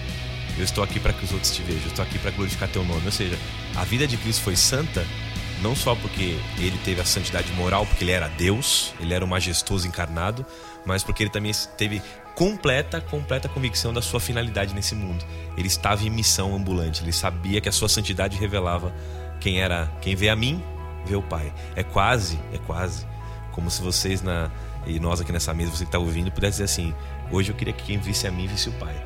Eu 0.58 0.64
estou 0.64 0.84
aqui 0.84 1.00
para 1.00 1.14
que 1.14 1.24
os 1.24 1.32
outros 1.32 1.56
te 1.56 1.62
vejam, 1.62 1.84
eu 1.84 1.90
estou 1.90 2.04
aqui 2.04 2.18
para 2.18 2.32
glorificar 2.32 2.68
teu 2.68 2.84
nome. 2.84 3.06
Ou 3.06 3.12
seja, 3.12 3.38
a 3.76 3.84
vida 3.84 4.08
de 4.08 4.18
Cristo 4.18 4.42
foi 4.42 4.56
santa 4.56 5.06
não 5.66 5.76
só 5.76 5.96
porque 5.96 6.38
ele 6.60 6.78
teve 6.86 7.02
a 7.02 7.06
santidade 7.06 7.52
moral, 7.54 7.88
porque 7.88 8.04
ele 8.04 8.12
era 8.12 8.28
Deus, 8.28 8.94
ele 9.00 9.16
era 9.16 9.26
o 9.26 9.28
majestoso 9.28 9.88
encarnado, 9.88 10.46
mas 10.86 11.04
porque 11.04 11.24
ele 11.24 11.32
também 11.32 11.52
teve 11.76 12.04
completa, 12.36 13.02
completa 13.02 13.50
convicção 13.50 13.92
da 13.92 14.00
sua 14.00 14.20
finalidade 14.20 14.76
nesse 14.76 14.94
mundo. 14.94 15.26
Ele 15.58 15.68
estava 15.68 16.06
em 16.06 16.10
missão 16.12 16.56
ambulante, 16.56 17.02
ele 17.02 17.12
sabia 17.12 17.60
que 17.60 17.68
a 17.68 17.72
sua 17.72 17.90
santidade 17.90 18.38
revelava 18.38 18.94
quem 19.40 19.60
era, 19.60 19.92
quem 20.02 20.16
vê 20.16 20.30
a 20.30 20.36
mim, 20.36 20.64
vê 21.04 21.16
o 21.16 21.24
Pai. 21.24 21.52
É 21.76 21.82
quase, 21.82 22.40
é 22.54 22.60
quase 22.60 23.08
como 23.52 23.72
se 23.72 23.82
vocês 23.82 24.22
na 24.22 24.52
e 24.86 25.00
nós 25.00 25.20
aqui 25.20 25.32
nessa 25.32 25.52
mesa, 25.52 25.72
você 25.72 25.84
que 25.84 25.88
está 25.88 25.98
ouvindo, 25.98 26.32
pudesse 26.32 26.62
dizer 26.62 26.66
assim: 26.66 26.94
hoje 27.32 27.52
eu 27.52 27.56
queria 27.56 27.74
que 27.74 27.86
quem 27.86 27.98
visse 27.98 28.28
a 28.28 28.32
mim 28.32 28.46
visse 28.46 28.70
o 28.70 28.74
Pai. 28.74 29.05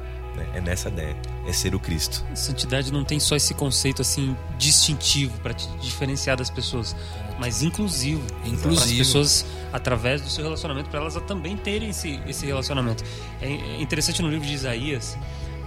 Né? 0.49 0.59
É 0.59 0.61
nessa 0.61 0.89
ideia, 0.89 1.15
é 1.47 1.53
ser 1.53 1.73
o 1.75 1.79
Cristo. 1.79 2.25
Santidade 2.33 2.91
não 2.91 3.03
tem 3.03 3.19
só 3.19 3.35
esse 3.35 3.53
conceito 3.53 4.01
assim 4.01 4.35
distintivo 4.57 5.39
para 5.39 5.53
te 5.53 5.67
diferenciar 5.79 6.37
das 6.37 6.49
pessoas, 6.49 6.95
mas 7.39 7.61
inclusivo. 7.61 8.21
Inclusivo. 8.45 8.75
Para 8.75 8.83
as 8.83 8.91
pessoas, 8.91 9.45
através 9.71 10.21
do 10.21 10.29
seu 10.29 10.43
relacionamento, 10.43 10.89
para 10.89 10.99
elas 10.99 11.15
também 11.27 11.55
terem 11.55 11.89
esse, 11.89 12.19
esse 12.27 12.45
relacionamento. 12.45 13.03
É 13.41 13.81
interessante 13.81 14.21
no 14.21 14.29
livro 14.29 14.47
de 14.47 14.53
Isaías, 14.53 15.17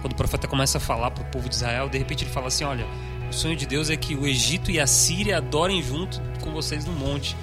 quando 0.01 0.13
o 0.13 0.15
profeta 0.15 0.47
começa 0.47 0.77
a 0.77 0.81
falar 0.81 1.11
para 1.11 1.23
o 1.23 1.27
povo 1.27 1.47
de 1.47 1.55
Israel, 1.55 1.89
de 1.89 1.97
repente 1.97 2.23
ele 2.23 2.31
fala 2.31 2.47
assim: 2.47 2.63
olha, 2.63 2.85
o 3.29 3.33
sonho 3.33 3.55
de 3.55 3.65
Deus 3.65 3.89
é 3.89 3.97
que 3.97 4.15
o 4.15 4.27
Egito 4.27 4.69
e 4.69 4.79
a 4.79 4.87
Síria 4.87 5.37
adorem 5.37 5.81
junto 5.81 6.21
com 6.41 6.51
vocês 6.51 6.85
no 6.85 6.93
monte. 6.93 7.35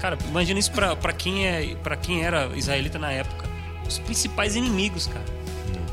Cara, 0.00 0.18
imagina 0.28 0.58
isso 0.58 0.70
para 0.72 1.12
quem, 1.12 1.46
é, 1.46 1.76
quem 2.02 2.22
era 2.22 2.46
israelita 2.56 2.98
na 2.98 3.10
época. 3.10 3.48
Os 3.88 3.98
principais 3.98 4.56
inimigos, 4.56 5.06
cara 5.06 5.35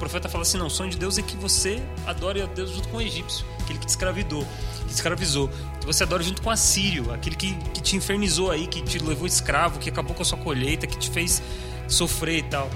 profeta 0.03 0.27
fala 0.27 0.41
assim: 0.41 0.57
não, 0.57 0.67
o 0.67 0.69
sonho 0.69 0.89
de 0.89 0.97
Deus 0.97 1.17
é 1.17 1.21
que 1.21 1.37
você 1.37 1.81
adore 2.05 2.41
a 2.41 2.45
Deus 2.45 2.71
junto 2.71 2.89
com 2.89 2.97
o 2.97 3.01
egípcio, 3.01 3.45
aquele 3.61 3.79
que 3.79 3.85
te 3.85 3.89
escravidou, 3.89 4.45
que 4.79 4.85
te 4.85 4.93
escravizou. 4.93 5.49
Que 5.79 5.85
você 5.85 6.03
adore 6.03 6.23
junto 6.23 6.41
com 6.41 6.49
a 6.49 6.57
Sírio, 6.57 7.13
aquele 7.13 7.35
que, 7.35 7.55
que 7.73 7.81
te 7.81 7.95
infernizou 7.95 8.51
aí, 8.51 8.67
que 8.67 8.81
te 8.81 8.99
levou 8.99 9.25
escravo, 9.25 9.79
que 9.79 9.89
acabou 9.89 10.13
com 10.13 10.21
a 10.21 10.25
sua 10.25 10.37
colheita, 10.37 10.85
que 10.85 10.97
te 10.97 11.09
fez 11.09 11.41
sofrer 11.87 12.39
e 12.39 12.43
tal. 12.43 12.69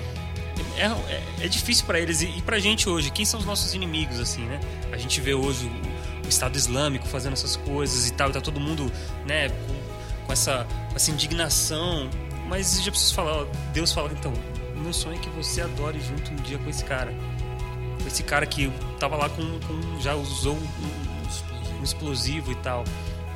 É, 0.78 0.86
é, 0.86 1.46
é 1.46 1.48
difícil 1.48 1.86
para 1.86 2.00
eles 2.00 2.22
e, 2.22 2.28
e 2.28 2.42
pra 2.42 2.60
gente 2.60 2.90
hoje. 2.90 3.12
Quem 3.12 3.26
são 3.26 3.40
os 3.40 3.46
nossos 3.46 3.74
inimigos, 3.74 4.20
assim, 4.20 4.44
né? 4.44 4.60
A 4.92 4.98
gente 4.98 5.20
vê 5.20 5.34
hoje 5.34 5.66
o, 5.66 6.26
o 6.26 6.30
Estado 6.30 6.56
Islâmico 6.56 7.08
fazendo 7.08 7.34
essas 7.34 7.56
coisas 7.58 8.08
e 8.08 8.14
tal, 8.14 8.30
e 8.30 8.34
tá 8.34 8.42
todo 8.42 8.60
mundo, 8.60 8.92
né, 9.26 9.50
com, 9.50 10.26
com 10.26 10.34
essa, 10.34 10.66
essa 10.96 11.12
indignação. 11.12 12.10
Mas 12.48 12.82
já 12.82 12.92
preciso 12.92 13.14
falar, 13.14 13.42
ó, 13.42 13.46
Deus 13.74 13.92
fala, 13.92 14.10
então, 14.14 14.32
o 14.32 14.57
meu 14.80 14.94
sonho 14.94 15.18
é 15.18 15.20
que 15.20 15.30
você 15.30 15.62
adore 15.62 16.00
junto 16.00 16.32
um 16.32 16.36
dia 16.38 16.58
com 16.58 16.70
esse 16.70 16.84
cara. 16.84 17.14
Com 18.02 18.08
esse 18.08 18.24
cara 18.24 18.46
que 18.46 18.72
tava 19.00 19.16
lá 19.16 19.30
com. 19.30 19.42
com 19.42 20.02
já 20.02 20.16
usou 20.16 20.56
um, 20.56 21.80
um, 21.80 21.84
explosivo 21.84 22.52
e 22.52 22.56
tal. 22.56 22.84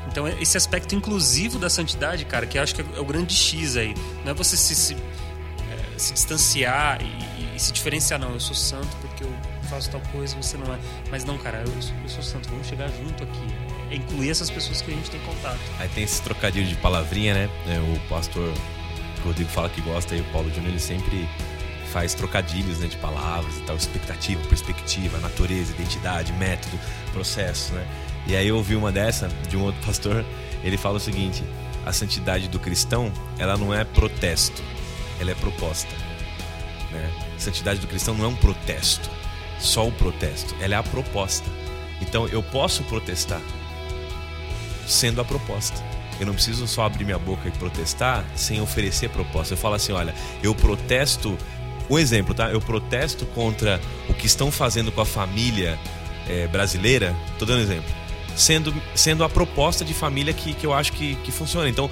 Então, 0.08 0.28
esse 0.28 0.58
aspecto 0.58 0.96
inclusivo 0.96 1.60
da 1.60 1.70
santidade, 1.70 2.26
cara, 2.26 2.46
que 2.46 2.58
eu 2.58 2.64
acho 2.64 2.76
que 2.76 2.82
é 2.82 3.00
o 3.00 3.06
grande 3.06 3.34
X 3.34 3.78
aí. 3.78 3.94
Não 4.26 4.32
é 4.32 4.34
você 4.34 4.58
se, 4.58 4.76
se, 4.76 4.94
é, 4.96 6.00
se 6.00 6.14
distanciar 6.14 7.00
e, 7.02 7.56
e, 7.56 7.60
se 7.60 7.72
diferenciar, 7.72 8.20
não. 8.20 8.34
Eu 8.34 8.40
sou 8.40 8.56
santo 8.56 8.90
porque 9.00 9.24
eu 9.24 9.34
faço 9.70 9.90
tal 9.90 10.02
coisa, 10.12 10.36
você 10.36 10.58
não 10.58 10.74
é. 10.74 10.80
Mas 11.10 11.24
não, 11.24 11.38
cara, 11.38 11.64
eu, 11.66 11.74
eu 12.04 12.10
sou 12.10 12.24
santo, 12.24 12.50
vamos 12.50 12.68
chegar 12.68 12.90
junto 12.90 13.24
aqui. 13.24 13.48
É 13.90 13.96
incluir 13.96 14.32
essas 14.32 14.50
pessoas 14.50 14.82
que 14.82 14.92
a 14.92 14.96
gente 14.96 15.10
tem 15.12 15.20
contato. 15.22 15.60
Aí 15.80 15.88
tem 15.90 16.04
esse 16.04 16.22
trocadilho 16.22 16.68
de 16.68 16.76
palavrinha, 16.76 17.34
né? 17.34 17.50
É, 17.68 17.80
o 17.80 18.00
pastor 18.10 18.52
o 19.26 19.28
Rodrigo 19.28 19.50
fala 19.50 19.70
que 19.70 19.82
gosta 19.82 20.16
e 20.16 20.22
o 20.22 20.24
Paulo 20.26 20.50
Júnior 20.50 20.72
ele 20.72 20.80
sempre 20.80 21.28
faz 21.92 22.14
trocadilhos 22.14 22.80
né, 22.80 22.88
de 22.88 22.98
palavras 22.98 23.58
e 23.58 23.62
tal, 23.62 23.76
expectativa, 23.76 24.42
perspectiva, 24.48 25.20
natureza, 25.20 25.74
identidade, 25.74 26.32
método, 26.34 26.80
processo, 27.12 27.74
né? 27.74 27.86
E 28.28 28.36
aí 28.36 28.48
eu 28.48 28.56
ouvi 28.56 28.76
uma 28.76 28.92
dessa 28.92 29.28
de 29.50 29.58
um 29.58 29.64
outro 29.64 29.82
pastor, 29.86 30.26
ele 30.64 30.78
fala 30.78 30.98
o 30.98 31.00
seguinte: 31.00 31.44
a 31.86 31.92
santidade 31.92 32.48
do 32.48 32.60
cristão, 32.60 33.12
ela 33.38 33.58
não 33.58 33.74
é 33.74 33.84
protesto, 33.84 34.64
ela 35.20 35.32
é 35.32 35.36
proposta. 35.36 35.94
Né? 36.92 37.12
A 37.36 37.40
santidade 37.40 37.80
do 37.80 37.88
cristão 37.88 38.14
não 38.16 38.26
é 38.26 38.28
um 38.28 38.36
protesto, 38.36 39.10
só 39.60 39.88
o 39.88 39.92
protesto, 39.92 40.56
ela 40.60 40.76
é 40.76 40.78
a 40.78 40.84
proposta. 40.84 41.50
Então 42.02 42.28
eu 42.28 42.42
posso 42.42 42.84
protestar 42.84 43.42
sendo 44.88 45.22
a 45.22 45.26
proposta. 45.26 45.82
Eu 46.22 46.28
não 46.28 46.36
preciso 46.36 46.68
só 46.68 46.86
abrir 46.86 47.04
minha 47.04 47.18
boca 47.18 47.48
e 47.48 47.52
protestar 47.52 48.24
sem 48.36 48.62
oferecer 48.62 49.10
proposta. 49.10 49.56
Eu 49.56 49.58
falo 49.58 49.74
assim, 49.74 49.92
olha, 49.92 50.14
eu 50.44 50.54
protesto. 50.54 51.36
Um 51.90 51.98
exemplo, 51.98 52.36
tá? 52.36 52.52
Eu 52.52 52.62
protesto 52.62 53.26
contra 53.26 53.82
o 54.08 54.14
que 54.14 54.28
estão 54.28 54.52
fazendo 54.52 54.92
com 54.92 55.02
a 55.02 55.06
família 55.06 55.80
é, 56.30 56.46
brasileira. 56.46 57.16
Tô 57.40 57.46
dando 57.46 57.62
exemplo. 57.62 57.90
Sendo, 58.36 58.72
sendo 58.94 59.24
a 59.24 59.30
proposta 59.30 59.84
de 59.84 59.96
família 59.96 60.32
que, 60.32 60.54
que 60.54 60.64
eu 60.64 60.74
acho 60.74 60.94
que, 60.94 61.16
que 61.16 61.32
funciona. 61.32 61.68
Então, 61.68 61.90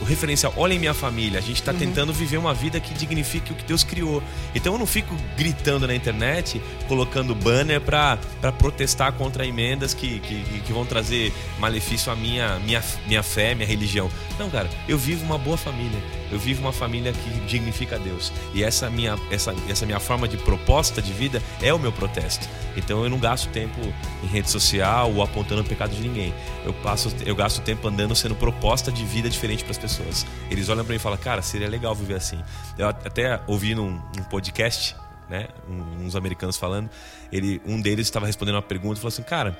o 0.00 0.04
referencial, 0.04 0.52
olhem 0.56 0.78
minha 0.78 0.94
família, 0.94 1.38
a 1.38 1.42
gente 1.42 1.56
está 1.56 1.72
uhum. 1.72 1.78
tentando 1.78 2.12
viver 2.12 2.36
uma 2.36 2.54
vida 2.54 2.78
que 2.78 2.94
dignifique 2.94 3.52
o 3.52 3.54
que 3.54 3.64
Deus 3.64 3.82
criou. 3.82 4.22
Então 4.54 4.72
eu 4.74 4.78
não 4.78 4.86
fico 4.86 5.14
gritando 5.36 5.86
na 5.86 5.94
internet, 5.94 6.62
colocando 6.86 7.34
banner 7.34 7.80
para 7.80 8.18
protestar 8.58 9.12
contra 9.12 9.44
emendas 9.46 9.94
que, 9.94 10.20
que, 10.20 10.60
que, 10.60 10.72
vão 10.72 10.86
trazer 10.86 11.32
malefício 11.58 12.12
à 12.12 12.16
minha, 12.16 12.58
minha, 12.60 12.82
minha 13.06 13.22
fé, 13.22 13.54
minha 13.54 13.66
religião. 13.66 14.10
Não, 14.38 14.48
cara, 14.48 14.68
eu 14.86 14.96
vivo 14.96 15.24
uma 15.24 15.38
boa 15.38 15.56
família. 15.56 15.98
Eu 16.30 16.38
vivo 16.38 16.60
uma 16.60 16.72
família 16.72 17.12
que 17.12 17.30
dignifica 17.46 17.98
Deus. 17.98 18.30
E 18.54 18.62
essa 18.62 18.90
minha, 18.90 19.16
essa, 19.30 19.54
essa 19.68 19.86
minha 19.86 19.98
forma 19.98 20.28
de 20.28 20.36
proposta 20.36 21.00
de 21.00 21.12
vida 21.12 21.42
é 21.62 21.72
o 21.72 21.78
meu 21.78 21.90
protesto. 21.90 22.46
Então 22.76 23.02
eu 23.02 23.10
não 23.10 23.18
gasto 23.18 23.48
tempo 23.48 23.80
em 24.22 24.26
rede 24.26 24.50
social 24.50 25.10
ou 25.12 25.22
apontando 25.22 25.62
o 25.62 25.64
pecado 25.64 25.94
de 25.94 26.02
ninguém. 26.02 26.34
Eu 26.64 26.74
passo, 26.74 27.10
eu 27.24 27.34
gasto 27.34 27.62
tempo 27.62 27.88
andando 27.88 28.14
sendo 28.14 28.34
proposta 28.34 28.92
de 28.92 29.04
vida 29.04 29.28
diferente 29.28 29.64
para 29.64 29.70
as 29.70 29.78
pessoas. 29.78 29.87
Eles 30.50 30.68
olham 30.68 30.84
para 30.84 30.92
mim 30.92 30.96
e 30.96 31.02
falam, 31.02 31.18
cara, 31.18 31.42
seria 31.42 31.68
legal 31.68 31.94
viver 31.94 32.14
assim. 32.14 32.42
Eu 32.76 32.88
até 32.88 33.40
ouvi 33.46 33.74
num, 33.74 34.00
num 34.16 34.24
podcast, 34.24 34.94
né, 35.28 35.48
uns 36.00 36.16
americanos 36.16 36.56
falando, 36.56 36.88
ele, 37.30 37.60
um 37.66 37.80
deles 37.80 38.06
estava 38.06 38.26
respondendo 38.26 38.56
uma 38.56 38.62
pergunta 38.62 38.94
e 38.94 39.00
falou 39.00 39.08
assim, 39.08 39.22
cara 39.22 39.56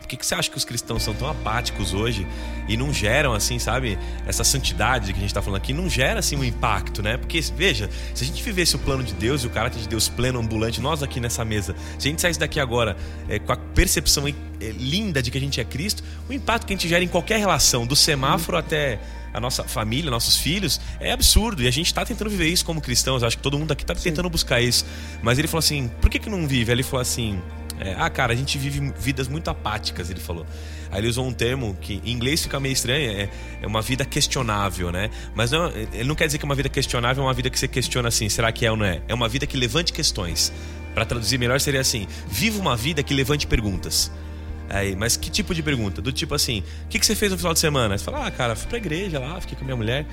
por 0.00 0.08
que, 0.08 0.16
que 0.16 0.24
você 0.24 0.34
acha 0.34 0.50
que 0.50 0.56
os 0.56 0.64
cristãos 0.64 1.02
são 1.02 1.12
tão 1.12 1.28
apáticos 1.28 1.92
hoje 1.92 2.26
e 2.66 2.76
não 2.76 2.92
geram, 2.92 3.34
assim, 3.34 3.58
sabe, 3.58 3.98
essa 4.26 4.42
santidade 4.42 5.12
que 5.12 5.18
a 5.18 5.20
gente 5.20 5.30
está 5.30 5.42
falando 5.42 5.58
aqui, 5.58 5.72
não 5.72 5.88
gera, 5.88 6.20
assim, 6.20 6.36
um 6.36 6.44
impacto, 6.44 7.02
né? 7.02 7.16
Porque, 7.16 7.40
veja, 7.54 7.90
se 8.14 8.24
a 8.24 8.26
gente 8.26 8.42
vivesse 8.42 8.76
o 8.76 8.78
plano 8.78 9.02
de 9.02 9.12
Deus 9.12 9.42
e 9.42 9.46
o 9.46 9.50
caráter 9.50 9.80
de 9.80 9.88
Deus 9.88 10.08
pleno, 10.08 10.38
ambulante, 10.38 10.80
nós 10.80 11.02
aqui 11.02 11.20
nessa 11.20 11.44
mesa, 11.44 11.74
se 11.98 12.08
a 12.08 12.10
gente 12.10 12.22
saísse 12.22 12.40
daqui 12.40 12.58
agora 12.58 12.96
é, 13.28 13.38
com 13.38 13.52
a 13.52 13.56
percepção 13.56 14.26
é, 14.26 14.32
linda 14.70 15.22
de 15.22 15.30
que 15.30 15.36
a 15.36 15.40
gente 15.40 15.60
é 15.60 15.64
Cristo, 15.64 16.02
o 16.28 16.32
impacto 16.32 16.66
que 16.66 16.72
a 16.72 16.76
gente 16.76 16.88
gera 16.88 17.04
em 17.04 17.08
qualquer 17.08 17.38
relação, 17.38 17.86
do 17.86 17.96
semáforo 17.96 18.56
até 18.56 18.98
a 19.32 19.40
nossa 19.40 19.64
família, 19.64 20.10
nossos 20.10 20.36
filhos, 20.36 20.80
é 21.00 21.12
absurdo. 21.12 21.62
E 21.62 21.68
a 21.68 21.70
gente 21.70 21.86
está 21.86 22.04
tentando 22.04 22.30
viver 22.30 22.48
isso 22.48 22.64
como 22.64 22.80
cristãos. 22.80 23.22
Acho 23.22 23.36
que 23.36 23.42
todo 23.42 23.58
mundo 23.58 23.72
aqui 23.72 23.82
está 23.82 23.94
tentando 23.94 24.28
buscar 24.28 24.60
isso. 24.60 24.84
Mas 25.22 25.38
ele 25.38 25.48
falou 25.48 25.60
assim: 25.60 25.88
por 26.00 26.10
que, 26.10 26.18
que 26.18 26.30
não 26.30 26.46
vive? 26.46 26.72
Ele 26.72 26.82
falou 26.82 27.00
assim: 27.00 27.40
é, 27.80 27.94
ah, 27.96 28.10
cara, 28.10 28.32
a 28.32 28.36
gente 28.36 28.58
vive 28.58 28.92
vidas 28.98 29.28
muito 29.28 29.48
apáticas, 29.48 30.10
ele 30.10 30.20
falou. 30.20 30.44
Aí 30.90 31.00
ele 31.00 31.08
usou 31.08 31.26
um 31.26 31.32
termo 31.32 31.76
que 31.80 32.00
em 32.04 32.12
inglês 32.12 32.42
fica 32.42 32.58
meio 32.58 32.72
estranho, 32.72 33.10
é, 33.10 33.28
é 33.62 33.66
uma 33.66 33.82
vida 33.82 34.04
questionável, 34.04 34.90
né? 34.90 35.10
Mas 35.34 35.50
não, 35.50 35.70
ele 35.70 36.04
não 36.04 36.14
quer 36.14 36.26
dizer 36.26 36.38
que 36.38 36.44
uma 36.44 36.54
vida 36.54 36.68
questionável 36.68 37.22
é 37.22 37.26
uma 37.26 37.34
vida 37.34 37.50
que 37.50 37.58
você 37.58 37.68
questiona 37.68 38.08
assim, 38.08 38.28
será 38.28 38.50
que 38.50 38.66
é 38.66 38.70
ou 38.70 38.76
não 38.76 38.86
é? 38.86 39.00
É 39.06 39.14
uma 39.14 39.28
vida 39.28 39.46
que 39.46 39.56
levante 39.56 39.92
questões. 39.92 40.52
Para 40.94 41.04
traduzir 41.04 41.38
melhor 41.38 41.60
seria 41.60 41.80
assim: 41.80 42.08
viva 42.26 42.60
uma 42.60 42.76
vida 42.76 43.02
que 43.02 43.14
levante 43.14 43.46
perguntas. 43.46 44.10
Aí, 44.70 44.94
mas 44.94 45.16
que 45.16 45.30
tipo 45.30 45.54
de 45.54 45.62
pergunta? 45.62 46.02
Do 46.02 46.12
tipo 46.12 46.34
assim, 46.34 46.62
o 46.84 46.88
que, 46.88 46.98
que 46.98 47.06
você 47.06 47.14
fez 47.14 47.32
no 47.32 47.38
final 47.38 47.54
de 47.54 47.58
semana? 47.60 47.96
Você 47.96 48.04
fala, 48.04 48.26
ah, 48.26 48.30
cara, 48.30 48.54
fui 48.54 48.68
pra 48.68 48.78
igreja 48.78 49.18
lá, 49.18 49.40
fiquei 49.40 49.56
com 49.56 49.64
minha 49.64 49.76
mulher. 49.76 50.06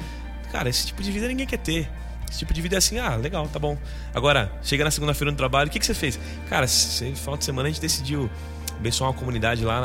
Cara, 0.52 0.70
esse 0.70 0.88
tipo 0.88 1.04
de 1.04 1.12
vida 1.12 1.28
ninguém 1.28 1.46
quer 1.46 1.58
ter. 1.58 1.90
Esse 2.30 2.40
tipo 2.40 2.54
de 2.54 2.62
vida 2.62 2.76
é 2.76 2.78
assim, 2.78 2.98
ah, 2.98 3.16
legal, 3.16 3.48
tá 3.50 3.60
bom. 3.60 3.78
Agora, 4.14 4.52
chega 4.64 4.84
na 4.84 4.92
segunda-feira 4.92 5.30
no 5.32 5.38
trabalho, 5.38 5.68
o 5.68 5.72
que, 5.72 5.78
que 5.80 5.86
você 5.86 5.94
fez? 5.94 6.18
Cara, 6.50 6.66
esse 6.66 7.12
final 7.16 7.38
de 7.38 7.44
semana 7.46 7.68
a 7.68 7.72
gente 7.72 7.82
decidiu 7.82 8.30
abençoar 8.78 9.10
uma 9.12 9.18
comunidade 9.18 9.64
lá 9.64 9.82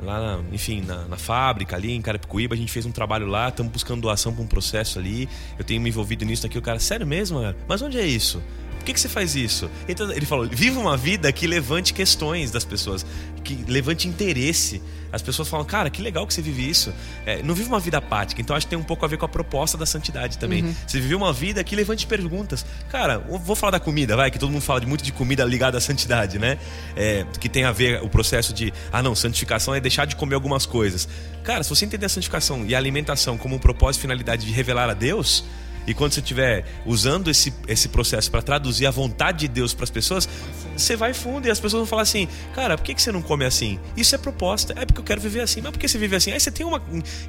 na, 0.00 0.04
lá, 0.04 0.36
na- 0.38 0.42
enfim, 0.52 0.82
na, 0.82 1.04
na 1.06 1.16
fábrica 1.16 1.74
ali 1.76 1.92
em 1.92 2.00
Carapicuíba, 2.00 2.54
a 2.54 2.58
gente 2.58 2.70
fez 2.72 2.86
um 2.86 2.92
trabalho 2.92 3.26
lá, 3.26 3.48
estamos 3.48 3.72
buscando 3.72 4.00
doação 4.00 4.32
para 4.32 4.42
um 4.42 4.46
processo 4.46 4.98
ali. 4.98 5.28
Eu 5.58 5.64
tenho 5.64 5.80
me 5.80 5.88
envolvido 5.90 6.24
nisso 6.24 6.46
aqui. 6.46 6.56
O 6.56 6.62
cara, 6.62 6.78
sério 6.78 7.06
mesmo, 7.06 7.40
cara? 7.40 7.56
Mas 7.68 7.82
onde 7.82 7.98
é 7.98 8.06
isso? 8.06 8.42
Que, 8.86 8.92
que 8.92 9.00
você 9.00 9.08
faz 9.08 9.34
isso? 9.34 9.68
Então, 9.88 10.10
ele 10.12 10.24
falou: 10.24 10.46
viva 10.48 10.78
uma 10.78 10.96
vida 10.96 11.32
que 11.32 11.44
levante 11.44 11.92
questões 11.92 12.52
das 12.52 12.64
pessoas, 12.64 13.04
que 13.42 13.64
levante 13.66 14.06
interesse. 14.06 14.80
As 15.12 15.22
pessoas 15.22 15.48
falam, 15.48 15.64
cara, 15.64 15.88
que 15.90 16.02
legal 16.02 16.26
que 16.26 16.32
você 16.32 16.42
vive 16.42 16.68
isso. 16.68 16.92
É, 17.24 17.42
não 17.42 17.54
vive 17.54 17.68
uma 17.68 17.80
vida 17.80 17.98
apática. 17.98 18.40
Então 18.40 18.54
acho 18.54 18.66
que 18.66 18.70
tem 18.70 18.78
um 18.78 18.84
pouco 18.84 19.04
a 19.04 19.08
ver 19.08 19.16
com 19.16 19.24
a 19.24 19.28
proposta 19.28 19.76
da 19.76 19.86
santidade 19.86 20.38
também. 20.38 20.62
Você 20.86 21.00
vive 21.00 21.14
uma 21.14 21.32
vida 21.32 21.64
que 21.64 21.74
levante 21.74 22.06
perguntas. 22.06 22.66
Cara, 22.90 23.18
vou 23.18 23.56
falar 23.56 23.72
da 23.72 23.80
comida, 23.80 24.14
vai, 24.14 24.30
que 24.30 24.38
todo 24.38 24.50
mundo 24.50 24.62
fala 24.62 24.80
de 24.80 24.86
muito 24.86 25.02
de 25.02 25.12
comida 25.12 25.44
ligada 25.44 25.78
à 25.78 25.80
santidade, 25.80 26.38
né? 26.38 26.58
É, 26.94 27.24
que 27.40 27.48
tem 27.48 27.64
a 27.64 27.72
ver 27.72 28.02
o 28.02 28.08
processo 28.08 28.52
de, 28.52 28.72
ah 28.92 29.02
não, 29.02 29.14
santificação 29.14 29.74
é 29.74 29.80
deixar 29.80 30.06
de 30.06 30.14
comer 30.14 30.34
algumas 30.34 30.66
coisas. 30.66 31.08
Cara, 31.42 31.62
se 31.62 31.70
você 31.70 31.84
entender 31.84 32.06
a 32.06 32.10
santificação 32.10 32.64
e 32.66 32.74
a 32.74 32.78
alimentação 32.78 33.38
como 33.38 33.56
um 33.56 33.58
propósito 33.58 34.00
e 34.00 34.02
finalidade 34.02 34.44
de 34.44 34.52
revelar 34.52 34.90
a 34.90 34.94
Deus, 34.94 35.44
e 35.86 35.94
quando 35.94 36.12
você 36.12 36.20
estiver 36.20 36.64
usando 36.84 37.28
esse, 37.28 37.52
esse 37.68 37.88
processo 37.88 38.30
para 38.30 38.42
traduzir 38.42 38.86
a 38.86 38.90
vontade 38.90 39.40
de 39.40 39.48
Deus 39.48 39.72
para 39.72 39.84
as 39.84 39.90
pessoas, 39.90 40.28
você 40.76 40.96
vai 40.96 41.12
fundo 41.14 41.46
e 41.46 41.50
as 41.50 41.58
pessoas 41.58 41.80
vão 41.80 41.86
falar 41.86 42.02
assim: 42.02 42.28
Cara, 42.54 42.76
por 42.76 42.84
que, 42.84 42.94
que 42.94 43.02
você 43.02 43.12
não 43.12 43.22
come 43.22 43.44
assim? 43.44 43.78
Isso 43.96 44.14
é 44.14 44.18
proposta. 44.18 44.74
É 44.76 44.84
porque 44.84 45.00
eu 45.00 45.04
quero 45.04 45.20
viver 45.20 45.40
assim. 45.40 45.60
Mas 45.60 45.72
por 45.72 45.78
que 45.78 45.88
você 45.88 45.98
vive 45.98 46.16
assim? 46.16 46.32
Aí 46.32 46.40
você 46.40 46.50
tem 46.50 46.64
uma 46.66 46.80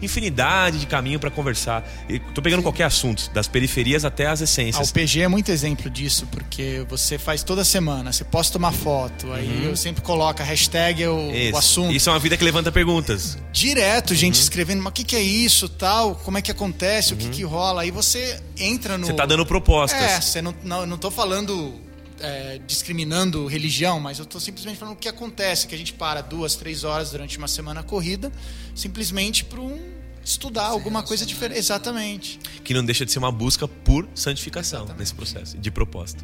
infinidade 0.02 0.80
de 0.80 0.86
caminho 0.86 1.20
para 1.20 1.30
conversar. 1.30 1.88
E 2.10 2.20
tô 2.20 2.41
pegando 2.41 2.64
qualquer 2.64 2.84
assunto, 2.86 3.30
das 3.32 3.48
periferias 3.48 4.06
até 4.06 4.28
as 4.28 4.41
Ah, 4.41 4.43
essências. 4.43 4.89
o 4.89 4.93
PG 4.93 5.22
é 5.22 5.28
muito 5.28 5.52
exemplo 5.52 5.89
disso, 5.89 6.28
porque 6.32 6.86
você 6.89 7.18
faz 7.18 7.43
toda 7.43 7.64
semana, 7.64 8.12
você 8.12 8.24
posta 8.24 8.58
uma 8.58 8.72
foto, 8.72 9.32
aí 9.34 9.66
eu 9.66 9.76
sempre 9.76 10.02
coloco 10.02 10.41
a 10.41 10.45
hashtag 10.45 11.06
o, 11.08 11.32
o 11.54 11.58
assunto. 11.58 11.93
Isso 11.93 12.10
é 12.10 12.14
uma 12.14 12.20
vida 12.20 12.38
que 12.38 12.43
levanta 12.43 12.72
perguntas. 12.72 13.38
Direto, 13.52 14.16
gente 14.16 14.39
escrevendo, 14.39 14.82
mas 14.82 14.91
o 14.91 14.93
que, 14.93 15.04
que 15.04 15.16
é 15.16 15.22
isso, 15.22 15.68
tal, 15.70 16.16
como 16.16 16.38
é 16.38 16.41
que 16.41 16.52
acontece, 16.52 17.14
o 17.14 17.18
que, 17.18 17.30
que 17.30 17.43
rola. 17.43 17.82
Aí 17.82 17.91
você 17.91 18.39
entra 18.58 18.98
no. 18.98 19.06
Você 19.08 19.14
tá 19.14 19.26
dando 19.26 19.45
propostas. 19.45 20.02
É, 20.02 20.22
você 20.22 20.41
não, 20.41 20.54
não, 20.64 20.86
não 20.86 20.98
tô 20.98 21.12
falando 21.12 21.74
é, 22.20 22.59
discriminando 22.65 23.45
religião, 23.47 23.99
mas 23.99 24.20
eu 24.20 24.26
tô 24.26 24.39
simplesmente 24.39 24.78
falando 24.78 24.95
o 24.95 24.97
que 24.97 25.07
acontece, 25.07 25.68
que 25.68 25.76
a 25.76 25.78
gente 25.78 25.93
para 25.93 26.22
duas, 26.22 26.55
três 26.55 26.84
horas 26.84 27.11
durante 27.11 27.38
uma 27.38 27.47
semana 27.47 27.84
corrida, 27.84 28.32
simplesmente 28.76 29.43
para 29.43 29.61
um 29.61 29.97
estudar 30.24 30.65
alguma 30.65 31.03
coisa 31.03 31.26
diferente. 31.26 31.57
Exatamente. 31.57 32.39
Que 32.63 32.74
não 32.74 32.84
deixa 32.84 33.05
de 33.05 33.11
ser 33.11 33.20
uma 33.20 33.32
busca 33.32 33.68
por 33.68 34.07
santificação 34.13 34.86
nesse 34.97 35.13
processo, 35.13 35.57
de 35.57 35.72
proposta. 35.72 36.24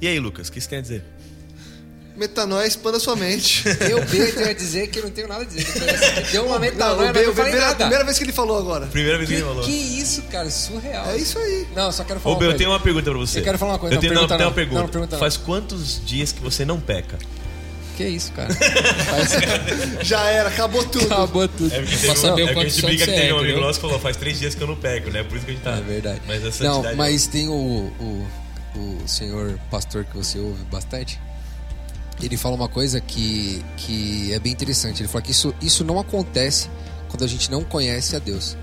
E 0.00 0.06
aí, 0.06 0.18
Lucas, 0.18 0.48
o 0.48 0.52
que 0.52 0.60
você 0.60 0.68
tem 0.68 0.78
a 0.78 0.82
dizer? 0.82 1.04
Metanoia 2.16 2.66
expanda 2.66 3.00
sua 3.00 3.16
mente. 3.16 3.64
Eu, 3.90 4.04
B, 4.04 4.26
tenho 4.32 4.48
a 4.48 4.52
dizer 4.52 4.86
que 4.88 5.00
eu 5.00 5.02
não 5.02 5.10
tenho 5.10 5.26
nada 5.26 5.42
a 5.42 5.44
dizer. 5.44 5.66
Ele 5.76 6.30
Deu 6.30 6.44
uma 6.44 6.54
Não, 6.54 6.60
metanoia, 6.60 7.10
o 7.10 7.12
B, 7.12 7.18
eu 7.20 7.24
não 7.24 7.30
o 7.32 7.34
B, 7.34 7.36
falei 7.36 7.50
primeira, 7.50 7.60
nada. 7.66 7.74
primeira 7.76 8.04
vez 8.04 8.18
que 8.18 8.24
ele 8.24 8.32
falou 8.32 8.56
agora. 8.58 8.86
Primeira 8.86 9.18
vez 9.18 9.28
que 9.28 9.34
Que, 9.34 9.40
ele 9.42 9.48
falou. 9.48 9.64
que 9.64 9.70
isso, 9.72 10.22
cara? 10.22 10.48
Surreal. 10.48 11.06
É 11.10 11.16
isso 11.16 11.36
aí. 11.38 11.66
Não, 11.74 11.90
só 11.90 12.04
quero 12.04 12.20
falar 12.20 12.34
Ô, 12.34 12.38
uma 12.38 12.44
eu 12.44 12.48
coisa. 12.50 12.58
tenho 12.58 12.70
uma 12.70 12.78
pergunta 12.80 13.10
pra 13.10 13.18
você. 13.18 13.40
Eu 13.40 13.42
quero 13.42 13.58
falar 13.58 13.72
uma 13.72 13.78
coisa, 13.80 13.94
Eu 13.94 13.96
não, 13.96 14.00
tenho, 14.00 14.14
não, 14.14 14.20
pergunta 14.20 14.36
tenho 14.36 14.48
uma 14.48 14.50
não. 14.50 14.54
pergunta. 14.54 14.82
Não, 14.82 14.88
pergunta 14.88 15.16
não. 15.16 15.18
Faz 15.20 15.36
quantos 15.36 16.00
dias 16.06 16.30
que 16.30 16.40
você 16.40 16.64
não 16.64 16.78
peca? 16.80 17.18
Que 17.96 18.04
isso, 18.06 18.30
cara? 18.32 18.54
Faz... 18.54 19.32
Já 20.06 20.24
era, 20.30 20.48
acabou 20.50 20.84
tudo. 20.84 21.06
Acabou 21.06 21.48
tudo. 21.48 21.74
É 21.74 21.80
porque 21.80 21.96
Pra 22.06 22.14
saber 22.16 22.42
o 22.42 22.44
é 22.44 22.46
porque 22.46 22.50
a 22.50 22.54
quanto 22.54 22.68
gente 22.74 22.86
briga 22.86 23.04
que 23.06 23.12
é, 23.12 23.34
um 23.34 23.38
amigo 23.38 23.60
nosso 23.60 23.80
que 23.80 23.86
falou, 23.86 23.98
faz 24.00 24.16
três 24.16 24.38
dias 24.38 24.54
que 24.54 24.62
eu 24.62 24.66
não 24.68 24.76
peco, 24.76 25.10
né? 25.10 25.24
Por 25.24 25.36
isso 25.36 25.44
que 25.46 25.50
a 25.50 25.54
gente 25.54 25.64
tá. 25.64 25.76
É 25.76 25.80
verdade. 25.80 26.20
Mas 26.28 26.42
a 26.42 26.44
Não, 26.46 26.52
santidade. 26.52 26.96
mas 26.96 27.26
tem 27.26 27.48
o, 27.48 27.52
o, 27.54 28.26
o 28.76 29.08
senhor 29.08 29.58
pastor 29.70 30.04
que 30.04 30.16
você 30.16 30.38
ouve 30.38 30.62
bastante. 30.70 31.20
Ele 32.22 32.36
fala 32.36 32.54
uma 32.54 32.68
coisa 32.68 33.00
que, 33.00 33.62
que 33.76 34.32
é 34.32 34.38
bem 34.38 34.52
interessante. 34.52 35.02
Ele 35.02 35.08
fala 35.08 35.22
que 35.22 35.32
isso, 35.32 35.54
isso 35.60 35.84
não 35.84 35.98
acontece 35.98 36.70
quando 37.08 37.24
a 37.24 37.26
gente 37.26 37.50
não 37.50 37.62
conhece 37.64 38.16
a 38.16 38.18
Deus. 38.18 38.56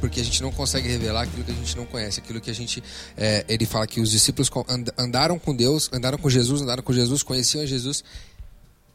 Porque 0.00 0.20
a 0.20 0.24
gente 0.24 0.42
não 0.42 0.52
consegue 0.52 0.86
revelar 0.86 1.22
aquilo 1.22 1.44
que 1.44 1.50
a 1.50 1.54
gente 1.54 1.76
não 1.76 1.86
conhece, 1.86 2.20
aquilo 2.20 2.40
que 2.40 2.50
a 2.50 2.54
gente. 2.54 2.82
é, 3.16 3.44
ele 3.48 3.64
fala 3.64 3.86
que 3.86 4.00
os 4.00 4.10
discípulos 4.10 4.50
andaram 4.98 5.38
com 5.38 5.54
Deus, 5.56 5.88
andaram 5.92 6.18
com 6.18 6.28
Jesus, 6.28 6.60
andaram 6.60 6.82
com 6.82 6.92
Jesus, 6.92 7.22
conheciam 7.22 7.66
Jesus 7.66 8.04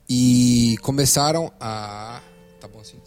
e 0.08 0.78
começaram 0.82 1.52
a. 1.60 2.22
Tá 2.60 2.68
bom 2.68 2.80
assim. 2.80 2.99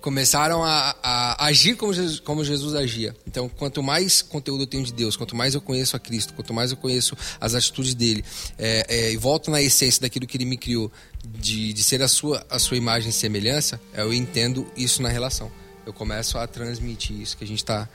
Começaram 0.00 0.64
a, 0.64 0.96
a 1.02 1.46
agir 1.46 1.76
como 1.76 1.92
Jesus, 1.92 2.20
como 2.20 2.44
Jesus 2.44 2.74
agia. 2.74 3.14
Então, 3.26 3.48
quanto 3.48 3.82
mais 3.82 4.22
conteúdo 4.22 4.62
eu 4.62 4.66
tenho 4.66 4.84
de 4.84 4.92
Deus, 4.92 5.16
quanto 5.16 5.36
mais 5.36 5.54
eu 5.54 5.60
conheço 5.60 5.96
a 5.96 6.00
Cristo, 6.00 6.32
quanto 6.34 6.54
mais 6.54 6.70
eu 6.70 6.76
conheço 6.76 7.16
as 7.40 7.54
atitudes 7.54 7.94
dele, 7.94 8.24
é, 8.58 8.86
é, 8.88 9.12
e 9.12 9.16
volto 9.16 9.50
na 9.50 9.60
essência 9.60 10.00
daquilo 10.00 10.26
que 10.26 10.36
ele 10.36 10.44
me 10.44 10.56
criou, 10.56 10.90
de, 11.24 11.72
de 11.72 11.82
ser 11.84 12.02
a 12.02 12.08
sua, 12.08 12.44
a 12.48 12.58
sua 12.58 12.76
imagem 12.76 13.10
e 13.10 13.12
semelhança, 13.12 13.80
é, 13.92 14.02
eu 14.02 14.12
entendo 14.12 14.66
isso 14.76 15.02
na 15.02 15.08
relação. 15.08 15.50
Eu 15.84 15.92
começo 15.92 16.38
a 16.38 16.46
transmitir 16.46 17.20
isso 17.20 17.36
que 17.36 17.44
a 17.44 17.46
gente 17.46 17.58
está 17.58 17.88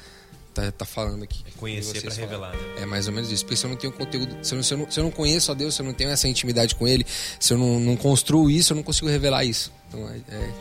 tá, 0.55 0.71
tá 0.71 0.85
falando 0.85 1.23
aqui. 1.23 1.43
É 1.45 1.51
conhecer 1.57 1.99
falaram. 2.01 2.21
revelar, 2.21 2.51
né? 2.53 2.83
É 2.83 2.85
mais 2.85 3.07
ou 3.07 3.13
menos 3.13 3.31
isso. 3.31 3.43
Porque 3.43 3.57
se 3.57 3.65
eu 3.65 3.69
não 3.69 3.77
tenho 3.77 3.93
conteúdo, 3.93 4.37
se 4.41 4.53
eu 4.53 4.55
não, 4.55 4.63
se 4.63 4.73
eu 4.73 4.77
não, 4.77 4.91
se 4.91 4.99
eu 4.99 5.03
não 5.03 5.11
conheço 5.11 5.51
a 5.51 5.55
Deus, 5.55 5.75
se 5.75 5.81
eu 5.81 5.85
não 5.85 5.93
tenho 5.93 6.09
essa 6.09 6.27
intimidade 6.27 6.73
com 6.75 6.87
Ele, 6.87 7.05
se 7.39 7.53
eu 7.53 7.57
não, 7.57 7.79
não 7.79 7.95
construo 7.95 8.49
isso, 8.49 8.73
eu 8.73 8.75
não 8.75 8.83
consigo 8.83 9.07
revelar 9.07 9.43
isso. 9.43 9.71
Então 9.87 10.09
é, 10.09 10.17
é 10.29 10.53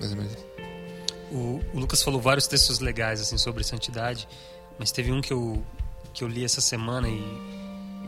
mais 0.00 0.10
ou 0.10 0.18
menos 0.18 0.32
isso. 0.32 0.49
O, 1.30 1.60
o 1.72 1.78
Lucas 1.78 2.02
falou 2.02 2.20
vários 2.20 2.46
textos 2.46 2.80
legais 2.80 3.20
assim 3.20 3.38
sobre 3.38 3.62
santidade, 3.62 4.26
mas 4.78 4.90
teve 4.90 5.12
um 5.12 5.20
que 5.20 5.32
eu, 5.32 5.64
que 6.12 6.24
eu 6.24 6.28
li 6.28 6.44
essa 6.44 6.60
semana 6.60 7.08
e, 7.08 7.12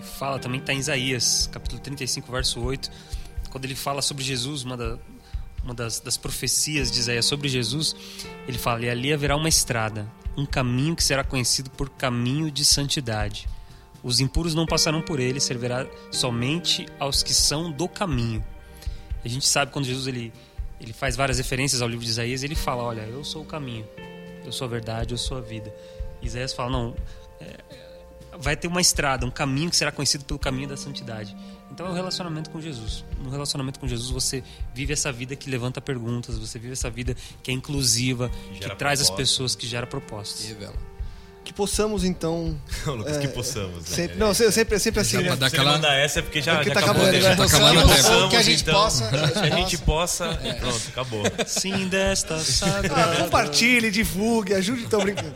e 0.01 0.03
fala 0.19 0.39
também 0.39 0.61
está 0.61 0.73
em 0.73 0.79
Isaías, 0.79 1.49
capítulo 1.53 1.81
35, 1.81 2.31
verso 2.33 2.61
8, 2.61 2.91
quando 3.51 3.65
ele 3.65 3.77
fala 3.77 4.03
sobre 4.03 4.25
Jesus, 4.25 4.65
uma, 4.65 4.77
da- 4.77 4.99
uma 5.63 5.75
das, 5.75 6.01
das 6.01 6.17
profecias 6.17 6.91
de 6.91 6.99
Isaías 6.99 7.25
sobre 7.27 7.49
Jesus, 7.49 7.95
ele 8.49 8.59
fala: 8.59 8.85
E 8.85 8.91
ali 8.91 9.13
haverá 9.13 9.37
uma 9.37 9.49
estrada, 9.49 10.11
um 10.37 10.45
caminho 10.47 10.97
que 10.97 11.05
será 11.05 11.23
conhecido 11.23 11.71
por 11.71 11.89
caminho 11.91 12.51
de 12.51 12.65
santidade. 12.65 13.47
Os 14.03 14.19
impuros 14.19 14.55
não 14.55 14.67
passarão 14.67 15.01
por 15.01 15.21
ele, 15.21 15.39
servirá 15.39 15.87
somente 16.11 16.87
aos 16.99 17.23
que 17.23 17.33
são 17.33 17.71
do 17.71 17.87
caminho. 17.89 18.45
A 19.25 19.29
gente 19.29 19.47
sabe 19.47 19.71
quando 19.71 19.85
Jesus 19.85 20.09
ele, 20.09 20.33
ele 20.83 20.93
faz 20.93 21.15
várias 21.15 21.39
referências 21.39 21.81
ao 21.81 21.89
livro 21.89 22.05
de 22.05 22.11
Isaías, 22.11 22.43
ele 22.43 22.57
fala: 22.57 22.83
Olha, 22.83 23.03
eu 23.03 23.23
sou 23.23 23.43
o 23.43 23.47
caminho, 23.47 23.89
eu 24.45 24.51
sou 24.51 24.67
a 24.67 24.69
verdade, 24.69 25.15
eu 25.15 25.19
sou 25.19 25.39
a 25.39 25.41
vida. 25.41 25.73
Isaías 26.21 26.53
fala: 26.53 26.71
Não, 26.71 26.97
é, 27.41 27.57
vai 28.37 28.57
ter 28.57 28.67
uma 28.67 28.81
estrada, 28.81 29.25
um 29.25 29.31
caminho 29.31 29.71
que 29.71 29.77
será 29.77 29.93
conhecido 29.93 30.25
pelo 30.25 30.39
caminho 30.39 30.69
da 30.69 30.77
santidade. 30.77 31.37
Então 31.71 31.87
é 31.87 31.91
o 31.91 31.95
relacionamento 31.95 32.51
com 32.51 32.61
Jesus. 32.61 33.05
No 33.19 33.31
relacionamento 33.31 33.79
com 33.79 33.87
Jesus 33.87 34.11
você 34.11 34.43
vive 34.75 34.93
essa 34.93 35.13
vida 35.13 35.37
que 35.37 35.49
levanta 35.49 35.81
perguntas, 35.81 36.37
você 36.37 36.59
vive 36.59 36.73
essa 36.73 36.91
vida 36.91 37.17
que 37.43 37.51
é 37.51 37.55
inclusiva, 37.55 38.29
que, 38.29 38.61
gera 38.61 38.77
traz 38.77 39.01
as 39.01 39.07
propostas. 39.07 39.31
pessoas, 39.31 39.55
que 39.55 39.67
gera 39.67 39.87
propostas. 39.87 40.47
Revela. 40.47 40.92
Que 41.53 41.57
possamos, 41.57 42.03
então. 42.03 42.59
Lucas, 42.87 43.19
que 43.19 43.29
possamos. 43.29 43.75
né? 43.77 43.83
Sempre, 43.97 44.17
não, 44.17 44.33
sempre, 44.33 44.79
sempre, 44.79 45.01
assim, 45.01 45.23
Já 45.23 45.31
né? 45.31 45.37
dar 45.37 45.47
aquela- 45.49 45.73
mandar 45.73 45.95
essa 45.95 46.21
é 46.21 46.23
porque 46.23 46.41
já, 46.41 46.55
porque 46.55 46.71
já 46.71 46.75
tá 46.75 46.81
acabou. 46.81 47.03
acabando, 47.03 47.23
né? 47.23 47.29
né? 47.29 47.37
Tá 47.37 47.45
acabando 47.45 47.89
Possamos. 47.89 48.31
Que 48.31 48.37
a 48.37 48.43
gente 48.43 48.63
então. 48.63 48.75
possa- 48.75 49.05
a 49.09 49.17
gente 49.27 49.33
Que 49.33 49.39
a 49.39 49.57
gente 49.57 49.79
possa. 49.79 50.35
Pronto, 50.61 50.83
acabou. 50.89 51.23
Sim, 51.47 51.89
desta 51.89 52.37
Ah, 52.37 52.41
sagrada. 52.41 53.17
compartilhe, 53.25 53.91
divulgue, 53.91 54.55
ajude, 54.55 54.87
tô 54.89 54.99
brincando. 55.01 55.33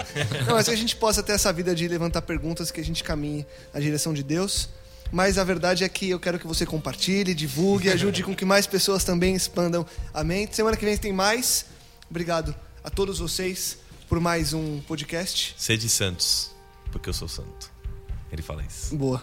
Não, 0.46 0.54
mas 0.54 0.66
que 0.66 0.74
a 0.74 0.76
gente 0.76 0.96
possa 0.96 1.22
ter 1.22 1.32
essa 1.32 1.52
vida 1.52 1.74
de 1.74 1.86
levantar 1.86 2.22
perguntas, 2.22 2.70
que 2.70 2.80
a 2.80 2.84
gente 2.84 3.04
caminhe 3.04 3.44
na 3.74 3.78
direção 3.80 4.14
de 4.14 4.22
Deus. 4.22 4.70
Mas 5.12 5.36
a 5.38 5.44
verdade 5.44 5.84
é 5.84 5.88
que 5.88 6.08
eu 6.08 6.18
quero 6.18 6.38
que 6.38 6.46
você 6.46 6.64
compartilhe, 6.64 7.34
divulgue, 7.34 7.90
ajude 7.90 8.22
com 8.22 8.34
que 8.34 8.44
mais 8.44 8.66
pessoas 8.66 9.04
também 9.04 9.34
expandam 9.36 9.84
a 10.14 10.24
mente. 10.24 10.56
Semana 10.56 10.76
que 10.78 10.84
vem 10.84 10.96
tem 10.96 11.12
mais. 11.12 11.66
Obrigado 12.10 12.54
a 12.82 12.88
todos 12.90 13.18
vocês 13.18 13.78
por 14.08 14.20
mais 14.20 14.52
um 14.52 14.80
podcast. 14.80 15.54
Sede 15.58 15.88
santos, 15.88 16.54
porque 16.92 17.08
eu 17.08 17.14
sou 17.14 17.28
santo. 17.28 17.70
Ele 18.30 18.42
fala 18.42 18.62
isso. 18.64 18.96
Boa. 18.96 19.22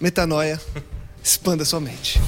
Metanoia. 0.00 0.60
Expanda 1.22 1.64
sua 1.64 1.80
mente. 1.80 2.20